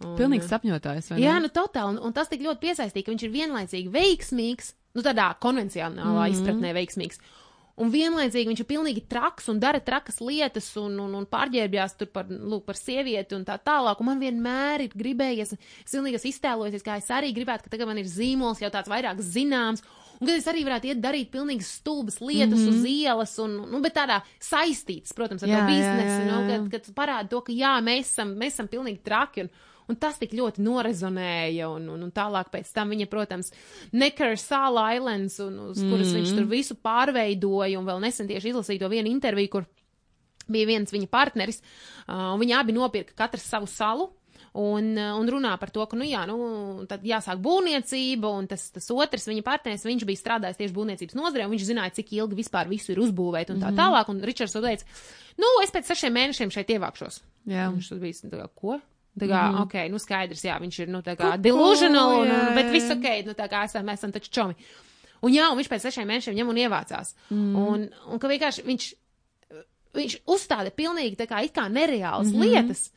Un, 0.00 0.14
Pilnīgs 0.16 0.48
sapņotājs? 0.48 1.12
Jā, 1.20 1.36
nu 1.44 1.50
totāli. 1.52 1.92
Un, 1.92 2.00
un 2.08 2.16
tas 2.16 2.30
tik 2.30 2.40
ļoti 2.46 2.64
piesaistīja, 2.64 3.04
ka 3.04 3.12
viņš 3.12 3.26
ir 3.26 3.34
vienlaicīgi 3.34 3.92
veiksmīgs, 3.92 4.72
nu 4.96 5.04
tādā 5.04 5.28
konvencionālā 5.44 6.08
mm 6.08 6.16
-hmm. 6.16 6.38
izpratnē 6.38 6.72
veiksmīgs 6.78 7.20
un 7.80 7.90
vienlaicīgi 7.92 8.50
viņš 8.50 8.62
ir 8.62 8.68
pilnīgi 8.68 9.04
traks 9.10 9.48
un 9.52 9.60
dara 9.62 9.80
trakas 9.84 10.20
lietas 10.24 10.68
un, 10.80 10.98
un, 11.04 11.14
un 11.20 11.26
pārģērbjās 11.30 11.96
tur 12.00 12.10
par, 12.12 12.28
lūk, 12.28 12.64
par 12.66 12.78
sievieti 12.78 13.36
un 13.36 13.46
tā 13.48 13.56
tālāk. 13.62 14.02
Un 14.02 14.10
man 14.10 14.20
vienmēr 14.22 14.86
ir 14.86 14.96
gribējies, 14.96 15.54
es 15.54 15.94
pilnīgi 15.94 16.20
iztēlojos, 16.32 16.84
kā 16.86 16.98
es 17.00 17.10
arī 17.14 17.32
gribētu, 17.36 17.66
ka 17.66 17.74
tagad 17.76 17.90
man 17.90 18.00
ir 18.02 18.10
zīmols 18.10 18.62
jau 18.62 18.72
tāds 18.72 18.90
vairāk 18.90 19.22
zināms. 19.24 19.84
Un 20.20 20.28
kad 20.28 20.36
es 20.36 20.48
arī 20.52 20.66
varētu 20.66 20.90
iet 20.90 21.00
darīt 21.00 21.30
pilnīgi 21.32 21.64
stulbas 21.64 22.18
lietas 22.20 22.58
mm 22.58 22.66
-hmm. 22.66 22.80
uz 22.80 22.84
ielas, 22.84 23.38
un, 23.38 23.56
nu, 23.70 23.80
bet 23.80 23.96
tādā 23.96 24.20
saistītas, 24.36 25.14
protams, 25.16 25.42
ar 25.42 25.48
jā, 25.48 25.60
to 25.60 25.66
biznesu, 25.72 26.20
jā, 26.20 26.20
jā, 26.20 26.26
jā. 26.26 26.58
Nu, 26.60 26.68
kad, 26.70 26.84
kad 26.84 26.94
parāda 26.94 27.28
to, 27.28 27.40
ka 27.40 27.52
jā, 27.52 27.80
mēs 27.80 28.12
esam, 28.12 28.34
mēs 28.36 28.52
esam 28.52 28.68
pilnīgi 28.68 29.00
traki. 29.02 29.40
Un, 29.46 29.50
Un 29.90 29.98
tas 29.98 30.20
tik 30.20 30.36
ļoti 30.38 30.62
norezonēja, 30.62 31.66
un, 31.74 31.88
un, 31.90 32.06
un 32.06 32.14
tālāk 32.14 32.52
pēc 32.52 32.70
tam 32.76 32.94
viņa, 32.94 33.08
protams, 33.10 33.50
Necker 33.90 34.36
Sala 34.38 34.92
Islands, 34.94 35.40
un, 35.42 35.58
uz 35.72 35.82
kuras 35.82 36.12
mm. 36.12 36.20
viņš 36.20 36.36
tur 36.36 36.46
visu 36.50 36.78
pārveidoja, 36.78 37.80
un 37.80 37.88
vēl 37.88 38.02
nesen 38.06 38.30
tieši 38.30 38.52
izlasīja 38.52 38.84
to 38.84 38.92
vienu 38.92 39.10
interviju, 39.10 39.54
kur 39.56 39.68
bija 40.50 40.70
viens 40.70 40.94
viņa 40.94 41.10
partneris, 41.10 41.60
uh, 42.06 42.30
un 42.32 42.40
viņi 42.42 42.56
abi 42.58 42.74
nopirka 42.74 43.16
katrs 43.18 43.46
savu 43.50 43.68
salu, 43.70 44.08
un, 44.58 44.92
un 44.98 45.30
runā 45.30 45.52
par 45.60 45.70
to, 45.74 45.84
ka, 45.86 45.98
nu 45.98 46.06
jā, 46.06 46.22
nu, 46.28 46.38
tad 46.90 47.04
jāsāk 47.06 47.40
būvniecība, 47.42 48.30
un 48.40 48.48
tas, 48.50 48.68
tas 48.74 48.88
otrs 48.94 49.28
viņa 49.30 49.44
partneris, 49.46 49.86
viņš 49.86 50.06
bija 50.08 50.22
strādājis 50.22 50.60
tieši 50.60 50.76
būvniecības 50.76 51.18
nozarē, 51.18 51.46
un 51.46 51.54
viņš 51.54 51.66
zināja, 51.68 51.94
cik 52.00 52.14
ilgi 52.18 52.40
vispār 52.40 52.70
visu 52.70 52.94
ir 52.94 53.02
uzbūvēt, 53.04 53.52
un 53.54 53.60
tā 53.62 53.70
mm 53.70 53.76
-hmm. 53.76 53.80
tālāk, 53.82 54.10
un 54.10 54.22
Ričards 54.26 54.58
teica, 54.58 54.84
nu, 55.38 55.50
es 55.62 55.74
pēc 55.74 55.92
sešiem 55.92 56.16
mēnešiem 56.18 56.50
šeit 56.50 56.70
ievākšos. 56.70 57.22
Jā. 57.46 57.68
Un 57.68 57.78
viņš 57.78 57.92
bija, 58.00 58.30
tā 58.30 58.48
ko? 58.54 58.80
Tā 59.18 59.26
kā, 59.26 59.40
mm 59.50 59.56
-hmm. 59.56 59.62
ok, 59.62 59.90
nu 59.90 59.98
skaidrs, 59.98 60.44
jā, 60.44 60.60
viņš 60.60 60.78
ir, 60.82 60.88
nu, 60.88 61.00
tā 61.02 61.16
kā 61.18 61.34
delusional, 61.40 62.20
un, 62.20 62.30
un, 62.30 62.54
bet 62.54 62.70
viss 62.70 62.90
ok, 62.90 63.26
nu, 63.26 63.32
tā 63.34 63.48
kā 63.50 63.64
esam, 63.64 63.88
esam 63.88 64.12
taču 64.12 64.30
čomi. 64.30 64.54
Un 65.20 65.32
jā, 65.32 65.50
un 65.50 65.58
viņš 65.58 65.68
pēc 65.68 65.82
sešiem 65.84 66.08
mēnešiem 66.08 66.36
ņem 66.38 66.48
un 66.48 66.56
ievācās. 66.56 67.14
Mm. 67.30 67.56
Un, 67.56 67.88
un 68.06 68.18
ka 68.18 68.28
vienkārši 68.28 68.62
viņš, 68.64 68.86
viņš 69.98 70.16
uzstāda 70.26 70.70
pilnīgi 70.70 71.18
tā 71.18 71.26
kā 71.26 71.44
it 71.44 71.52
kā 71.52 71.68
nereālas 71.68 72.30
mm 72.30 72.34
-hmm. 72.34 72.42
lietas. 72.42 72.92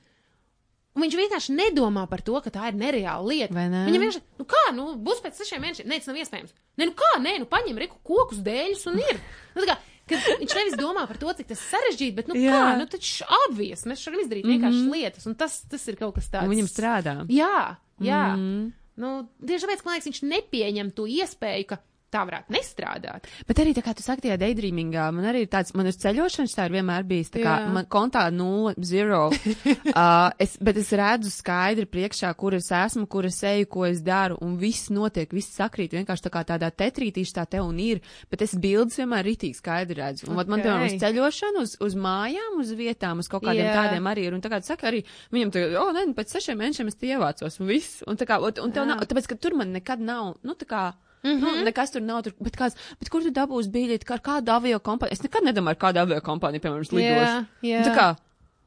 Un 0.93 1.01
viņš 1.01 1.15
vienkārši 1.17 1.55
nedomā 1.57 2.05
par 2.09 2.21
to, 2.21 2.39
ka 2.41 2.51
tā 2.53 2.67
ir 2.69 2.75
nereāla 2.77 3.25
lieta. 3.25 3.53
Ne? 3.53 3.85
Viņam 3.87 4.03
vienkārši, 4.05 4.21
nu 4.37 4.45
kā, 4.45 4.63
nu, 4.77 4.83
būs 4.95 5.23
pēc 5.23 5.39
sešiem 5.41 5.61
mēnešiem, 5.61 5.87
nē, 5.89 5.97
tas 5.97 6.07
nav 6.07 6.19
iespējams. 6.21 6.53
Nē, 6.77 6.85
nu 6.85 6.93
kā, 6.93 7.09
nē, 7.19 7.39
nu 7.41 7.45
paņem 7.49 7.79
reku 7.81 7.97
kokus 8.03 8.43
dēļus 8.45 8.85
un 8.91 8.99
ir. 9.01 9.19
Nu, 9.55 9.65
kā, 9.65 9.77
Kad 10.09 10.19
viņš 10.41 10.53
nevis 10.57 10.73
domā 10.75 11.05
par 11.07 11.17
to, 11.21 11.31
cik 11.37 11.47
tas 11.53 11.61
sarežģīti, 11.71 12.15
bet, 12.17 12.27
nu, 12.27 12.35
Jā. 12.35 12.51
kā, 12.51 12.71
nu, 12.81 12.87
taču 12.91 13.23
obvies, 13.47 13.85
mēs 13.87 14.03
varam 14.03 14.23
izdarīt 14.25 14.47
vienkāršas 14.49 14.81
mm 14.81 14.89
-hmm. 14.89 14.97
lietas, 14.99 15.27
un 15.29 15.35
tas, 15.39 15.61
tas 15.71 15.87
ir 15.87 15.95
kaut 15.95 16.15
kas 16.15 16.27
tāds. 16.27 16.43
Un 16.43 16.51
viņam 16.51 16.67
strādā. 16.67 17.15
Jā, 17.31 17.77
jā. 18.03 18.23
Mm 18.35 18.41
-hmm. 18.43 18.71
Nu, 18.95 19.29
tieši 19.41 19.65
tāpēc, 19.65 19.85
man 19.85 19.95
liekas, 19.95 20.09
viņš 20.09 20.21
nepieņem 20.29 20.91
to 20.91 21.07
iespēju, 21.09 21.65
ka 21.65 21.77
tā 22.13 22.23
varētu 22.27 22.53
nestrādāt. 22.53 23.27
Bet 23.49 23.61
arī 23.63 23.73
kā 23.83 23.93
tu 23.97 24.05
saki, 24.05 24.27
tajā 24.27 24.37
daydreamingā, 24.41 25.07
man 25.15 25.27
arī 25.31 25.43
tāds, 25.51 25.73
man 25.77 25.89
uz 25.89 25.97
ceļošanas 26.01 26.55
tā 26.55 26.67
ir 26.67 26.75
vienmēr 26.77 27.05
bijis, 27.07 27.31
tā 27.33 27.41
kā 27.43 27.55
Jā. 27.63 27.71
man 27.73 27.87
kontā 27.91 28.25
nulle, 28.33 28.75
zero. 28.85 29.25
uh, 29.33 30.29
es, 30.41 30.55
bet 30.63 30.79
es 30.81 30.91
redzu 30.95 31.31
skaidri 31.33 31.87
priekšā, 31.89 32.31
kur 32.39 32.57
es 32.57 32.69
esmu, 32.73 33.07
kur 33.11 33.27
es 33.29 33.39
eju, 33.47 33.69
ko 33.73 33.87
es 33.89 34.03
daru, 34.05 34.37
un 34.45 34.55
viss 34.61 34.91
notiek, 34.93 35.33
viss 35.33 35.57
sakrīt, 35.57 35.95
vienkārši 35.97 36.27
tā 36.27 36.33
kā 36.33 36.43
tādā 36.53 36.69
tetrītīši 36.83 37.37
tā 37.39 37.47
te 37.49 37.61
un 37.63 37.79
ir, 37.81 38.03
bet 38.31 38.45
es 38.45 38.55
bildes 38.59 38.99
vienmēr 39.01 39.25
ritīgi 39.27 39.59
skaidri 39.59 39.99
redzu. 39.99 40.29
Un 40.29 40.37
okay. 40.37 40.53
man, 40.53 40.65
piemēram, 40.65 40.87
uz 40.89 40.97
ceļošanu, 41.03 41.65
uz, 41.65 41.77
uz 41.83 41.97
mājām, 41.99 42.59
uz 42.63 42.73
vietām, 42.77 43.23
uz 43.23 43.31
kaut 43.31 43.45
kādiem 43.47 43.67
yeah. 43.67 43.79
tādiem 43.81 44.11
arī 44.11 44.27
ir, 44.29 44.37
un 44.37 44.43
tā 44.43 44.51
kā 44.53 44.61
tu 44.61 44.69
saki 44.69 44.89
arī, 44.89 45.03
viņam 45.33 45.55
tagad, 45.55 45.77
o, 45.79 45.87
oh, 45.87 45.95
nē, 45.95 46.05
pēc 46.17 46.37
sešiem 46.37 46.61
mēnešiem 46.61 46.91
es 46.91 46.99
tie 46.99 47.15
ievācos, 47.17 47.59
un 47.61 47.71
viss, 47.71 48.03
un 48.09 48.19
tā 48.19 48.29
kā, 48.29 48.39
un, 48.43 48.53
un 48.63 48.75
tev 48.75 48.87
nav, 48.89 49.03
tāpēc, 49.09 49.31
ka 49.31 49.39
tur 49.39 49.57
man 49.59 49.73
nekad 49.75 50.03
nav, 50.03 50.35
nu 50.45 50.57
tā 50.59 50.69
kā, 50.69 50.83
Mm 51.23 51.39
-hmm. 51.39 51.55
nu, 51.55 51.63
nekas 51.63 51.91
tur 51.91 52.01
nav. 52.01 52.23
Tur, 52.23 52.33
bet, 52.39 52.57
kāds, 52.59 52.75
bet 52.99 53.09
kur 53.09 53.23
tu 53.23 53.31
dabūsi 53.31 53.71
biļeti? 53.71 54.05
Kā, 54.05 54.19
kādu 54.19 54.51
avio 54.51 54.79
kompāniju? 54.79 55.15
Es 55.15 55.23
nekad 55.23 55.43
nedomāju, 55.47 55.79
kādu 55.79 56.03
avio 56.03 56.19
kompāniju, 56.21 56.61
piemēram, 56.61 56.91
lidos. 56.91 57.29
Yeah, 57.29 57.45
yeah. 57.61 57.87
Tā 57.87 57.95
kā, 57.95 58.07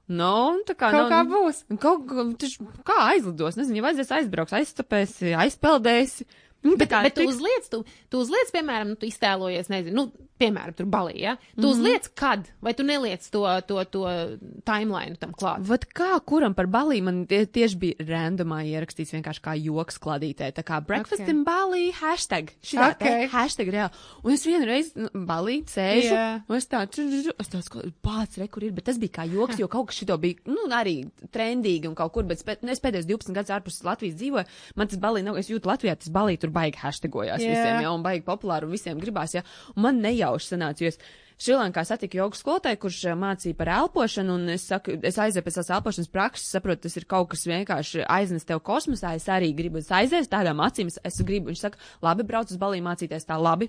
nu, 0.08 0.62
tā 0.66 0.74
kā, 0.74 0.90
kaut 0.90 1.02
nu, 1.02 1.10
kā 1.12 1.20
būs. 1.34 1.62
Kaut, 1.80 2.38
taču, 2.40 2.66
kā 2.84 2.96
aizlidos? 3.12 3.56
Nezinu, 3.56 3.76
ja 3.76 3.82
vajadzēs 3.82 4.14
aizbrauks, 4.20 4.52
aizstapēsi, 4.52 5.36
aizpeldēsi. 5.36 6.26
Nu, 6.62 6.76
bet, 6.76 6.88
bet 6.88 7.14
tu 7.14 7.28
uzliec, 7.28 7.68
tu, 7.70 7.84
tu 8.10 8.18
uzliec, 8.24 8.50
piemēram, 8.54 8.88
nu, 8.94 8.96
tu 8.96 9.06
iztēlojies, 9.06 9.68
nezinu, 9.68 9.94
nu, 9.94 10.25
piemēram, 10.40 10.76
tur 10.76 10.88
balī, 10.90 11.16
ja? 11.22 11.36
Tu 11.36 11.60
mm 11.60 11.64
-hmm. 11.64 11.70
uzliec 11.70 12.08
kad, 12.14 12.44
vai 12.60 12.74
tu 12.74 12.82
neliec 12.82 13.30
to, 13.30 13.44
to, 13.66 13.84
to 13.84 14.04
timeline 14.64 15.16
tam 15.16 15.32
klāt? 15.32 15.60
Vat 15.60 15.86
kā, 15.88 16.20
kuram 16.24 16.54
par 16.54 16.66
balī 16.66 17.02
man 17.02 17.26
tie, 17.26 17.46
tieši 17.46 17.76
bija 17.76 18.06
randomā 18.08 18.62
ierakstīts 18.66 19.14
vienkārši 19.16 19.42
kā 19.42 19.54
joks 19.56 19.98
kladītē, 19.98 20.52
tā 20.52 20.62
kā 20.62 20.80
breakfast 20.80 21.22
okay. 21.22 21.30
in 21.30 21.44
balī, 21.44 21.92
hashtag, 21.92 22.52
šitā 22.62 22.90
okay. 22.90 23.08
te, 23.08 23.28
hashtag 23.32 23.72
reāli. 23.72 23.92
Un 24.22 24.32
es 24.32 24.46
vienreiz 24.46 24.92
nu, 24.94 25.08
balī 25.14 25.62
sēžu, 25.64 26.12
yeah. 26.12 26.40
un 26.48 26.56
es 26.56 26.68
tā, 26.68 26.84
es 27.38 27.48
tāds, 27.48 27.70
pāc, 28.02 28.36
re, 28.38 28.48
kur 28.48 28.64
ir, 28.64 28.72
bet 28.72 28.84
tas 28.84 28.98
bija 28.98 29.20
kā 29.20 29.28
joks, 29.30 29.58
jo 29.58 29.68
kaut 29.68 29.88
kas 29.88 29.96
šito 29.96 30.16
bija, 30.18 30.34
nu, 30.46 30.68
arī 30.70 31.08
trendīgi 31.32 31.88
un 31.88 31.94
kaut 31.94 32.12
kur, 32.12 32.24
bet 32.24 32.38
spē, 32.42 32.58
nu, 32.62 32.70
es 32.70 32.80
pēdējos 32.80 33.06
12 33.06 33.32
gadus 33.32 33.50
ārpus 33.50 33.84
Latvijas 33.84 34.16
dzīvoju, 34.16 34.44
man 34.76 34.88
tas 34.88 34.98
balī 34.98 35.22
nav, 35.22 35.38
es 35.38 35.50
jūtu 35.50 35.70
Latvijā, 35.70 35.96
tas 35.96 36.12
balī 36.12 36.36
tur 36.38 36.50
baigi 36.50 36.78
hashtagojās 36.82 37.40
yeah. 37.40 37.56
visiem, 37.56 37.82
ja, 37.86 37.92
un 37.92 38.02
baigi 38.02 38.24
populāri 38.26 38.66
un 38.66 38.74
visiem 38.74 39.00
gribās, 39.00 39.34
ja, 39.34 39.42
un 39.76 39.82
man 39.82 40.00
nejau 40.02 40.25
nejauši 40.26 40.52
sanāca, 40.54 40.84
jo 40.84 40.92
es 40.92 41.00
Šrilankā 41.36 41.82
satiku 41.84 42.16
jogas 42.16 42.40
skolotāju, 42.40 42.78
kurš 42.80 42.98
eh, 43.10 43.16
mācīja 43.20 43.56
par 43.58 43.68
elpošanu, 43.74 44.38
un 44.38 44.52
es 44.54 44.62
saku, 44.70 44.94
es 45.04 45.18
aizēju 45.20 45.44
pēc 45.44 45.58
tās 45.58 45.68
elpošanas 45.76 46.08
prakses, 46.08 46.48
saprotu, 46.54 46.86
tas 46.86 46.96
ir 46.96 47.04
kaut 47.04 47.28
kas 47.34 47.44
vienkārši 47.44 48.06
aiznes 48.08 48.48
tev 48.48 48.62
kosmosā, 48.64 49.12
es 49.18 49.28
arī 49.28 49.50
gribu, 49.56 49.82
es 49.82 49.92
aizēju 49.92 50.30
tādām 50.32 50.62
acīm, 50.64 50.88
es, 50.88 50.96
es 51.04 51.20
gribu, 51.20 51.52
viņš 51.52 51.66
saka, 51.66 51.82
labi, 52.06 52.24
brauc 52.24 52.48
uz 52.48 52.56
balī 52.62 52.80
mācīties 52.80 53.28
tā 53.28 53.36
labi, 53.36 53.68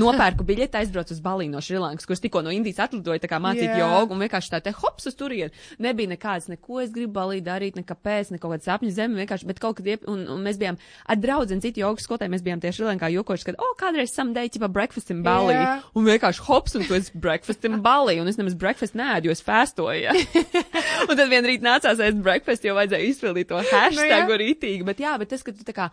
nopērku 0.00 0.46
biļeti, 0.46 0.78
aizbraucu 0.80 1.14
uz 1.14 1.20
Baliju 1.24 1.52
no 1.52 1.62
Šrilankas, 1.64 2.06
kurš 2.08 2.24
tikko 2.24 2.42
no 2.44 2.52
Indijas 2.54 2.82
atlidoja, 2.86 3.22
tā 3.22 3.30
kā 3.30 3.40
mācīt 3.42 3.66
yeah. 3.68 3.82
jogu, 3.82 4.16
un 4.16 4.24
vienkārši 4.24 4.52
tā 4.54 4.60
te 4.64 4.72
hops 4.76 5.08
uz 5.10 5.16
turieni. 5.18 5.52
Nebija 5.82 6.12
nekāds, 6.14 6.48
neko 6.52 6.80
es 6.84 6.92
gribu 6.94 7.14
Baliju 7.18 7.44
darīt, 7.46 7.78
nekāpēc, 7.78 8.32
ne 8.34 8.40
kaut 8.42 8.56
kāda 8.56 8.68
sapņu 8.68 8.92
zeme, 8.94 9.18
vienkārši, 9.22 9.48
bet 9.50 9.62
kaut 9.62 9.78
kad, 9.80 9.90
iep, 9.94 10.08
un, 10.10 10.24
un 10.34 10.42
mēs 10.44 10.58
bijām 10.60 10.78
ar 11.06 11.20
draudzi 11.20 11.60
citu 11.64 11.84
jogu 11.84 12.02
skolotāju, 12.02 12.32
mēs 12.34 12.44
bijām 12.46 12.62
tieši 12.62 12.80
Šrilankā 12.80 13.10
jokoši, 13.14 13.48
ka, 13.48 13.56
o, 13.58 13.70
oh, 13.70 13.76
kādreiz 13.80 14.14
someday, 14.14 14.50
tipa 14.52 14.68
breakfast 14.72 15.12
in 15.14 15.22
Bali, 15.26 15.54
yeah. 15.56 15.84
un 15.96 16.08
vienkārši 16.08 16.44
hops, 16.48 16.76
un 16.78 16.86
tu 16.88 16.96
esi 16.96 17.14
breakfast 17.14 17.64
in 17.68 17.80
Bali, 17.84 18.18
un 18.22 18.30
es 18.30 18.40
nemaz 18.40 18.56
breakfast 18.58 18.98
nēdu, 18.98 19.30
jo 19.30 19.36
es 19.36 19.44
festoju. 19.44 20.00
Ja? 20.04 20.14
un 21.08 21.14
tad 21.14 21.30
vien 21.32 21.46
rīt 21.46 21.64
nācās 21.64 22.02
ēst 22.02 22.20
breakfast, 22.24 22.66
jo 22.66 22.76
vajadzēja 22.78 23.10
izpildīt 23.10 23.50
to 23.50 23.60
hashtagu 23.60 24.28
no, 24.28 24.36
jā. 24.36 24.42
rītīgi, 24.44 24.84
bet 24.86 25.02
jā, 25.04 25.16
bet 25.20 25.32
tas, 25.34 25.44
ka 25.46 25.54
tu 25.54 25.66
tā 25.66 25.76
kā 25.76 25.90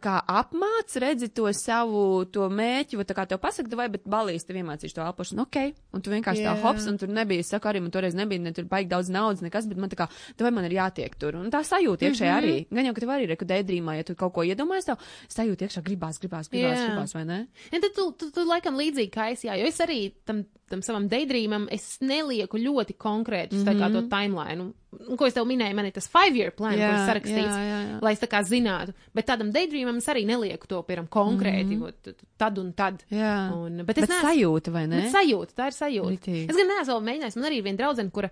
kā 0.00 0.14
apmāc, 0.30 0.94
redzi 1.00 1.28
to 1.36 1.50
savu, 1.56 2.24
to 2.32 2.46
mēķi, 2.48 2.96
vai 2.96 3.04
tā 3.08 3.16
kā 3.16 3.26
tev 3.28 3.40
pasaka, 3.42 3.76
vai, 3.76 3.88
bet 3.92 4.06
balīs 4.08 4.46
tev 4.48 4.56
iemācīšu 4.60 4.96
to 4.96 5.04
elpošanu, 5.04 5.44
ok, 5.44 5.58
un 5.92 6.04
tu 6.04 6.12
vienkārši 6.12 6.44
yeah. 6.44 6.56
tā 6.56 6.64
hops, 6.64 6.86
un 6.88 6.96
tur 7.00 7.12
nebija, 7.12 7.44
saku 7.44 7.68
arī, 7.68 7.82
man 7.84 7.92
toreiz 7.94 8.16
nebija, 8.16 8.42
ne 8.46 8.54
tur 8.56 8.68
baigi 8.70 8.88
daudz 8.94 9.12
naudas, 9.12 9.44
nekas, 9.44 9.68
bet 9.68 9.80
man 9.80 9.92
tā 9.92 10.00
kā, 10.00 10.08
vai 10.40 10.54
man 10.56 10.68
ir 10.70 10.78
jātiek 10.78 11.18
tur, 11.20 11.36
un 11.40 11.52
tā 11.52 11.60
sajūta 11.68 12.08
iekšē 12.08 12.24
mm 12.24 12.32
-hmm. 12.32 12.40
arī, 12.40 12.66
gan 12.70 12.88
jau, 12.88 12.94
ka 12.94 13.04
tev 13.04 13.14
arī, 13.16 13.28
reku, 13.28 13.44
daydreamā, 13.44 13.96
ja 13.98 14.08
tu 14.08 14.16
kaut 14.16 14.32
ko 14.32 14.42
iedomājies, 14.42 14.88
tev 14.88 14.96
sajūta 15.28 15.68
iekšā 15.68 15.84
gribās, 15.84 16.20
gribās, 16.20 16.48
gribās, 16.48 16.78
yeah. 16.78 16.88
gribās, 16.88 17.14
vai 17.14 17.24
ne? 17.24 17.46
Un 17.72 17.80
tad 17.80 17.92
tu, 17.94 18.12
tu, 18.12 18.30
tu, 18.30 18.30
tu 18.40 18.48
laikam 18.48 18.76
līdzīgi 18.76 19.10
kā 19.12 19.32
es, 19.32 19.44
jā, 19.44 19.58
jo 19.60 19.66
es 19.66 19.80
arī 19.80 20.12
tam 20.24 20.44
tam 20.68 20.82
savam 20.82 21.08
daydreamam 21.08 21.66
es 21.72 21.98
nelieku 22.00 22.58
ļoti 22.58 22.96
konkrētus, 22.98 23.60
mm 23.60 23.64
-hmm. 23.64 23.68
tā 23.68 23.74
kā 23.78 23.92
to 23.92 24.00
mhm. 24.00 24.08
timeline. 24.10 24.62
Un, 24.62 25.16
ko 25.18 25.26
es 25.26 25.34
tev 25.34 25.46
minēju, 25.46 25.74
man 25.74 25.86
ir 25.86 25.92
tas 25.92 26.08
five 26.08 26.38
year 26.38 26.50
plan, 26.50 26.74
jā, 26.78 26.88
kurš 26.90 27.06
sarakstīts, 27.08 27.56
jā, 27.58 27.64
jā, 27.68 27.78
jā. 27.90 27.98
lai 28.02 28.12
es 28.12 28.20
tā 28.22 28.28
kā 28.30 28.42
zinātu. 28.46 28.94
Bet 29.14 29.26
tādam 29.26 29.50
daydreamam 29.74 30.00
es 30.00 30.08
arī 30.10 30.24
nelieku 30.28 30.68
to, 30.70 30.80
piemēram, 30.86 31.08
konkrēti, 31.12 31.76
mm 31.76 31.82
-hmm. 31.82 32.26
tad 32.38 32.58
un 32.58 32.72
tad. 32.72 33.04
Jā. 33.10 33.52
Un, 33.54 33.84
bet 33.84 33.98
es 33.98 34.06
bet 34.06 34.10
neesmu, 34.14 34.28
sajūta, 34.28 34.72
vai 34.72 34.86
ne? 34.86 35.04
Sajūta, 35.10 35.54
tā 35.54 35.66
ir 35.66 35.78
sajūta. 35.78 36.10
Ritīgi. 36.14 36.50
Es 36.50 36.56
gan 36.56 36.70
neesmu 36.72 37.00
mēģinājis, 37.00 37.36
man 37.36 37.48
arī 37.50 37.58
ir 37.58 37.64
viena 37.64 37.78
draudzene, 37.78 38.10
kura. 38.10 38.30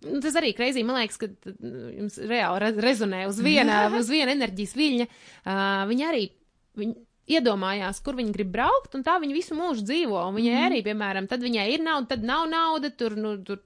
Nu, 0.00 0.20
tas 0.20 0.34
arī 0.34 0.54
kreizī, 0.56 0.82
man 0.84 0.96
liekas, 0.96 1.18
ka 1.20 1.28
jums 1.96 2.16
reāli 2.18 2.72
rezonē 2.80 3.26
uz 3.28 3.40
viena, 3.40 3.88
uz 4.00 4.08
viena 4.08 4.32
enerģijas 4.32 4.74
viļņa. 4.76 5.06
Uh, 5.44 5.88
viņa 5.90 6.08
arī, 6.08 6.30
viņa, 6.80 6.94
iedomājās, 7.30 8.00
kur 8.04 8.16
viņi 8.18 8.32
grib 8.34 8.50
braukt, 8.54 8.94
un 8.96 9.04
tā 9.06 9.18
viņi 9.20 9.36
visu 9.36 9.54
mūžu 9.54 9.84
dzīvo. 9.86 10.18
Un 10.28 10.34
viņai 10.34 10.54
mm. 10.56 10.66
arī, 10.66 10.82
piemēram, 10.86 11.28
tad 11.30 11.44
viņai 11.44 11.66
ir 11.74 11.84
nauda, 11.84 12.14
tad 12.14 12.24
nav 12.26 12.48
nauda, 12.50 12.90
tur, 12.90 13.16
nu, 13.16 13.36
tur 13.44 13.60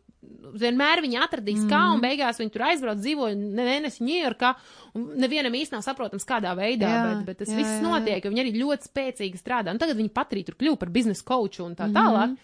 vienmēr 0.54 1.02
viņi 1.04 1.18
atradīs, 1.20 1.62
mm. 1.64 1.68
kā, 1.70 1.80
un 1.90 1.98
mhm. 1.98 2.04
beigās 2.04 2.40
viņi 2.40 2.54
tur 2.54 2.64
aizbrauc, 2.68 3.00
dzīvoja 3.02 3.36
mēnesi 3.36 4.06
Ņujorkā, 4.06 4.54
un 4.98 5.06
nevienam 5.24 5.56
īsti 5.58 5.76
nav 5.76 5.84
saprotams, 5.86 6.26
kādā 6.28 6.54
veidā, 6.58 6.90
jā, 6.90 7.04
bet, 7.08 7.22
bet 7.28 7.40
tas 7.42 7.52
jā, 7.52 7.58
viss 7.60 7.76
jā, 7.76 7.82
notiek, 7.84 8.24
jo 8.24 8.32
viņi 8.32 8.44
arī 8.44 8.56
ļoti 8.60 8.90
spēcīgi 8.90 9.40
strādā. 9.40 9.74
Un 9.74 9.82
tagad 9.82 9.98
viņi 10.00 10.12
pat 10.14 10.34
arī 10.34 10.44
tur 10.46 10.58
kļuva 10.60 10.80
par 10.80 10.92
biznesa 10.94 11.26
coachu 11.26 11.66
un 11.66 11.78
tā 11.78 11.88
mm. 11.90 11.96
tālāk. 11.98 12.34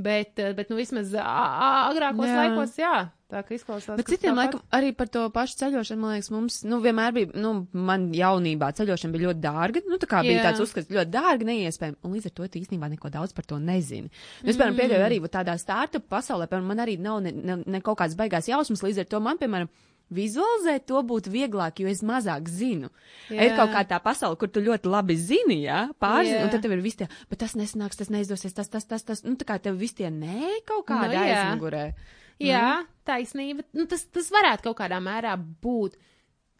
Bet, 0.00 0.32
bet, 0.56 0.70
nu, 0.72 0.78
vismaz 0.78 1.12
agrākos 1.12 2.30
jā. 2.30 2.36
laikos, 2.38 2.76
jā, 2.80 2.94
Tā 3.30 3.44
kā 3.46 3.54
izklausās. 3.54 3.94
Bet 4.00 4.08
citiem 4.10 4.34
laikam 4.34 4.62
arī 4.74 4.90
par 4.96 5.10
to 5.12 5.22
pašu 5.34 5.60
ceļošanu, 5.60 6.02
man 6.02 6.16
liekas, 6.16 6.30
mums, 6.34 6.56
nu, 6.66 6.80
vienmēr 6.82 7.14
bija, 7.14 7.30
nu, 7.38 7.52
man 7.72 8.08
jaunībā 8.16 8.72
ceļošana 8.78 9.14
bija 9.14 9.28
ļoti 9.28 9.42
dārga. 9.44 9.82
Nu, 9.86 10.00
tā 10.02 10.08
kā 10.10 10.24
bija 10.26 10.40
yeah. 10.40 10.48
tāds 10.48 10.64
uzskats 10.64 10.90
ļoti 10.90 11.14
dārga, 11.14 11.46
neiespējami. 11.46 12.00
Un 12.02 12.16
līdz 12.16 12.26
ar 12.30 12.34
to 12.34 12.48
tu 12.48 12.62
īstenībā 12.62 12.90
neko 12.90 13.12
daudz 13.14 13.36
par 13.36 13.46
to 13.46 13.60
nezini. 13.62 14.10
Nu, 14.42 14.50
es, 14.50 14.56
piemēram, 14.56 14.74
mm. 14.74 14.80
pieļauju 14.82 15.06
arī 15.06 15.20
tādā 15.30 15.54
startup 15.62 16.10
pasaulē, 16.10 16.50
piemēram, 16.50 16.72
man 16.74 16.82
arī 16.82 16.98
nav 16.98 17.22
ne, 17.22 17.30
ne, 17.30 17.60
ne 17.62 17.82
kaut 17.86 18.00
kāds 18.02 18.18
baigās 18.18 18.50
jausmas, 18.50 18.82
līdz 18.82 19.04
ar 19.04 19.10
to 19.14 19.22
man, 19.22 19.38
piemēram, 19.38 19.70
vizualizēt 20.10 20.88
to 20.90 21.00
būtu 21.06 21.30
vieglāk, 21.30 21.80
jo 21.82 21.90
es 21.90 22.02
mazāk 22.02 22.50
zinu. 22.50 22.90
Jā. 23.30 23.46
Ir 23.46 23.56
kaut 23.58 23.70
kā 23.74 23.84
tā 23.86 24.00
pasaule, 24.02 24.38
kur 24.40 24.50
tu 24.50 24.62
ļoti 24.64 24.90
labi 24.90 25.14
zini, 25.14 25.60
jā, 25.68 25.84
pārzini, 26.02 26.42
un 26.42 26.50
tad 26.50 26.64
tev 26.64 26.74
ir 26.74 26.82
visi 26.84 27.04
tie, 27.04 27.10
bet 27.30 27.44
tas 27.44 27.54
nesanāks, 27.58 28.00
tas 28.00 28.10
neizdosies, 28.10 28.56
tas, 28.56 28.70
tas, 28.72 28.86
tas, 28.90 29.06
tas, 29.06 29.22
nu 29.26 29.38
tā 29.38 29.46
kā 29.46 29.60
tev 29.62 29.78
visi 29.78 30.00
tie 30.02 30.10
nē 30.10 30.64
kaut 30.66 30.88
kādā 30.90 31.14
no, 31.14 31.22
aizmugurē. 31.22 31.84
Jā, 31.92 32.19
mm. 32.48 32.86
taisnība. 33.08 33.66
Nu, 33.76 33.86
tas, 33.90 34.06
tas 34.12 34.30
varētu 34.32 34.68
kaut 34.68 34.78
kādā 34.80 35.00
mērā 35.04 35.34
būt. 35.36 35.98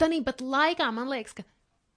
Tanīpat 0.00 0.42
laikā 0.44 0.90
man 0.92 1.08
liekas, 1.12 1.36
ka 1.38 1.44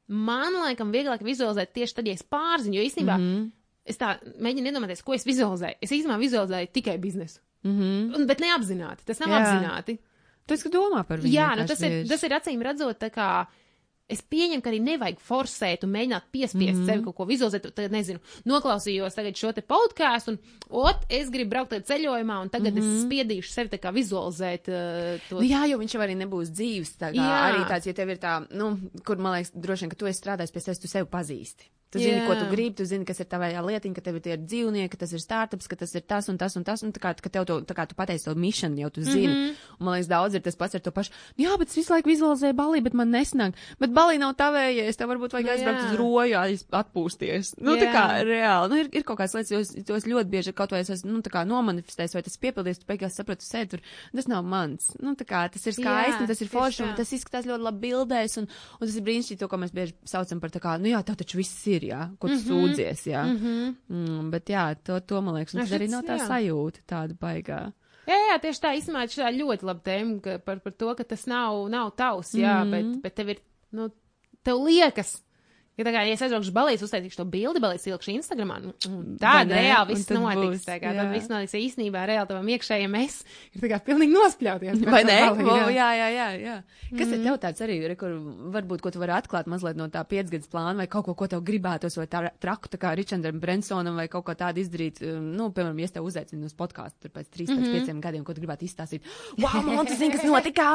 man 0.08 0.56
laikam 0.62 0.92
vieglāk 0.94 1.24
vizualizēt 1.26 1.74
tieši 1.76 2.00
tad, 2.00 2.08
ja 2.08 2.18
es 2.18 2.24
pārziņu, 2.24 2.78
jo 2.78 2.88
īstenībā 2.88 3.18
mm 3.18 3.28
-hmm. 3.28 3.52
es 3.86 4.00
tā 4.00 4.18
mēģinu 4.44 4.72
iedomāties, 4.72 5.04
ko 5.04 5.14
es 5.14 5.26
vizualizēju. 5.26 5.80
Es 5.82 5.92
īstenībā 5.92 6.20
vizualizēju 6.20 6.72
tikai 6.74 6.98
biznesu. 6.98 7.40
Mm 7.64 7.80
-hmm. 7.80 8.26
Bet 8.28 8.40
neapzināti. 8.40 9.06
Tas 9.06 9.20
nav 9.20 9.30
Jā. 9.30 9.40
apzināti. 9.40 9.98
Tas, 10.46 10.64
ka 10.64 10.70
domā 10.70 11.04
par 11.08 11.20
viņu. 11.20 11.34
Jā, 11.34 11.56
nu, 11.56 11.66
tas, 11.68 11.82
ir, 11.82 12.08
tas 12.08 12.24
ir 12.24 12.32
acīm 12.36 12.62
redzot 12.62 13.00
tā 13.00 13.10
kā 13.10 13.46
Es 14.12 14.20
pieņemu, 14.20 14.60
ka 14.60 14.68
arī 14.68 14.80
nevajag 14.84 15.20
forsēt 15.24 15.86
un 15.88 15.94
mēģināt 15.94 16.26
piespiest 16.34 16.76
mm. 16.76 16.88
sevi 16.90 17.06
kaut 17.06 17.16
ko 17.16 17.28
vizualizēt. 17.30 17.70
Tagad, 17.72 17.94
nezinu, 17.96 18.20
noklausījos 18.52 19.16
tagad 19.16 19.40
šo 19.40 19.54
te 19.56 19.64
podkāstu, 19.64 20.34
un 20.34 20.82
ot, 20.84 21.06
es 21.08 21.32
gribu 21.32 21.54
braukt 21.54 21.72
tādā 21.72 21.88
ceļojumā, 21.88 22.42
un 22.44 22.52
tagad 22.52 22.74
mm 22.74 22.82
-hmm. 22.82 22.90
es 22.90 22.98
mhm. 23.00 23.06
spiedīšu 23.08 23.54
sevi 23.54 23.72
tā 23.72 23.80
kā 23.80 23.94
vizualizēt 23.96 24.68
uh, 24.68 25.24
to. 25.30 25.40
Nu, 25.40 25.48
jā, 25.48 25.64
jo 25.72 25.80
viņš 25.80 25.96
jau 25.96 26.04
arī 26.04 26.18
nebūs 26.20 26.52
dzīves. 26.52 26.98
Tā 27.00 27.14
kā 27.16 27.30
arī 27.48 27.64
tāds, 27.70 27.88
ja 27.88 27.94
tev 27.94 28.12
ir 28.12 28.20
tā, 28.20 28.36
nu, 28.52 28.76
kur 29.08 29.18
man 29.18 29.38
liekas, 29.38 29.56
droši 29.56 29.86
vien, 29.86 29.96
ka 29.96 30.02
tu 30.04 30.12
esi 30.12 30.20
strādājis 30.20 30.52
pie 30.52 30.66
sevis, 30.68 30.84
tu 30.84 30.92
sevi 30.92 31.08
pazīsti. 31.08 31.72
Tu 31.94 32.02
zini, 32.02 32.24
yeah. 32.24 32.26
ko 32.26 32.34
tu 32.34 32.48
gribi, 32.50 32.74
tu 32.80 32.86
zini, 32.90 33.06
kas 33.06 33.20
ir 33.22 33.28
tavā 33.30 33.52
lietiņa, 33.54 33.94
ka 33.94 34.02
tev 34.02 34.18
ir 34.18 34.42
dzīvnieki, 34.42 34.90
ka 34.90 35.00
tas 35.04 35.12
ir 35.14 35.22
startups, 35.22 35.70
ka 35.70 35.78
tas 35.78 35.92
ir 35.94 36.02
tas 36.10 36.30
un 36.32 36.40
tas 36.42 36.56
un 36.58 36.66
tas, 36.66 36.82
un 36.82 36.94
tā 36.96 37.02
kā, 37.04 37.12
ka 37.22 37.30
tev 37.30 37.46
to, 37.46 37.60
tā 37.70 37.76
kā 37.78 37.86
tu 37.90 37.98
pateici 37.98 38.26
to 38.26 38.34
misiju, 38.34 38.74
jau 38.82 38.90
tu 38.90 39.04
zini. 39.06 39.28
Mm 39.28 39.34
-hmm. 39.34 39.60
Un, 39.78 39.86
man 39.86 39.94
liekas, 39.94 40.10
daudz 40.10 40.34
ir 40.36 40.42
tas 40.42 40.56
pats 40.56 40.76
ar 40.76 40.82
to 40.82 40.92
pašu. 40.92 41.12
Jā, 41.38 41.58
bet 41.60 41.70
es 41.70 41.76
visu 41.76 41.94
laiku 41.94 42.10
vizualizēju 42.10 42.54
balī, 42.54 42.82
bet 42.82 42.94
man 42.94 43.10
nesnāk. 43.12 43.54
Bet 43.80 43.92
balī 43.92 44.18
nav 44.18 44.34
tavējies, 44.34 44.98
tev 44.98 45.10
varbūt 45.10 45.34
vajag 45.34 45.46
nu, 45.46 45.52
aizbraukt 45.52 45.84
uz 45.86 45.98
roju, 45.98 46.38
atpūsties. 46.72 47.54
Nu, 47.62 47.76
yeah. 47.76 47.84
tā 47.84 47.88
kā 47.94 48.24
reāli, 48.26 48.70
nu, 48.70 48.76
ir, 48.82 48.90
ir 48.92 49.04
kaut 49.04 49.18
kādas 49.20 49.34
lietas, 49.34 49.52
jo 49.52 49.60
es, 49.60 49.86
to 49.86 49.96
es 49.96 50.06
ļoti 50.06 50.30
bieži 50.30 50.54
kaut 50.54 50.72
vai 50.72 50.80
es 50.80 50.90
esmu, 50.90 51.12
nu, 51.12 51.22
tā 51.22 51.30
kā 51.30 51.46
nomanifestējis, 51.46 52.14
vai 52.14 52.24
tas 52.24 52.38
piepildīs, 52.38 52.80
tu 52.80 52.86
beigās 52.88 53.16
sapratu, 53.16 53.46
sēd 53.46 53.70
tur, 53.70 53.82
tas 54.16 54.28
nav 54.28 54.44
mans. 54.44 54.94
Nu, 55.00 55.14
tā 55.14 55.26
kā 55.26 55.46
tas 55.54 55.66
ir 55.68 55.74
skaisti, 55.74 56.24
yeah, 56.24 56.28
tas 56.28 56.42
ir 56.42 56.50
forši, 56.50 56.84
un 56.84 56.96
tas 56.96 57.14
izskatās 57.14 57.46
ļoti 57.46 57.64
labi 57.64 57.80
bildēs, 57.88 58.38
un, 58.42 58.48
un 58.80 58.88
tas 58.88 58.96
ir 58.96 59.06
brīnišķīgi 59.08 59.40
to, 59.40 59.50
ko 59.52 59.60
mēs 59.62 59.74
bieži 59.76 59.94
saucam 60.10 60.40
par 60.40 60.54
tā 60.54 60.62
kā, 60.64 60.78
nu 60.82 60.92
jā, 60.92 61.02
tā 61.06 61.16
taču 61.20 61.38
viss 61.38 61.68
ir, 61.72 61.83
jā, 61.90 62.02
ko 62.20 62.28
tu 62.28 62.34
mm 62.34 62.40
-hmm 62.40 62.50
sūdzies, 62.50 63.06
jā. 63.12 63.24
Mm 63.24 63.38
-hmm. 63.38 63.76
mm, 63.90 64.32
bet 64.32 64.50
jā, 64.50 64.76
to, 64.84 65.00
to 65.00 65.22
man 65.22 65.36
liekas, 65.36 65.54
tas 65.54 65.72
arī 65.72 65.90
nav 65.90 66.04
tā 66.04 66.18
jā. 66.18 66.28
sajūta 66.28 66.80
tāda 66.88 67.14
baigā. 67.20 67.72
Jā, 68.08 68.18
jā, 68.30 68.40
tieši 68.42 68.62
tā 68.62 68.70
īstenībā 68.78 69.04
šī 69.08 69.38
ļoti 69.40 69.64
laba 69.64 69.80
tēma 69.80 70.40
par, 70.46 70.60
par 70.60 70.74
to, 70.74 70.96
ka 70.96 71.04
tas 71.04 71.28
nav, 71.28 71.70
nav 71.70 71.92
tavs, 71.96 72.34
jā, 72.36 72.64
mm 72.64 72.68
-hmm. 72.68 72.72
bet, 72.72 73.02
bet 73.02 73.16
tev 73.16 73.30
ir, 73.30 73.38
nu, 73.72 73.90
tev 74.44 74.58
liekas, 74.66 75.24
Ja, 75.74 75.86
kā, 75.88 76.04
ja 76.06 76.14
es 76.14 76.22
aizbraukšu 76.22 76.54
balīs, 76.54 76.84
uztaisīšu 76.86 77.18
to 77.18 77.26
bildi, 77.26 77.62
balīs 77.64 77.88
ilgšu 77.90 78.12
Instagramā, 78.14 78.60
nu, 78.62 78.74
tāda 79.18 79.58
reāli 79.58 79.96
viss 79.96 80.12
notiks. 80.14 80.42
Būs, 80.44 80.66
tā 80.68 80.76
kā 80.82 80.92
tad 80.94 81.10
viss 81.10 81.32
notiks 81.32 81.56
īstenībā 81.58 82.04
reāli 82.10 82.30
tavam 82.30 82.52
iekšējiem 82.54 82.98
es 83.00 83.16
ir 83.56 83.64
tā 83.64 83.72
kā 83.72 83.80
pilnīgi 83.88 84.14
nospļauties. 84.14 84.84
Vai 84.86 85.02
ne? 85.08 85.18
Balī, 85.32 85.48
jā. 85.48 85.64
O, 85.66 85.72
jā, 85.74 85.88
jā, 85.98 86.10
jā, 86.14 86.28
jā. 86.44 86.58
Kas 86.94 87.08
mm 87.10 87.14
ir 87.14 87.24
tev 87.26 87.38
tāds 87.42 87.64
arī, 87.66 87.76
re, 87.90 87.96
kur 87.98 88.14
varbūt, 88.54 88.84
ko 88.84 88.92
tu 88.94 89.02
vari 89.02 89.16
atklāt 89.16 89.50
mazliet 89.50 89.78
no 89.80 89.88
tā 89.94 90.04
piecgads 90.06 90.50
plāna 90.52 90.84
vai 90.84 90.88
kaut 90.92 91.08
ko, 91.08 91.16
ko 91.18 91.28
tev 91.32 91.42
gribētos, 91.46 91.98
vai 91.98 92.06
tā 92.12 92.22
traku, 92.42 92.70
tā 92.70 92.78
kā 92.82 92.94
Richardam 92.98 93.40
Brensonam 93.42 93.98
vai 93.98 94.06
kaut 94.12 94.26
ko 94.28 94.36
tādu 94.38 94.62
izdarīt, 94.62 95.02
um, 95.06 95.32
nu, 95.38 95.50
piemēram, 95.56 95.80
ja 95.82 95.90
es 95.90 95.96
tev 95.96 96.06
uzaicinu 96.06 96.50
uz 96.50 96.56
podkāstu 96.58 97.06
tur 97.06 97.14
pēc 97.16 97.30
trīs, 97.34 97.50
mm 97.50 97.64
-hmm. 97.64 98.02
gadiem, 98.04 98.24
ko 98.24 98.34
tu 98.34 98.42
gribētu 98.44 98.68
izstāstīt. 98.68 99.02
Wow, 99.42 99.62
man 99.66 99.90
tu 99.90 99.98
zini, 99.98 100.14
kas 100.14 100.26
notika! 100.26 100.70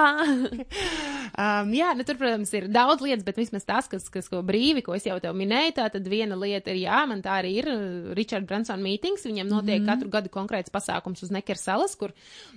um, 1.45 1.73
jā, 1.75 1.95
nu 1.95 2.07
tur, 2.07 2.19
protams, 2.19 2.53
ir 2.55 2.69
daudz 2.73 3.05
lietas, 3.05 3.27
bet 3.27 3.37
vismaz 3.37 3.67
tas, 3.69 3.89
kas, 3.91 4.09
kas 4.09 4.31
ko 4.31 4.43
brīvi, 4.43 4.83
ko 4.89 4.97
es 4.97 5.05
jau 5.05 5.19
tev 5.21 5.37
minēju, 5.37 5.75
tā 5.77 5.87
tad 5.93 6.09
viena 6.09 6.37
lieta 6.39 6.73
ir, 6.73 6.81
jā, 6.87 7.03
man 7.11 7.21
tā 7.25 7.39
arī 7.43 7.53
ir 7.61 7.69
Richard 8.17 8.49
Branson 8.49 8.81
mītings, 8.85 9.27
viņam 9.29 9.51
notiek 9.53 9.77
mm 9.77 9.85
-hmm. 9.85 9.93
katru 9.93 10.13
gadu 10.15 10.33
konkrēts 10.33 10.73
pasākums 10.73 11.23
uz 11.27 11.33
Neker 11.35 11.61
salas, 11.61 11.97
kur 12.01 12.15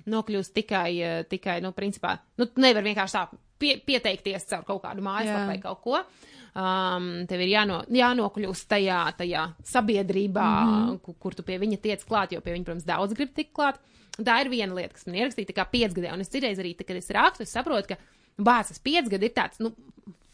nokļūst 0.07 0.55
tikai, 0.55 0.91
eh, 1.01 1.23
tikai, 1.27 1.59
nu, 1.61 1.73
principā, 1.75 2.19
nu, 2.37 2.47
nevar 2.55 2.83
vienkārši 2.83 3.17
tā 3.17 3.27
pie, 3.59 3.77
pieteikties 3.85 4.47
caur 4.47 4.63
kaut 4.63 4.83
kādu 4.83 5.03
mājaslapu 5.05 5.47
vai 5.47 5.59
kaut 5.59 5.81
ko. 5.81 6.03
Um, 6.51 7.25
tev 7.27 7.39
ir 7.39 7.47
jāno, 7.53 7.77
jānokļūst 7.87 8.67
tajā, 8.67 8.99
tajā 9.17 9.45
sabiedrībā, 9.63 10.49
mm 10.65 10.71
-hmm. 10.71 10.99
kur, 10.99 11.15
kur 11.19 11.35
tu 11.35 11.43
pie 11.43 11.57
viņa 11.59 11.77
tiec 11.81 12.03
klāt, 12.03 12.33
jo 12.33 12.41
pie 12.41 12.53
viņa, 12.53 12.65
protams, 12.65 12.87
daudz 12.87 13.13
grib 13.13 13.33
tikt 13.35 13.53
klāt. 13.53 13.79
Tā 14.17 14.41
ir 14.41 14.49
viena 14.49 14.75
lieta, 14.75 14.93
kas 14.93 15.07
man 15.07 15.15
ierakstīta 15.15 15.53
kā 15.55 15.65
piecgadē, 15.71 16.13
un 16.13 16.19
es 16.19 16.29
citreiz 16.29 16.59
arī, 16.59 16.75
kad 16.75 16.97
es 16.97 17.09
rakstu, 17.09 17.43
es 17.43 17.53
saprotu, 17.55 17.87
ka 17.87 17.97
bāzes 18.37 18.79
piecgadi 18.83 19.25
ir 19.25 19.33
tāds, 19.33 19.59
nu, 19.59 19.71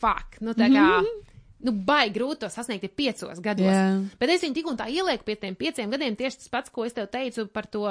fuck, 0.02 0.42
nu, 0.42 0.52
tā 0.54 0.66
kā. 0.74 1.02
Mm 1.02 1.06
-hmm 1.06 1.37
nu, 1.66 1.74
baigi 1.88 2.16
grūti 2.18 2.44
to 2.44 2.50
sasniegt 2.54 2.86
ir 2.86 2.94
piecos 2.94 3.42
gados. 3.44 3.66
Yeah. 3.66 4.02
Bet 4.22 4.34
es 4.34 4.44
viņu 4.46 4.58
tik 4.58 4.72
un 4.72 4.80
tā 4.80 4.90
ielieku 4.94 5.26
pie 5.28 5.38
tiem 5.42 5.58
pieciem 5.58 5.94
gadiem 5.94 6.18
tieši 6.20 6.44
tas 6.44 6.52
pats, 6.54 6.74
ko 6.74 6.86
es 6.86 6.96
tev 6.98 7.10
teicu 7.14 7.48
par 7.54 7.70
to 7.72 7.86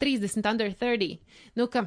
30 0.00 0.48
under 0.52 0.72
30. 0.72 1.18
Nu, 1.60 1.68
ka, 1.72 1.86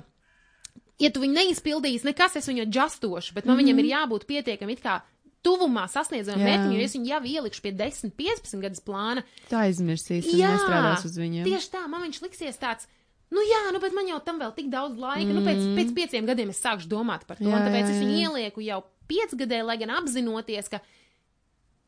ja 1.02 1.10
tu 1.14 1.24
viņu 1.24 1.40
neizpildīsi, 1.40 2.08
nekas 2.10 2.38
es 2.40 2.50
viņu 2.52 2.68
adjustošu, 2.68 3.34
bet 3.34 3.46
man 3.46 3.58
mm 3.58 3.60
-hmm. 3.60 3.66
viņam 3.66 3.84
ir 3.84 3.92
jābūt 3.94 4.30
pietiekami 4.30 4.78
it 4.78 4.84
kā 4.86 5.02
tuvumā 5.44 5.88
sasniedzamam 5.92 6.46
mērķim, 6.46 6.72
jo 6.72 6.84
es 6.86 6.96
viņu 6.96 7.10
jau 7.12 7.22
ielikšu 7.36 7.64
pie 7.66 7.74
10, 7.76 8.14
15 8.16 8.64
gadus 8.64 8.84
plāna. 8.84 9.24
Tā 9.50 9.66
aizmirsīs, 9.68 10.30
un 10.32 10.40
nestrādās 10.40 11.06
uz 11.06 11.18
viņiem. 11.20 11.44
Tieši 11.50 11.72
tā, 11.74 11.84
man 11.92 12.06
viņš 12.08 12.22
liksies 12.24 12.60
tāds. 12.62 12.88
Nu, 13.34 13.42
jā, 13.42 13.72
nu, 13.74 13.82
bet 13.82 13.96
man 13.98 14.08
jau 14.08 14.20
tam 14.24 14.40
vēl 14.40 14.54
tik 14.56 14.70
daudz 14.72 15.00
laika. 15.02 15.26
Mm. 15.26 15.36
Nu, 15.40 15.42
pēc, 15.42 15.58
pēc 15.58 15.88
mhm. 15.88 15.96
pieciem 15.98 16.26
gadiem 16.30 16.52
es 16.54 16.62
sākšu 16.62 16.88
domāt 16.92 17.26
par 17.26 17.42
to. 17.42 17.50
Jā, 17.50 17.64
tāpēc 17.66 17.82
jā, 17.82 17.88
jā. 17.90 17.96
es 17.96 18.04
viņu 18.04 18.18
ielieku 18.22 18.62
jau 18.62 18.84
piecgadē, 19.10 19.64
lai 19.66 19.78
gan 19.82 19.96
apzinoties, 19.98 20.70
ka 20.70 20.80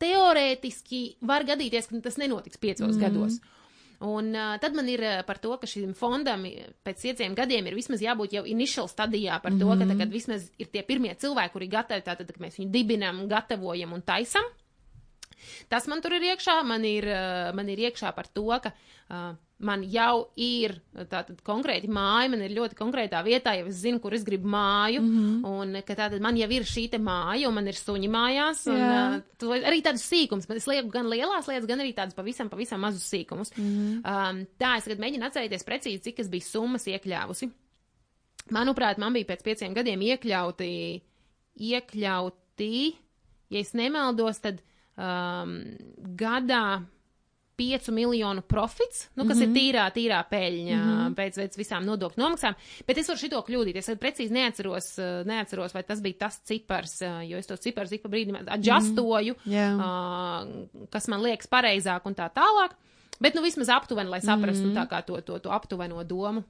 teorētiski 0.01 1.01
var 1.25 1.45
gadīties, 1.47 1.88
ka 1.89 2.01
tas 2.03 2.17
nenotiks 2.21 2.60
piecos 2.62 2.95
mm 2.95 3.01
gados. 3.05 3.39
Un 4.05 4.34
uh, 4.36 4.58
tad 4.60 4.75
man 4.75 4.89
ir 4.91 5.01
par 5.25 5.39
to, 5.39 5.53
ka 5.58 5.67
šim 5.69 5.93
fondam 5.95 6.43
pēc 6.84 7.05
pieciem 7.05 7.36
gadiem 7.38 7.69
ir 7.69 7.77
vismaz 7.77 8.03
jābūt 8.03 8.36
jau 8.36 8.43
initial 8.45 8.89
stadijā 8.91 9.39
par 9.41 9.53
to, 9.55 9.63
mm 9.63 9.71
-hmm. 9.71 9.79
ka 9.79 9.93
tagad 9.93 10.12
vismaz 10.12 10.51
ir 10.60 10.67
tie 10.67 10.84
pirmie 10.84 11.15
cilvēki, 11.15 11.53
kuri 11.53 11.67
gatavi, 11.67 12.01
tātad, 12.01 12.31
ka 12.31 12.43
mēs 12.43 12.60
viņu 12.60 12.71
dibinam, 12.71 13.27
gatavojam 13.27 13.93
un 13.93 14.01
taisam. 14.01 14.43
Tas 15.69 15.88
man 15.88 16.01
tur 16.01 16.13
ir 16.13 16.21
iekšā, 16.21 16.63
man 16.63 16.86
ir, 16.86 17.05
man 17.53 17.69
ir 17.69 17.77
iekšā 17.77 18.15
par 18.15 18.27
to, 18.27 18.47
ka 18.63 18.71
uh, 19.10 19.36
man 19.63 19.84
jau 19.88 20.27
ir 20.36 20.73
tātad 21.07 21.38
konkrēti 21.45 21.88
māja, 21.91 22.27
man 22.32 22.41
ir 22.43 22.53
ļoti 22.57 22.75
konkrētā 22.75 23.21
vietā, 23.23 23.53
jau 23.55 23.69
es 23.69 23.77
zinu, 23.80 24.01
kur 24.03 24.13
es 24.17 24.25
gribu 24.27 24.49
māju, 24.51 24.99
mm 25.01 25.13
-hmm. 25.15 25.45
un 25.47 25.82
ka 25.88 25.95
tātad 25.95 26.19
man 26.19 26.36
jau 26.38 26.49
ir 26.51 26.63
šī 26.67 26.89
māja, 26.99 27.47
un 27.47 27.55
man 27.55 27.67
ir 27.67 27.73
suņi 27.80 28.09
mājās, 28.11 28.65
un 28.67 28.82
uh, 28.82 29.21
to, 29.39 29.53
arī 29.55 29.82
tādus 29.82 30.03
sīkums, 30.03 30.47
bet 30.47 30.57
es 30.57 30.67
lieku 30.67 30.89
gan 30.89 31.07
lielās 31.07 31.47
lietas, 31.47 31.67
gan 31.67 31.80
arī 31.80 31.93
tādus 31.95 32.15
pavisam, 32.15 32.49
pavisam 32.49 32.80
mazus 32.80 33.07
sīkumus. 33.07 33.51
Mm 33.57 33.63
-hmm. 33.63 33.95
um, 34.03 34.45
tā, 34.59 34.77
es 34.77 34.84
tagad 34.84 34.99
mēģinu 34.99 35.25
atcerēties 35.25 35.63
precīzi, 35.63 36.01
cik 36.01 36.19
es 36.19 36.30
biju 36.30 36.41
summas 36.41 36.88
iekļāvusi. 36.88 37.49
Manuprāt, 38.51 38.97
man 38.97 39.13
bija 39.13 39.25
pēc 39.25 39.43
pieciem 39.43 39.73
gadiem 39.73 40.01
iekļauti, 40.01 41.01
iekļauti, 41.55 42.95
ja 43.49 43.59
es 43.59 43.73
nemaldos, 43.73 44.39
tad 44.39 44.61
um, 44.97 45.63
gadā 46.15 46.86
5 47.58 47.91
miljonu 47.91 48.41
profits, 48.41 49.10
nu, 49.16 49.28
kas 49.28 49.38
mm 49.38 49.41
-hmm. 49.41 49.43
ir 49.43 49.49
mhm. 49.49 49.58
tīrā, 49.58 49.86
tīrā 49.95 50.24
peļņa 50.30 50.78
mm 50.78 50.89
-hmm. 50.89 51.16
pēc, 51.16 51.39
pēc 51.41 51.58
visām 51.58 51.86
nodokļu 51.86 52.24
nomaksām. 52.24 52.56
Bet 52.88 52.97
es 52.97 53.08
varu 53.08 53.20
šito 53.20 53.41
kļūdīties. 53.41 53.89
Es 53.89 53.99
precīzi 53.99 54.32
neatceros, 54.32 54.99
eh, 54.99 55.24
neatceros, 55.26 55.74
vai 55.74 55.84
tas 55.84 56.01
bija 56.01 56.18
tas 56.18 56.41
cipars, 56.43 57.01
eh, 57.01 57.30
jo 57.30 57.38
es 57.38 57.47
to 57.47 57.56
ciparu 57.56 57.88
ik 57.91 58.01
pa 58.01 58.10
brīdim 58.10 58.38
adjustoju, 58.47 59.34
mm 59.34 59.51
-hmm. 59.51 59.53
yeah. 59.53 59.76
uh, 59.76 60.88
kas 60.89 61.08
man 61.08 61.22
liekas 61.22 61.47
pareizāk 61.47 62.01
un 62.06 62.16
tā 62.16 62.30
tālāk. 62.30 62.72
Bet, 63.20 63.36
nu, 63.36 63.41
vismaz 63.41 63.70
aptuveni, 63.70 64.10
lai 64.10 64.22
saprastu 64.22 64.66
mm 64.66 64.74
-hmm. 64.74 64.78
tā 64.78 64.88
kā 64.88 65.06
to, 65.06 65.22
to, 65.22 65.39
to 65.39 65.49
aptuveno 65.49 66.03
domu. 66.03 66.43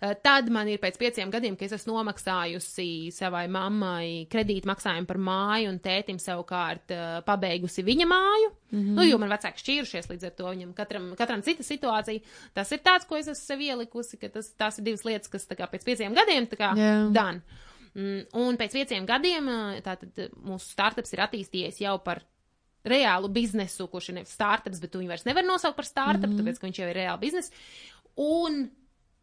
Eh, 0.00 0.14
tad 0.24 0.50
man 0.52 0.68
ir 0.68 0.80
pēc 0.82 0.98
pieciem 1.00 1.30
gadiem, 1.32 1.56
ka 1.58 1.66
es 1.66 1.74
esmu 1.76 1.96
nomaksājusi 1.98 3.10
savai 3.14 3.46
mammai 3.52 4.26
kredītu 4.32 4.70
maksājumu 4.70 5.08
par 5.08 5.20
māju, 5.30 5.70
un 5.72 5.80
tētim 5.82 6.20
savukārt 6.22 6.94
uh, 6.94 7.06
pabeigusi 7.26 7.84
viņa 7.86 8.06
māju. 8.10 8.52
Mm 8.70 8.80
-hmm. 8.80 8.98
Nu, 8.98 9.06
jo 9.06 9.18
man 9.18 9.32
vecāki 9.32 9.64
šķīrušies 9.64 10.10
līdz 10.10 10.26
ar 10.26 10.36
to, 10.38 10.46
viņam 10.50 10.74
katram, 10.74 11.10
katram 11.18 11.42
cita 11.42 11.66
situācija. 11.66 12.20
Tas 12.54 12.72
ir 12.72 12.78
tāds, 12.78 13.06
ko 13.06 13.16
es 13.16 13.28
esmu 13.28 13.44
sev 13.44 13.60
ielikusi, 13.60 14.16
ka 14.16 14.28
tas, 14.28 14.52
tās 14.54 14.78
ir 14.78 14.84
divas 14.84 15.04
lietas, 15.04 15.28
kas 15.28 15.46
kā 15.46 15.66
pēc 15.66 15.84
pieciem 15.84 16.14
gadiem 16.14 16.46
kā 16.46 16.74
yeah. 16.76 17.12
dan. 17.12 17.42
Mm, 17.94 18.26
un 18.38 18.56
pēc 18.56 18.72
pieciem 18.72 19.06
gadiem 19.06 19.48
eh, 19.48 19.80
tātad 19.82 20.30
mūsu 20.46 20.70
startups 20.70 21.12
ir 21.12 21.24
attīstījies 21.26 21.80
jau 21.82 21.98
par 21.98 22.22
reālu 22.86 23.28
biznesu, 23.28 23.88
kurš 23.90 24.10
ir 24.10 24.20
nevis 24.20 24.34
startups, 24.36 24.80
bet 24.80 24.94
viņu 24.96 25.10
vairs 25.10 25.26
nevar 25.26 25.44
nosaukt 25.44 25.76
par 25.76 25.88
startup, 25.88 26.30
mm 26.30 26.36
-hmm. 26.36 26.44
tāpēc, 26.44 26.60
ka 26.60 26.66
viņš 26.66 26.78
jau 26.80 26.88
ir 26.88 26.96
reāli 26.96 27.20
biznes. 27.20 27.50
Un 28.16 28.70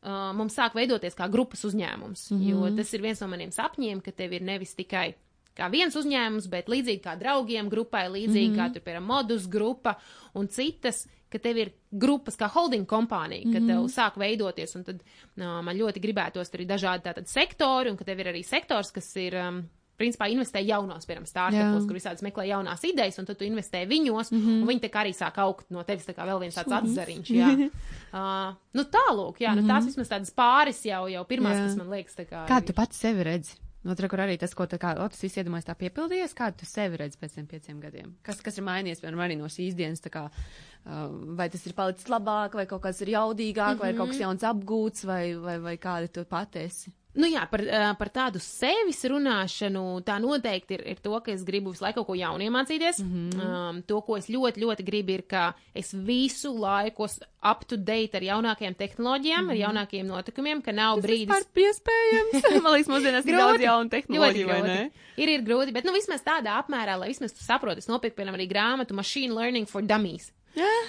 uh, 0.08 0.32
mums 0.38 0.56
sāk 0.58 0.78
veidoties 0.78 1.18
kā 1.18 1.28
grupas 1.32 1.66
uzņēmums. 1.68 2.32
Mm 2.32 2.38
-hmm. 2.38 2.50
Jo 2.50 2.76
tas 2.76 2.94
ir 2.94 3.02
viens 3.02 3.22
no 3.22 3.28
maniem 3.28 3.52
sapņiem, 3.52 4.02
ka 4.02 4.12
tev 4.12 4.34
ir 4.34 4.42
nevis 4.42 4.76
tikai 4.76 5.14
kā 5.58 5.70
viens 5.72 5.96
uzņēmums, 5.96 6.50
bet 6.50 6.70
līdzīgi 6.70 7.04
kā 7.04 7.18
draugiem 7.20 7.70
grupai, 7.70 8.08
līdzīgi 8.10 8.50
mm 8.50 8.56
-hmm. 8.56 8.70
kā 8.70 8.74
tur, 8.74 8.82
piemēram, 8.82 9.08
modus 9.08 9.48
grupa 9.48 9.98
un 10.34 10.48
citas, 10.48 11.08
ka 11.30 11.40
tev 11.40 11.58
ir 11.58 11.72
grupas 11.92 12.38
kā 12.38 12.48
holding 12.54 12.86
kompānija, 12.88 13.44
ka 13.44 13.60
mm 13.60 13.68
-hmm. 13.68 13.68
tev 13.68 13.88
sāk 13.92 14.18
veidoties, 14.18 14.76
un 14.76 14.84
tad 14.84 15.02
uh, 15.02 15.62
man 15.64 15.78
ļoti 15.78 16.00
gribētos 16.00 16.50
tur 16.52 16.62
ir 16.62 16.68
dažādi 16.68 17.04
tātad 17.04 17.26
sektori, 17.26 17.90
un 17.90 17.98
ka 17.98 18.04
tev 18.04 18.20
ir 18.20 18.28
arī 18.28 18.44
sektors, 18.44 18.92
kas 18.92 19.16
ir. 19.16 19.36
Um, 19.36 19.70
principā 19.98 20.30
investē 20.32 20.62
jaunos, 20.62 21.06
piemēram, 21.10 21.28
startupos, 21.28 21.86
kur 21.90 21.98
visādas 21.98 22.24
meklē 22.26 22.48
jaunās 22.52 22.84
idejas, 22.88 23.18
un 23.22 23.28
tad 23.30 23.40
tu 23.40 23.48
investē 23.48 23.84
viņos, 23.90 24.32
mm 24.32 24.40
-hmm. 24.40 24.62
un 24.62 24.72
viņi 24.72 24.84
tā 24.86 24.92
kā 24.94 25.04
arī 25.04 25.14
sāk 25.18 25.38
augt 25.44 25.70
no 25.74 25.84
tevis, 25.84 26.08
tā 26.08 26.14
kā 26.14 26.26
vēl 26.30 26.40
viens 26.46 26.56
tāds 26.56 26.78
atzariņš, 26.80 27.30
jā. 27.34 27.52
uh, 28.20 28.56
nu 28.74 28.84
tālūk, 28.98 29.42
jā, 29.42 29.52
mm 29.52 29.58
-hmm. 29.58 29.62
nu 29.62 29.68
tās 29.68 29.84
mhm. 29.84 29.88
vismaz 29.88 30.10
tādas 30.10 30.32
pāris 30.32 30.86
jau, 30.86 31.08
jau 31.08 31.24
pirmās, 31.26 31.58
jā. 31.58 31.64
kas 31.66 31.76
man 31.76 31.90
liekas, 31.90 32.16
tā 32.16 32.26
kā. 32.26 32.46
Kā 32.48 32.66
tu 32.66 32.74
pats 32.74 33.00
sevi 33.00 33.24
redzi? 33.24 33.58
Nu, 33.88 33.96
tur, 33.96 34.10
kur 34.12 34.20
arī 34.20 34.36
tas, 34.40 34.52
ko 34.58 34.66
tā 34.68 34.76
kā 34.82 34.98
Otis 35.00 35.38
iedomājas, 35.38 35.70
tā 35.70 35.76
piepildījies, 35.80 36.34
kā 36.36 36.50
tu 36.52 36.66
sevi 36.66 36.98
redzi 36.98 37.18
pēc 37.22 37.38
tiem 37.38 37.46
pieciem 37.48 37.80
gadiem? 37.80 38.16
Kas, 38.26 38.42
kas 38.44 38.58
ir 38.58 38.66
mainījies, 38.68 39.00
piemēram, 39.00 39.22
arī 39.24 39.38
no 39.40 39.48
šīs 39.48 39.78
dienas, 39.78 40.02
tā 40.04 40.10
kā, 40.10 40.26
uh, 40.28 41.06
vai 41.40 41.48
tas 41.54 41.66
ir 41.66 41.76
palicis 41.78 42.10
labāk, 42.12 42.58
vai 42.60 42.66
kaut 42.66 42.82
kas 42.82 43.00
ir 43.02 43.14
jaudīgāk, 43.14 43.78
mm 43.78 43.80
-hmm. 43.80 43.86
vai 43.86 43.94
kaut 43.94 44.10
kas 44.10 44.20
jauns 44.20 44.44
apgūts, 44.44 45.06
vai, 45.06 45.36
vai, 45.36 45.60
vai 45.60 45.78
kādi 45.78 46.12
tu 46.12 46.26
patiesi? 46.26 46.92
Nu 47.18 47.26
jā, 47.30 47.44
par, 47.50 47.64
par 47.98 48.12
tādu 48.14 48.40
sevis 48.44 49.00
runāšanu, 49.10 49.84
tā 50.06 50.20
noteikti 50.22 50.78
ir, 50.78 50.84
ir 50.94 51.00
to, 51.02 51.16
ka 51.26 51.34
es 51.34 51.42
gribu 51.48 51.74
visu 51.74 51.86
laiku 51.86 52.04
kaut 52.04 52.12
ko 52.12 52.18
jaunu 52.20 52.46
iemācīties. 52.46 53.02
Mm 53.02 53.30
-hmm. 53.32 53.48
um, 53.48 53.82
to, 53.90 54.02
ko 54.06 54.18
es 54.18 54.30
ļoti, 54.30 54.62
ļoti 54.62 54.86
gribu, 54.86 55.12
ir, 55.18 55.24
ka 55.28 55.54
es 55.74 55.94
visu 55.94 56.54
laiku 56.54 57.08
up 57.52 57.66
to 57.66 57.78
date 57.78 58.18
ar 58.18 58.24
jaunākajām 58.24 58.76
tehnoloģijām, 58.76 59.44
mm 59.44 59.50
-hmm. 59.50 59.52
ar 59.52 59.56
mhm. 59.56 59.64
jaunākajiem 59.66 60.08
notikumiem, 60.08 60.62
ka 60.62 60.72
nav 60.72 60.96
Tas 60.96 61.06
brīdis. 61.06 61.28
Tas 61.28 61.48
ir 61.56 61.64
iespējams. 61.64 62.48
Man 62.64 62.74
liekas, 62.74 62.94
mūsdienās 62.94 63.26
ir 63.26 63.38
daudz 63.38 63.62
jaunu 63.62 63.90
tehnoloģiju, 63.90 64.48
vai 64.48 64.62
ne? 64.62 64.92
Ir, 65.18 65.30
ir 65.30 65.42
grūti, 65.42 65.74
bet 65.74 65.86
nu 65.86 65.94
vismaz 65.94 66.22
tādā 66.22 66.62
apmērā, 66.62 67.00
lai 67.00 67.08
vismaz 67.08 67.34
tu 67.34 67.44
saproti, 67.44 67.80
es 67.80 67.88
nopirku, 67.88 68.16
piemēram, 68.18 68.38
arī 68.38 68.48
grāmatu 68.48 68.94
Machine 68.94 69.34
Learning 69.34 69.68
for 69.68 69.82
Dummies. 69.82 70.32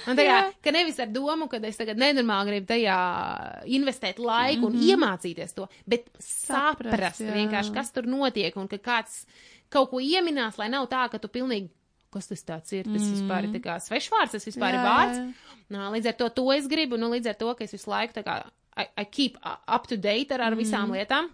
Un 0.08 0.18
tā 0.18 0.24
kā, 0.26 0.38
ka 0.64 0.72
nevis 0.74 0.98
ar 1.02 1.10
domu, 1.12 1.48
ka 1.50 1.60
es 1.68 1.76
tagad 1.80 2.00
nenormāli 2.00 2.52
gribu 2.52 2.70
tajā 2.72 2.98
investēt 3.78 4.18
laiku 4.18 4.60
mm 4.60 4.64
-hmm. 4.64 4.66
un 4.66 4.76
mhm. 4.76 4.88
iemācīties 4.90 5.54
to, 5.54 5.68
bet 5.86 6.08
saprast, 6.18 6.90
saprast 6.90 7.20
vienkārši, 7.20 7.74
kas 7.74 7.92
tur 7.92 8.06
notiek 8.06 8.56
un 8.56 8.68
ka 8.68 8.76
kāds 8.76 9.26
kaut 9.68 9.90
ko 9.90 10.00
ieminās, 10.00 10.58
lai 10.58 10.68
nav 10.68 10.88
tā, 10.88 11.08
ka 11.10 11.18
tu 11.18 11.28
pilnīgi 11.28 11.68
kas 12.10 12.26
tas 12.26 12.44
tāds 12.44 12.72
ir. 12.72 12.84
Tas 12.84 13.02
mm. 13.02 13.14
vispār 13.14 13.44
ir 13.44 13.60
kā 13.60 13.76
svešvārds, 13.84 14.32
tas 14.32 14.46
vispār 14.46 14.74
jā, 14.74 14.78
ir 14.78 14.86
vārds. 14.86 15.18
Nā, 15.68 15.90
līdz 15.92 16.06
ar 16.06 16.16
to 16.20 16.28
to 16.28 16.52
es 16.52 16.66
gribu, 16.66 16.96
nu 16.96 17.10
līdz 17.12 17.26
ar 17.28 17.34
to, 17.34 17.54
ka 17.54 17.64
es 17.64 17.74
visu 17.76 17.90
laiku 17.90 18.16
tā 18.20 18.24
kā 18.24 18.42
I, 18.78 18.86
I 19.02 19.04
keep 19.04 19.36
up 19.44 19.88
to 19.90 19.96
date 19.96 20.34
ar, 20.34 20.40
ar 20.40 20.54
mm. 20.54 20.62
visām 20.62 20.92
lietām. 20.94 21.32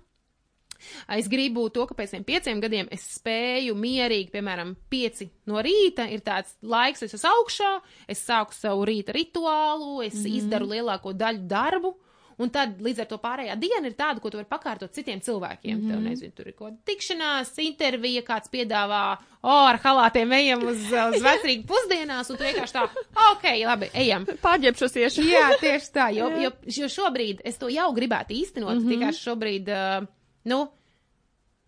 Es 1.16 1.28
gribu 1.32 1.66
to, 1.74 1.86
ka 1.88 1.96
pēc 1.98 2.14
tiem 2.14 2.24
pieciem 2.26 2.62
gadiem 2.62 2.88
es 2.94 3.06
spēju 3.18 3.76
mierīgi, 3.78 4.32
piemēram, 4.34 4.74
pieci 4.90 5.30
no 5.50 5.62
rīta 5.64 6.08
ir 6.12 6.24
tāds 6.26 6.56
laiks, 6.62 7.04
es 7.06 7.16
esmu 7.16 7.32
augšā, 7.32 7.72
es 8.10 8.24
sāku 8.24 8.56
savu 8.56 8.86
rīta 8.88 9.14
rituālu, 9.16 10.02
es 10.06 10.16
mm 10.20 10.32
izdaru 10.34 10.66
lielāko 10.72 11.12
daļu 11.14 11.46
darbu. 11.48 11.94
Un 12.40 12.50
tad 12.50 12.80
līdz 12.82 13.04
ar 13.04 13.08
to 13.10 13.18
pārējā 13.22 13.54
diena 13.60 13.86
ir 13.86 13.94
tāda, 13.98 14.18
ko 14.22 14.30
tu 14.32 14.38
vari 14.40 14.48
pakārtot 14.50 14.94
citiem 14.94 15.20
cilvēkiem. 15.22 15.76
Mm. 15.76 15.90
Tev, 15.90 15.98
mhm. 16.00 16.08
nezinu, 16.10 16.34
tur 16.34 16.48
ir 16.50 16.56
kaut 16.56 16.66
kāda 16.66 16.90
tikšanās, 16.90 17.52
intervija, 17.62 18.24
kāds 18.26 18.50
piedāvā, 18.50 19.02
o, 19.38 19.52
oh, 19.52 19.68
ar 19.70 19.78
halātiem 19.84 20.34
ejam 20.40 20.64
uz, 20.72 20.82
uz 20.90 21.22
vecrīgu 21.22 21.66
pusdienās, 21.70 22.32
un 22.32 22.40
tu 22.40 22.46
vienkārši 22.48 22.74
tā, 22.74 22.84
ok, 23.28 23.46
labi, 23.62 23.90
ejam. 24.02 24.26
Pārģērbšos 24.42 24.98
iešu. 25.04 25.28
Jā, 25.30 25.46
tieši 25.62 25.94
tā, 25.94 26.10
jo, 26.16 26.32
jo, 26.42 26.50
jo 26.80 26.90
šobrīd 26.96 27.44
es 27.46 27.60
to 27.60 27.70
jau 27.72 27.86
gribētu 27.94 28.34
īstenot, 28.40 28.80
mm 28.80 28.82
-hmm. 28.82 28.98
tikai 28.98 29.14
šobrīd. 29.20 29.70
Uh, 29.70 30.12
nu, 30.50 30.64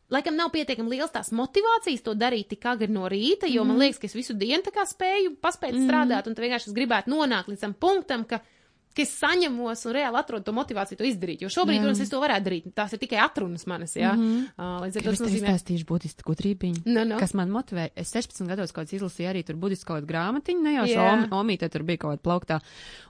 Laikam 0.06 0.36
nav 0.38 0.52
pietiekami 0.54 0.92
liels 0.94 1.10
tās 1.10 1.32
motivācijas 1.34 2.04
to 2.06 2.12
darīt 2.14 2.46
tik 2.52 2.66
agri 2.70 2.86
no 2.94 3.08
rīta, 3.10 3.48
jo 3.50 3.64
mm. 3.64 3.72
man 3.72 3.80
liekas, 3.82 3.98
ka 3.98 4.06
es 4.06 4.14
visu 4.14 4.36
dienu 4.38 4.62
tā 4.62 4.70
kā 4.70 4.84
spēju 4.86 5.32
paspēt 5.42 5.74
mm. 5.74 5.88
strādāt, 5.88 6.28
un 6.30 6.36
tu 6.36 6.44
vienkārši 6.44 6.74
gribētu 6.76 7.10
nonākt 7.10 7.50
līdz 7.50 7.64
tam 7.64 7.74
punktam, 7.74 8.22
ka 8.30 8.38
ka 8.96 9.04
es 9.04 9.12
saņemos 9.20 9.84
un 9.88 9.94
reāli 9.96 10.20
atrodu 10.20 10.46
to 10.48 10.54
motivāciju 10.56 11.00
to 11.00 11.06
izdarīt. 11.06 11.42
Jo 11.44 11.50
šobrīd, 11.52 11.82
protams, 11.82 12.02
es 12.04 12.12
to 12.12 12.20
varētu 12.22 12.46
darīt. 12.48 12.68
Tās 12.76 12.94
ir 12.96 13.02
tikai 13.02 13.20
atrunas 13.24 13.66
manas, 13.68 13.96
jā. 13.96 14.14
Mm 14.16 14.22
-hmm. 14.24 14.46
uh, 14.56 14.82
līdz 14.84 14.96
ar 14.96 15.02
to 15.02 15.10
es 15.10 15.20
nozīmē... 15.20 15.52
izstāstīšu 15.52 15.86
būtisku 15.90 16.26
gudrībiņu, 16.30 16.82
no, 16.86 17.04
no. 17.04 17.18
kas 17.20 17.34
man 17.34 17.50
motivē. 17.52 17.90
Es 17.96 18.14
16 18.14 18.48
gados 18.48 18.72
kaut 18.72 18.86
kāds 18.86 18.96
izlasīju 18.96 19.28
arī 19.30 19.44
tur 19.44 19.56
budisku 19.56 19.92
kaut 19.92 20.06
grāmatiņu, 20.08 20.62
ne 20.62 20.72
jau 20.78 20.86
yeah. 20.86 21.28
omīte 21.30 21.68
tur 21.68 21.82
bija 21.82 21.98
kaut 21.98 22.16
kāda 22.16 22.22
plauktā. 22.22 22.60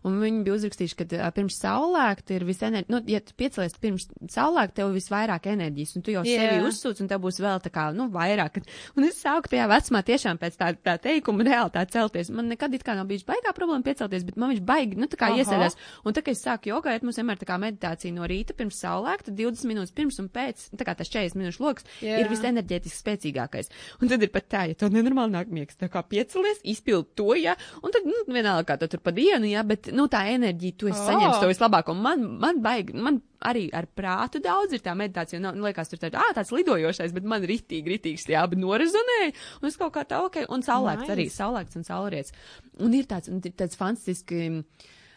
Un 0.02 0.20
viņi 0.20 0.42
bija 0.42 0.54
uzrakstījuši, 0.58 0.96
ka 0.96 1.04
uh, 1.04 1.30
pirms 1.34 1.60
saulēkta 1.62 2.34
ir 2.34 2.44
visenerģija, 2.44 2.90
nu, 2.90 3.02
ja 3.06 3.20
tu 3.20 3.32
piecelies 3.36 3.78
pirms 3.80 4.08
saulēkta, 4.28 4.82
tev 4.82 4.92
visvairāk 4.94 5.46
enerģijas, 5.46 5.96
un 5.96 6.02
tu 6.02 6.10
jau 6.10 6.24
yeah. 6.26 6.50
sevi 6.50 6.66
uzsūc, 6.66 7.00
un 7.00 7.08
tev 7.08 7.22
būs 7.22 7.40
vēl 7.40 7.62
tā 7.62 7.70
kā, 7.70 7.92
nu, 7.94 8.08
vairāk. 8.10 8.60
Un 8.96 9.04
es 9.04 9.22
sāku 9.22 9.48
tajā 9.52 9.68
vecumā 9.70 10.02
tiešām 10.02 10.38
pēc 10.38 10.56
tā, 10.56 10.72
tā 10.74 10.96
teikuma 10.98 11.46
reāli 11.46 11.74
tā 11.74 11.86
celties. 11.86 12.30
Man 12.30 12.48
nekad 12.48 12.74
it 12.74 12.84
kā 12.86 12.96
nav 12.96 13.06
bijis 13.06 13.26
baigā 13.28 13.54
problēma 13.56 13.84
piecelties, 13.86 14.24
bet 14.24 14.36
man 14.36 14.54
viņš 14.54 14.62
baigi, 14.66 14.98
nu, 15.00 15.06
tā 15.10 15.18
kā 15.20 15.30
iesēdās. 15.36 15.75
Un 16.06 16.16
tā 16.16 16.22
kā 16.24 16.32
es 16.34 16.42
sāku 16.44 16.70
jogāt, 16.72 17.04
mums 17.06 17.18
vienmēr 17.20 17.40
tā 17.40 17.48
kā 17.48 17.58
meditācija 17.60 18.14
no 18.14 18.26
rīta 18.28 18.56
pirms 18.56 18.80
saulēkta, 18.82 19.34
20 19.36 19.70
minūtes 19.70 19.94
pirms 19.96 20.20
un 20.22 20.30
pēc, 20.32 20.68
tā 20.76 20.86
kā 20.88 20.96
tas 20.98 21.10
40 21.12 21.40
minūšu 21.40 21.64
loks 21.64 21.86
Jā. 22.04 22.20
ir 22.22 22.30
visenerģētiski 22.32 23.02
spēcīgākais. 23.02 23.72
Un 24.00 24.12
tad 24.12 24.24
ir 24.24 24.32
pat 24.34 24.48
tā, 24.52 24.64
ja 24.70 24.78
tev 24.78 24.94
nenormāli 24.94 25.34
nāk 25.36 25.52
miegs, 25.52 25.78
tā 25.80 25.90
kā 25.92 26.02
piecelies, 26.06 26.62
izpild 26.66 27.12
to, 27.18 27.32
jā, 27.38 27.56
un 27.82 27.94
tad, 27.94 28.08
nu, 28.08 28.24
vienalga 28.28 28.72
kā 28.72 28.80
tu 28.80 28.90
tur 28.92 29.04
pa 29.04 29.14
dienu, 29.16 29.48
jā, 29.50 29.62
bet, 29.66 29.90
nu, 29.94 30.08
tā 30.12 30.26
enerģija, 30.34 30.78
tu 30.80 30.90
esi 30.90 31.00
oh. 31.00 31.08
saņēmis 31.10 31.40
to 31.42 31.50
vislabāko. 31.50 31.96
Man, 31.96 32.26
man 32.42 32.62
baigi, 32.64 32.96
man 32.96 33.20
arī 33.44 33.66
ar 33.74 33.86
prātu 33.96 34.40
daudz 34.42 34.76
ir 34.76 34.82
tā 34.84 34.94
meditācija. 34.98 35.40
Nav, 35.42 35.56
nu, 35.58 35.66
liekas, 35.66 35.90
tur 35.92 36.00
tā, 36.00 36.10
ah, 36.16 36.32
tāds 36.36 36.52
lidojošais, 36.54 37.14
bet 37.16 37.28
man 37.28 37.44
ritīgi, 37.46 37.96
ritīgi 37.96 38.28
tie 38.30 38.38
abi 38.40 38.58
norezonēja. 38.60 39.32
Un 39.60 39.70
es 39.70 39.78
kaut 39.80 39.94
kā 39.96 40.06
tā, 40.08 40.22
ok, 40.26 40.44
un 40.52 40.64
saulēkts 40.66 41.06
nice. 41.06 41.16
arī, 41.16 41.28
saulēkts 41.32 41.80
un 41.80 41.88
saulriets. 41.88 42.36
Un 42.84 42.96
ir 42.96 43.08
tāds, 43.10 43.32
un 43.32 43.42
ir 43.44 43.56
tāds 43.58 43.78
fantastiski. 43.78 44.44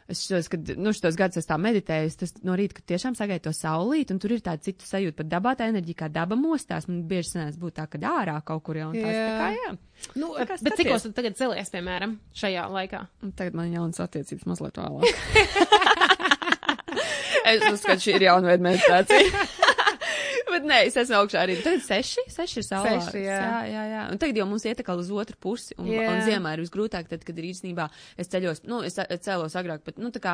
Es 0.10 0.24
šos, 0.26 0.47
kad, 0.49 0.72
nu, 0.82 0.89
šos 0.95 1.14
gadus 1.20 1.38
es 1.38 1.45
tā 1.45 1.53
meditēju, 1.62 2.10
tas 2.18 2.32
no 2.41 2.55
rīta, 2.57 2.80
kad 2.80 2.88
tiešām 2.93 3.14
sagaidu 3.18 3.45
to 3.45 3.53
saulīt, 3.53 4.10
un 4.10 4.18
tur 4.22 4.34
ir 4.34 4.41
tāda 4.45 4.64
citu 4.66 4.88
sajūta 4.88 5.20
par 5.20 5.28
dabā, 5.30 5.53
tā 5.60 5.68
enerģija, 5.70 5.99
kā 5.99 6.10
daba 6.14 6.38
mostās. 6.39 6.88
Man 6.89 7.03
bieži 7.10 7.36
sanās 7.36 7.60
būt 7.62 7.78
tā, 7.78 7.86
ka 7.91 8.01
ārā 8.10 8.39
kaut 8.45 8.64
kur 8.66 8.80
jau 8.80 8.89
un 8.89 8.97
tās 8.97 9.14
tā 9.14 9.38
kā, 9.38 9.51
jā. 9.53 9.72
Nu, 10.16 10.32
tā 10.34 10.47
kā 10.49 10.57
bet 10.66 10.80
cikos 10.82 11.05
tu 11.05 11.14
tagad 11.14 11.38
celies, 11.38 11.70
piemēram, 11.76 12.18
šajā 12.41 12.66
laikā? 12.74 13.03
Un 13.28 13.38
tagad 13.38 13.60
man 13.60 13.70
jaunas 13.76 14.01
attiecības 14.01 14.49
mazliet 14.49 14.82
vēlāk. 14.82 15.07
es 17.53 17.70
uzskatu, 17.70 18.01
šī 18.07 18.18
ir 18.18 18.30
jauna 18.32 18.53
veida 18.53 18.70
meditācija. 18.72 19.45
Bet 20.60 20.68
nē, 20.68 20.80
es 20.89 20.97
esmu 20.99 21.16
augšā 21.22 21.39
arī. 21.45 21.55
Tagad 21.64 21.84
seši, 21.86 22.26
seši 22.36 22.60
ir 22.60 22.66
saulē. 22.68 22.93
Seši, 23.05 23.22
jā. 23.24 23.38
jā, 23.39 23.60
jā, 23.72 23.84
jā. 23.93 24.01
Un 24.12 24.20
tagad 24.20 24.39
jau 24.41 24.45
mums 24.49 24.66
iet 24.68 24.82
atkal 24.84 24.99
uz 24.99 25.10
otru 25.16 25.38
pusi. 25.39 25.74
Un, 25.80 25.88
Jā. 25.88 26.10
un 26.12 26.20
ziemā 26.28 26.51
ir 26.57 26.64
visgrūtāk, 26.66 27.07
tad, 27.07 27.24
kad 27.24 27.39
ir 27.39 27.47
īstenībā 27.49 27.86
es 28.20 28.28
ceļos, 28.28 28.62
nu, 28.68 28.82
es 28.84 28.99
cēlos 28.99 29.55
agrāk, 29.55 29.86
bet, 29.88 29.97
nu, 30.03 30.12
tā 30.12 30.20
kā 30.24 30.34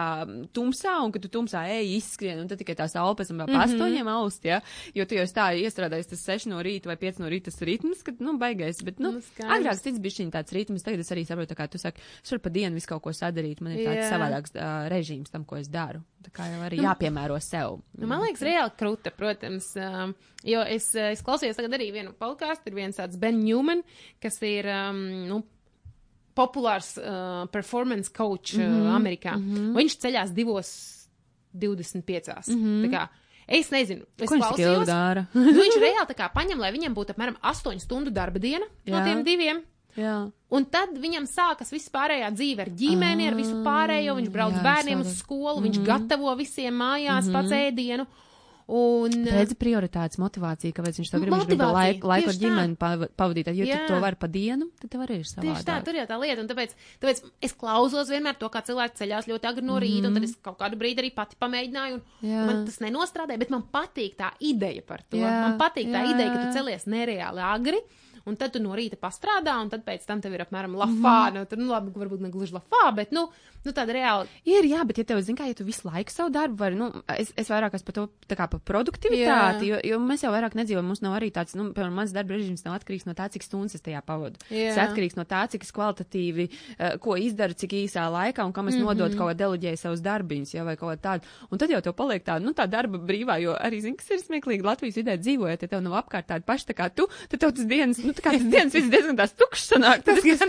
tumsā, 0.55 0.95
un 1.05 1.13
kad 1.13 1.21
tu 1.21 1.30
tumsā 1.30 1.61
ej, 1.69 1.93
izskrien, 1.99 2.39
un 2.41 2.49
tad 2.49 2.57
tikai 2.61 2.76
tā 2.80 2.88
saule 2.91 3.13
pēc 3.19 3.30
tam 3.32 3.43
vēl 3.43 3.51
Mhm. 3.51 3.55
pa 3.59 3.65
astoņiem 3.69 4.09
aust, 4.15 4.43
jā. 4.49 4.61
Jo 4.97 5.05
tu 5.05 5.15
jau 5.19 5.26
tā 5.38 5.47
iestrādājis 5.61 6.09
tas 6.09 6.26
seši 6.26 6.49
no 6.49 6.61
rīta 6.65 6.89
vai 6.89 6.97
pieci 6.97 7.21
no 7.21 7.30
rīta 7.30 7.51
tas 7.51 7.61
ritms, 7.61 8.01
kad, 8.03 8.19
nu, 8.19 8.38
baigais. 8.41 8.82
Bet, 8.84 8.97
nu, 8.99 9.11
Nu, 9.15 9.21
agrāk 9.45 9.78
cits 9.80 9.99
bišķiņ 10.01 10.32
tāds 10.34 10.51
ritms, 10.55 10.82
tagad 10.84 10.99
es 11.05 11.11
arī 11.13 11.26
saprotu, 11.28 11.53
kā 11.55 11.69
tu 11.69 11.78
saki, 11.78 12.01
es 12.23 12.32
varu 12.34 12.41
pa 12.41 12.49
dienu 12.49 12.73
visu 12.80 12.88
kaut 12.89 13.03
ko 13.05 13.13
sadarīt, 13.13 13.61
man 13.61 13.78
ir 13.78 13.86
tāds 13.86 14.09
savādāks 14.09 14.55
uh, 14.57 14.89
režīms 14.89 15.30
tam, 15.32 15.45
ko 15.45 15.55
es 15.61 15.67
daru. 15.69 16.01
Tā 16.26 16.32
kā 16.34 16.47
jau 16.49 16.61
arī 16.65 16.80
jāpiemēro 16.82 17.39
sev. 17.43 17.80
Nu, 17.97 18.07
man 18.07 18.23
liekas, 18.26 18.41
reāli 18.41 18.71
krūta, 18.80 19.11
protams, 19.15 19.67
um, 19.78 20.15
jo 20.43 20.61
es, 20.65 20.88
uh, 20.95 21.11
es 21.13 21.21
klausījos 21.26 21.55
tagad 21.59 21.78
arī 21.78 21.91
vienu 21.93 22.13
podkāstu, 22.17 22.71
ir 22.71 22.80
viens 22.80 22.97
tāds 22.97 23.19
Ben 23.21 23.38
Newman, 23.43 23.84
kas 24.23 24.41
ir, 24.41 24.65
um, 24.65 25.03
nu, 25.30 25.43
populārs 26.36 26.97
uh, 26.99 27.45
performance 27.51 28.11
coach 28.11 28.55
mm 28.57 28.61
Mhm, 28.61 28.73
-hmm. 28.73 28.89
uh, 28.89 28.95
Amerikā. 28.95 29.36
Mm 29.38 29.55
-hmm. 29.55 29.76
Viņš 29.78 29.97
ceļās 30.03 30.34
divos 30.34 30.69
25. 31.53 32.47
Mm 32.47 32.55
-hmm. 32.55 32.86
Tā 32.86 32.91
kā, 32.91 33.07
es 33.47 33.69
nezinu, 33.71 34.03
es 34.17 34.30
Ko 34.30 34.36
viņš 34.36 34.86
dara? 34.86 35.26
nu, 35.34 35.51
viņš 35.51 35.78
reāli 35.80 36.07
tā 36.07 36.15
kā 36.15 36.30
paņem, 36.34 36.59
lai 36.59 36.71
viņam 36.71 36.93
būtu 36.95 37.13
apmēram 37.13 37.36
8 37.41 37.80
stundu 37.80 38.11
darba 38.11 38.39
diena 38.39 38.65
no 38.86 38.97
Jā. 38.97 39.03
tiem 39.05 39.23
diviem. 39.23 39.63
Jā. 39.97 40.31
Un 40.55 40.65
tad 40.65 40.89
viņam 40.97 41.25
sākas 41.27 41.71
viss 41.71 41.89
pārējā 41.89 42.29
dzīve 42.35 42.59
ar 42.61 42.69
ģimeni, 42.69 43.27
ar 43.27 43.35
visu 43.35 43.55
pārējo. 43.65 44.15
Viņš 44.19 44.29
brauc 44.31 44.53
jā, 44.53 44.61
bērniem 44.63 45.01
uz 45.01 45.07
savādāk. 45.07 45.23
skolu, 45.25 45.61
viņš 45.65 45.81
gatavo 45.85 46.35
visiem 46.37 46.73
mājās 46.73 47.31
pats 47.33 47.51
ēdienu. 47.51 48.05
Un, 48.67 49.11
Redzi 49.29 49.53
prioritātes, 49.61 50.17
motivācija, 50.17 50.73
kāpēc 50.73 50.97
viņš 50.97 51.09
to 51.13 51.19
grib. 51.21 51.33
Viņš 51.35 51.45
grib 51.51 51.59
laiku, 51.61 52.07
laiku 52.09 52.31
ar 52.31 52.37
ģimeni 52.41 52.77
pav- 52.81 53.03
pavadīt. 53.13 53.51
Jo 53.53 53.65
tu 53.69 53.91
to 53.93 53.99
var 54.01 54.15
pa 54.17 54.25
dienu, 54.25 54.71
tad 54.81 54.89
tev 54.89 55.03
arī 55.05 55.19
ir 55.19 55.27
Tieši 55.27 55.35
tā, 55.37 55.43
savādāk. 55.59 55.83
tur 55.85 55.93
jau 55.99 56.05
tā 56.09 56.17
lieta. 56.19 56.41
Un 56.41 56.47
tāpēc, 56.49 56.73
tāpēc 56.99 57.21
es 57.45 57.53
klausos 57.53 58.09
vienmēr 58.09 58.39
to, 58.41 58.49
kā 58.49 58.63
cilvēki 58.65 58.97
ceļās 59.03 59.27
ļoti 59.29 59.45
agri 59.51 59.61
no 59.67 59.77
rīta, 59.77 60.01
mm 60.01 60.01
-hmm. 60.01 60.07
un 60.07 60.13
tad 60.15 60.23
es 60.23 60.35
kaut 60.41 60.57
kādu 60.57 60.79
brīdi 60.81 60.97
arī 61.03 61.13
pati 61.13 61.35
pamēģināju. 61.39 61.93
Un 61.93 62.01
Mhm. 62.21 62.31
Jā. 62.31 62.45
man 62.47 62.65
tas 62.65 62.79
nenostrādāja, 62.79 63.37
bet 63.39 63.49
man 63.51 63.63
patīk 63.71 64.15
tā 64.17 64.31
ideja 64.39 64.81
par 64.81 65.01
to. 65.09 65.17
Jā, 65.17 65.41
Man 65.45 65.59
patīk 65.59 65.85
tā 65.93 66.01
jā, 66.01 66.15
ideja, 66.15 66.33
ka 66.33 66.45
tu 66.47 66.57
celies 66.57 66.85
nereāli 66.85 67.39
agri. 67.41 67.77
Un 68.26 68.36
tad 68.36 68.51
tu 68.53 68.59
no 68.59 68.76
rīta 68.76 68.97
pastrādā, 68.97 69.61
un 69.61 69.69
tad 69.69 69.84
pēc 69.86 70.05
tam 70.05 70.21
tev 70.21 70.34
ir 70.34 70.41
apmēram 70.45 70.71
Mhm. 70.71 70.82
lafā. 70.82 71.32
Mm 71.32 71.36
nu, 71.36 71.45
tur, 71.45 71.57
nu, 71.57 71.67
labi, 71.67 71.91
varbūt 71.91 72.21
ne 72.21 72.30
gluži 72.30 72.53
lafā, 72.53 72.95
bet, 72.95 73.11
nu, 73.11 73.30
nu 73.65 73.71
tāda 73.71 73.93
reāli. 73.93 74.28
Ir, 74.45 74.63
jā, 74.63 74.86
bet, 74.88 74.97
ja 74.97 75.03
tev, 75.03 75.21
zin 75.21 75.36
kā, 75.36 75.47
ja 75.47 75.53
tu 75.53 75.63
visu 75.63 75.82
laiku 75.88 76.11
savu 76.11 76.30
darbu 76.30 76.55
vari, 76.55 76.76
nu, 76.76 76.91
es, 77.17 77.34
es 77.36 77.49
vairāk 77.49 77.73
esmu 77.73 77.86
par 77.86 77.93
to, 77.93 78.09
tā 78.28 78.36
kā 78.36 78.47
par 78.49 78.59
produktivitāti, 78.59 79.67
jo, 79.69 79.80
jo 79.84 79.99
mēs 79.99 80.23
jau 80.23 80.32
vairāk 80.34 80.55
nedzīvojam, 80.57 80.86
mums 80.86 81.01
nav 81.01 81.15
arī 81.17 81.32
tāds, 81.34 81.55
nu, 81.57 81.67
piemēram, 81.76 81.95
mans 81.99 82.13
darba 82.15 82.36
režīms 82.36 82.65
nav 82.65 82.78
atkarīgs 82.80 83.05
no 83.05 83.13
tā, 83.17 83.28
cik 83.34 83.43
stundas 83.43 83.76
es 83.76 83.82
tajā 83.86 84.01
pavadu. 84.05 84.39
Jā. 84.49 84.73
Tas 84.73 84.89
atkarīgs 84.89 85.17
no 85.19 85.26
tā, 85.26 85.43
cik 85.51 85.65
es 85.67 85.71
kvalitatīvi, 85.76 86.47
uh, 86.49 86.97
ko 87.03 87.17
izdaru, 87.19 87.53
cik 87.53 87.76
īsā 87.84 88.05
laikā 88.11 88.45
un 88.45 88.53
kam 88.53 88.67
es 88.67 88.76
mm 88.76 88.82
-hmm. 88.82 88.86
nododu 88.86 89.17
kaut 89.17 89.32
ko 89.32 89.38
deleģēju 89.43 89.78
savus 89.78 90.01
darbiņus, 90.01 90.55
jā, 90.55 90.63
vai 90.65 90.76
kaut 90.78 90.95
ko 90.95 91.09
tādu. 91.09 91.23
Un 91.51 91.57
tad 91.57 91.69
jau 91.69 91.82
tev 91.82 91.93
paliek 91.93 92.23
tā, 92.23 92.39
nu, 92.41 92.53
tā 92.53 92.67
darba 92.69 92.97
brīvā, 92.97 93.41
jo 93.41 93.53
arī, 93.53 93.82
zin, 93.82 93.95
kas 93.95 94.09
ir 94.09 94.19
smieklīgi 94.19 94.63
Latvijas 94.63 94.95
vidē 94.95 95.17
dzīvojot, 95.17 95.61
ja 95.61 95.67
tev 95.67 95.82
nav 95.82 95.93
apkārt 95.93 96.28
tādi 96.28 96.43
paši 96.45 96.65
tā 96.65 96.73
kā 96.73 96.89
tu, 96.89 97.07
tad 97.30 97.39
tev 97.39 97.51
tas 97.51 97.65
dienas, 97.65 97.97
nu, 98.03 98.13
tā 98.18 98.26
kā 98.26 98.36
tas 98.38 98.47
dienas 98.53 98.76
viss 98.76 98.91
diezgan 98.93 99.20
tās 99.20 99.36
tukšs 99.38 99.70
sanāk. 99.74 100.07
Es, 100.16 100.43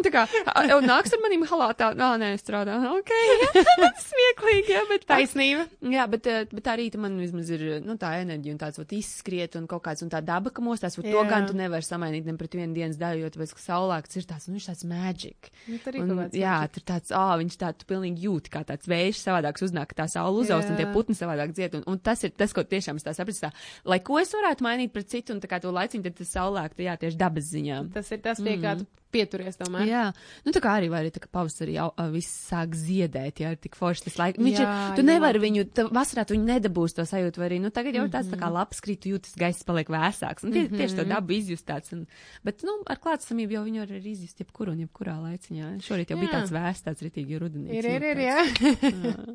nu, 0.00 0.04
tā 0.04 0.12
kā, 0.14 0.24
jau 0.68 0.78
nāks 0.84 1.14
ar 1.14 1.22
manīm 1.22 1.44
halātā, 1.48 1.90
nā, 1.98 2.10
nē, 2.20 2.32
es 2.36 2.44
strādāju, 2.44 2.92
ok, 3.00 3.12
jā, 3.42 3.64
tas 3.80 4.06
smieklīgi, 4.06 4.74
jā, 4.74 4.84
bet 4.90 5.04
tā. 5.06 5.18
Taisnība. 5.20 5.66
Jā, 5.92 6.06
bet, 6.10 6.28
eh, 6.30 6.46
bet 6.50 6.64
tā 6.66 6.76
rīta 6.80 7.00
man 7.02 7.18
vismaz 7.20 7.50
ir 7.54 7.64
nu, 7.84 7.96
tā 8.00 8.12
enerģija 8.22 8.56
un 8.56 8.60
tāds 8.60 8.80
ot, 8.82 8.94
izskriet 8.96 9.56
un 9.60 9.66
kaut 9.70 9.84
kāds 9.86 10.04
un 10.06 10.12
tā 10.12 10.22
daba, 10.24 10.52
ka 10.54 10.64
mostās, 10.64 10.96
un 11.00 11.06
to 11.08 11.16
Jā. 11.16 11.26
gan 11.28 11.48
tu 11.48 11.56
nevari 11.58 11.86
samainīt 11.86 12.28
ne 12.28 12.36
pret 12.40 12.56
vienu 12.56 12.76
dienas 12.76 12.98
daļu, 13.00 13.24
jo 13.24 13.32
tāpēc, 13.34 13.54
ka 13.56 13.64
saulēkts 13.64 14.20
ir 14.20 14.28
tāds, 14.30 14.48
nu, 14.48 14.56
viņš 14.56 14.68
tāds 14.70 14.86
magic. 14.90 15.50
Nu, 15.66 15.78
ir 15.80 16.00
Un, 16.00 16.22
jā, 16.34 16.56
tur 16.72 16.84
tāds, 16.86 17.12
ā, 17.14 17.26
viņš 17.40 17.56
tā, 17.60 17.72
tu 17.76 17.86
pilnīgi 17.90 18.26
jūti, 18.26 18.52
kā 18.52 18.62
tāds 18.66 18.88
vējš 18.90 19.20
savādāks 19.24 19.64
uznāk, 19.66 19.92
tā 19.96 20.06
saule 20.10 20.42
uzaust 20.42 20.70
un 20.72 20.78
tie 20.78 20.86
putni 20.94 21.16
savādāk 21.18 21.52
dzied. 21.56 21.76
Un, 21.80 21.84
un 21.92 22.00
tas 22.02 22.22
ir 22.26 22.32
tas, 22.36 22.54
ko 22.56 22.64
tiešām 22.66 23.00
es 23.00 23.06
tā 23.06 23.14
sapratu, 23.16 23.42
tā, 23.44 23.50
lai 23.88 24.00
ko 24.04 24.18
es 24.20 24.32
varētu 24.34 24.64
mainīt 24.66 24.94
pret 24.94 25.10
citu, 25.12 25.34
un 25.36 25.42
tā 25.42 25.50
kā 25.50 25.60
to 25.62 25.72
laiciņu, 25.74 26.06
tad 26.06 26.18
tas 26.20 26.32
saulēkt, 26.36 26.82
jā, 26.86 26.96
tieši 27.10 27.20
dabas 27.20 27.50
ziņā. 27.52 27.82
Tas 27.98 28.10
ir 28.14 28.22
tas, 28.24 28.40
pie 28.40 28.56
kā 28.62 28.78
tu 28.80 28.86
pieturies 29.10 29.56
tomēr. 29.58 29.88
Jā, 29.90 30.02
nu 30.46 30.52
tā 30.54 30.60
kā 30.62 30.76
arī 30.78 30.86
var 30.86 31.02
arī 31.02 31.10
tā, 31.10 31.18
ka 31.18 31.26
pavasarī 31.34 31.72
jau 31.74 31.88
viss 32.14 32.30
sāk 32.46 32.76
ziedēt, 32.78 33.40
jā, 33.42 33.48
ir 33.56 33.58
tik 33.58 33.74
forši 33.74 34.04
tas 34.06 34.18
laiks. 34.20 34.38
Viņš 34.38 34.60
Jā, 34.60 34.66
ir, 34.70 34.94
tu 34.94 35.02
ļoti. 35.02 35.06
nevari 35.08 35.40
viņu, 35.42 35.64
tu, 35.74 35.84
vasarā 35.90 36.22
tu 36.28 36.36
viņu 36.36 36.46
nedabūsi 36.46 36.94
to 36.94 37.02
sajūtu, 37.10 37.42
vai 37.42 37.48
arī, 37.48 37.58
nu 37.64 37.72
tagad 37.74 37.98
jau 37.98 38.04
ir 38.06 38.12
tāds 38.14 38.30
tā 38.30 38.38
Mhm. 38.38 38.42
kā 38.44 38.52
labs 38.54 38.78
krīt, 38.86 39.08
jūtas 39.10 39.34
gaiss 39.34 39.66
paliek 39.66 39.90
vēsāks. 39.90 40.46
Un 40.46 40.54
tie, 40.54 40.62
tieši 40.70 41.00
to 41.00 41.04
dabu 41.10 41.34
izjust 41.34 41.66
tāds. 41.66 41.90
Un, 41.92 42.06
bet, 42.46 42.62
nu, 42.62 42.76
ar 42.86 43.02
klātsamību 43.02 43.50
jau 43.58 43.64
viņu 43.66 43.82
var 43.82 43.90
arī 43.98 44.12
izjust 44.14 44.38
jebkur 44.44 44.70
un 44.70 44.78
jebkurā 44.86 45.18
laiciņā. 45.26 45.72
Šorīt 45.82 46.14
jau 46.14 46.20
bija 46.22 46.30
Jā. 46.30 46.38
tāds 46.38 46.54
vēsts, 46.54 46.86
tāds 46.86 47.02
ritīgi 47.02 47.42
rudenīgs. 47.42 47.82
Ir, 47.82 47.90
ir, 47.90 48.02
ir, 48.14 48.22
jā. 48.30 48.38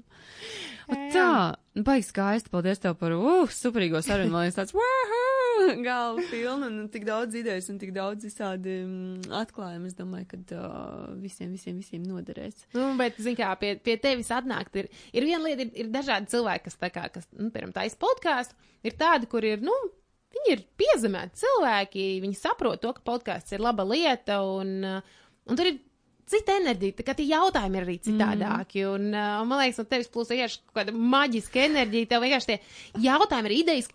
Un 0.86 1.00
tā, 1.12 1.30
nu, 1.76 1.82
baigi 1.84 2.06
skaisti, 2.06 2.52
paldies 2.54 2.78
tev 2.80 2.94
par, 3.00 3.12
uh, 3.18 3.50
superīgo 3.50 3.98
sarunu, 4.06 4.30
man 4.32 4.46
liekas 4.46 4.60
tāds, 4.60 4.76
wahoo, 4.78 5.35
galva 5.88 6.24
pilna 6.30 6.70
un 6.70 6.90
tik 6.92 7.06
daudz 7.08 7.38
idejas 7.40 7.70
un 7.72 7.80
tik 7.82 7.92
daudz 7.96 8.28
visādi 8.28 8.78
mm, 8.84 9.32
atklājumi. 9.42 9.92
Es 9.92 9.98
domāju, 9.98 10.28
ka 10.32 10.40
uh, 10.58 11.10
visiem, 11.22 11.54
visiem, 11.56 11.80
visiem 11.82 12.06
noderēs. 12.08 12.68
Nu, 12.76 12.92
bet, 13.00 13.20
zin 13.22 13.38
kā, 13.38 13.52
pie, 13.62 13.76
pie 13.84 13.98
tevis 14.02 14.32
atnākt 14.36 14.78
ir, 14.82 14.90
ir 15.16 15.28
viena 15.28 15.44
lieta, 15.48 15.66
ir, 15.68 15.74
ir 15.86 15.92
dažādi 15.94 16.32
cilvēki, 16.34 16.68
kas 16.70 16.80
tā 16.82 16.92
kā, 16.94 17.08
kas, 17.14 17.28
nu, 17.36 17.50
piemēram, 17.50 17.76
taisa 17.76 18.00
podkāstu, 18.02 18.58
ir 18.86 18.98
tādi, 19.00 19.30
kur 19.32 19.46
ir, 19.48 19.64
nu, 19.66 19.76
viņi 20.36 20.56
ir 20.56 20.64
piezemēti 20.80 21.44
cilvēki, 21.44 22.08
viņi 22.26 22.40
saprot 22.40 22.82
to, 22.84 22.94
ka 22.96 23.06
podkāsts 23.06 23.56
ir 23.56 23.64
laba 23.64 23.86
lieta, 23.88 24.42
un, 24.46 24.78
un 24.86 25.60
tur 25.60 25.72
ir 25.72 25.82
cita 26.30 26.56
enerģija, 26.60 26.98
tā 27.00 27.06
kā 27.06 27.14
tie 27.18 27.28
jautājumi 27.30 27.78
ir 27.80 27.86
arī 27.86 27.98
citādāki, 28.08 28.86
un, 28.90 29.12
uh, 29.14 29.44
man 29.46 29.62
liekas, 29.62 29.82
no 29.82 29.90
tevis 29.90 30.10
plūst 30.12 30.34
vienkārši 30.34 30.64
kāda 30.74 30.96
maģiska 30.96 31.68
enerģija, 31.68 32.10
tev 32.12 32.26
vienkārši 32.26 32.50
tie 32.52 33.06
jautājumi 33.06 33.52
ir 33.52 33.58
idejas, 33.60 33.92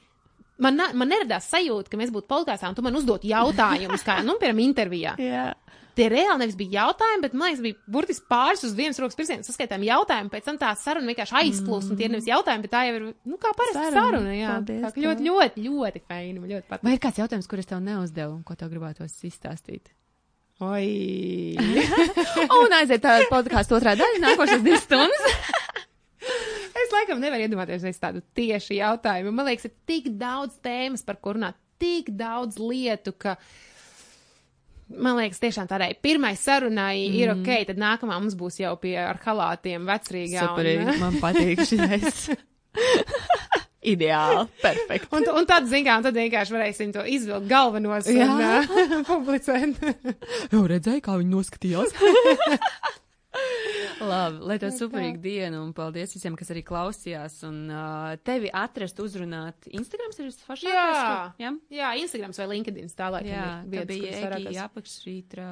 Man, 0.60 0.76
man 0.76 1.08
neradās 1.08 1.48
sajūta, 1.52 1.90
ka 1.92 1.98
mēs 2.00 2.12
būtu 2.14 2.28
podkāstā, 2.30 2.68
un 2.68 2.76
tu 2.76 2.84
man 2.84 2.96
uzdot 2.98 3.24
jautājumus, 3.26 4.04
kā, 4.06 4.20
nu, 4.26 4.36
piemēram, 4.40 4.64
intervijā. 4.66 5.16
Jā. 5.30 5.50
Tie 5.98 6.06
reāli 6.08 6.44
nevis 6.44 6.56
bija 6.56 6.84
jautājumi, 6.84 7.22
bet 7.24 7.32
man 7.36 7.50
liekas, 7.50 7.62
bija 7.64 7.76
burtiski 7.90 8.28
pāris 8.30 8.62
uz 8.64 8.74
vienas 8.78 9.00
rokas 9.02 9.18
pirkstiem 9.18 9.42
saskaitām 9.44 9.82
jautājumu, 9.84 10.30
pēc 10.32 10.46
tam 10.46 10.58
tā 10.60 10.70
saruna 10.78 11.10
vienkārši 11.10 11.36
aizplūst, 11.40 11.88
mm. 11.88 11.92
un 11.92 11.98
tie 11.98 12.08
nevis 12.12 12.28
jautājumi, 12.30 12.64
bet 12.64 12.72
tā 12.72 12.84
jau 12.86 12.94
ir, 12.96 13.06
nu, 13.26 13.38
kā 13.42 13.50
parasti 13.58 13.82
Saruna. 13.82 14.04
saruna, 14.06 14.34
jā. 14.36 14.52
Paldies 14.54 14.84
Tā 14.86 14.92
kā 14.94 15.04
ļoti, 15.04 15.26
ļoti, 15.26 15.64
ļoti 15.66 16.02
feini, 16.06 16.36
man 16.38 16.52
ļoti 16.54 16.70
patīk. 16.70 16.86
Vai 16.86 16.94
ir 16.94 17.02
kāds 17.02 17.20
jautājums, 17.20 17.50
kurus 17.50 17.68
tev 17.68 17.82
neuzdevu 17.84 18.36
un 18.36 18.44
ko 18.46 18.56
tev 18.60 18.70
gribētos 18.72 19.18
izstāstīt? 19.28 19.90
Oi! 20.60 21.56
un 22.60 22.78
aiziet 22.78 23.02
tā 23.02 23.18
podkāstu 23.32 23.78
otrā 23.80 23.96
daļa, 23.98 24.22
nākošais 24.28 24.64
divas 24.64 24.86
stundas. 24.86 25.40
es 26.90 26.96
laikam 26.98 27.22
nevaru 27.22 27.46
iedomāties 27.46 27.86
es 27.86 28.02
tādu 28.02 28.22
tieši 28.36 28.80
jautājumu. 28.80 29.32
Man 29.34 29.46
liekas, 29.48 29.68
ir 29.70 29.74
tik 29.88 30.10
daudz 30.20 30.58
tēmas, 30.64 31.04
par 31.06 31.20
kur 31.22 31.38
runāt, 31.38 31.58
tik 31.80 32.10
daudz 32.18 32.58
lietu, 32.60 33.14
ka. 33.16 33.36
Man 34.90 35.20
liekas, 35.20 35.38
tiešām 35.38 35.68
tādai 35.70 35.92
pirmai 36.02 36.32
sarunai 36.34 37.06
mm. 37.06 37.18
ir 37.20 37.30
ok, 37.36 37.50
tad 37.68 37.78
nākamā 37.78 38.16
mums 38.18 38.34
būs 38.34 38.58
jau 38.58 38.74
pie 38.82 38.96
ar 38.98 39.20
halātiem 39.22 39.86
vecrīgā. 39.86 40.48
Superīgi, 40.50 40.96
man 40.98 41.20
patīk 41.22 41.62
šis. 41.70 42.24
Ideāli, 43.80 44.42
perfekti. 44.60 45.08
Un, 45.16 45.24
un 45.38 45.46
tad, 45.48 45.64
zin 45.70 45.86
kā, 45.86 45.94
un 45.96 46.04
tad 46.04 46.18
vienkārši 46.18 46.52
varēsim 46.52 46.90
to 46.92 47.04
izvilkt 47.08 47.46
galvenos 47.48 48.10
Jā. 48.12 48.26
un 48.26 48.42
uh, 48.44 49.06
publicēt. 49.08 49.78
Jau 50.52 50.66
redzēju, 50.68 51.04
kā 51.06 51.14
viņi 51.22 51.32
noskatījās. 51.32 51.94
Labi, 54.10 54.38
lai 54.48 54.56
tev 54.58 54.72
superīga 54.74 55.20
diena 55.22 55.60
un 55.62 55.70
paldies 55.76 56.12
visiem, 56.16 56.34
kas 56.38 56.48
arī 56.50 56.62
klausījās. 56.66 57.36
Un 57.46 57.58
uh, 57.70 58.14
tevi 58.26 58.48
atrast, 58.56 58.98
uzrunāt. 59.04 59.68
Instagrams 59.76 60.18
ir 60.22 60.30
foršākais. 60.46 60.72
Jā. 60.72 60.86
kur- 60.96 61.44
Jā, 61.44 61.50
Jā, 61.80 61.90
Instagrams 62.00 62.40
vai 62.40 62.46
LinkedIn 62.54 62.88
tā 62.96 63.10
lai 63.12 63.20
jā 63.28 63.44
tā 63.70 63.84
bija 63.86 64.14
Egija 64.40 64.64
apakšrītra. 64.66 65.46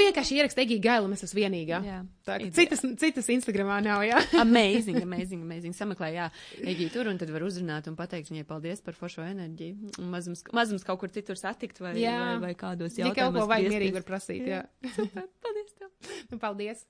Vienkārši 0.00 0.38
ierakst 0.40 0.58
Egija 0.64 0.82
Gailu, 0.88 1.10
mēs 1.12 1.22
esam 1.26 1.38
vienīgā. 1.42 1.80
Jā. 1.86 1.98
Tā, 2.26 2.38
citas, 2.56 2.82
citas 3.00 3.28
Instagramā 3.36 3.78
nav, 3.84 4.02
jā. 4.08 4.18
Amazing, 4.44 5.02
amazing, 5.04 5.44
amazing. 5.44 5.76
Sameklē, 5.76 6.10
jā, 6.16 6.30
Egija 6.64 6.92
tur 6.96 7.12
un 7.12 7.20
tad 7.20 7.30
var 7.34 7.44
uzrunāt 7.46 7.86
un 7.90 7.98
pateikt 8.00 8.32
viņai 8.32 8.46
paldies 8.48 8.80
par 8.84 8.96
foršo 8.98 9.22
enerģiju. 9.28 9.94
Un 10.02 10.10
mazums, 10.14 10.42
mazums 10.56 10.86
kaut 10.88 11.02
kur 11.04 11.12
citur 11.14 11.38
satikt 11.40 11.78
vai, 11.84 11.94
Jā. 12.00 12.16
vai, 12.40 12.48
vai 12.48 12.54
kādos 12.58 12.96
Ja 12.98 13.10
kaut 13.12 13.16
ko 13.18 13.22
jautājumos. 13.28 13.50
vajag 13.54 13.70
mierīgi 13.76 13.96
var 14.00 14.08
prasīt, 14.08 14.48
jā. 14.50 14.64
Super, 14.96 15.28
paldies 15.44 15.76
tev. 15.78 15.92
Nu, 16.32 16.40
paldies. 16.42 16.84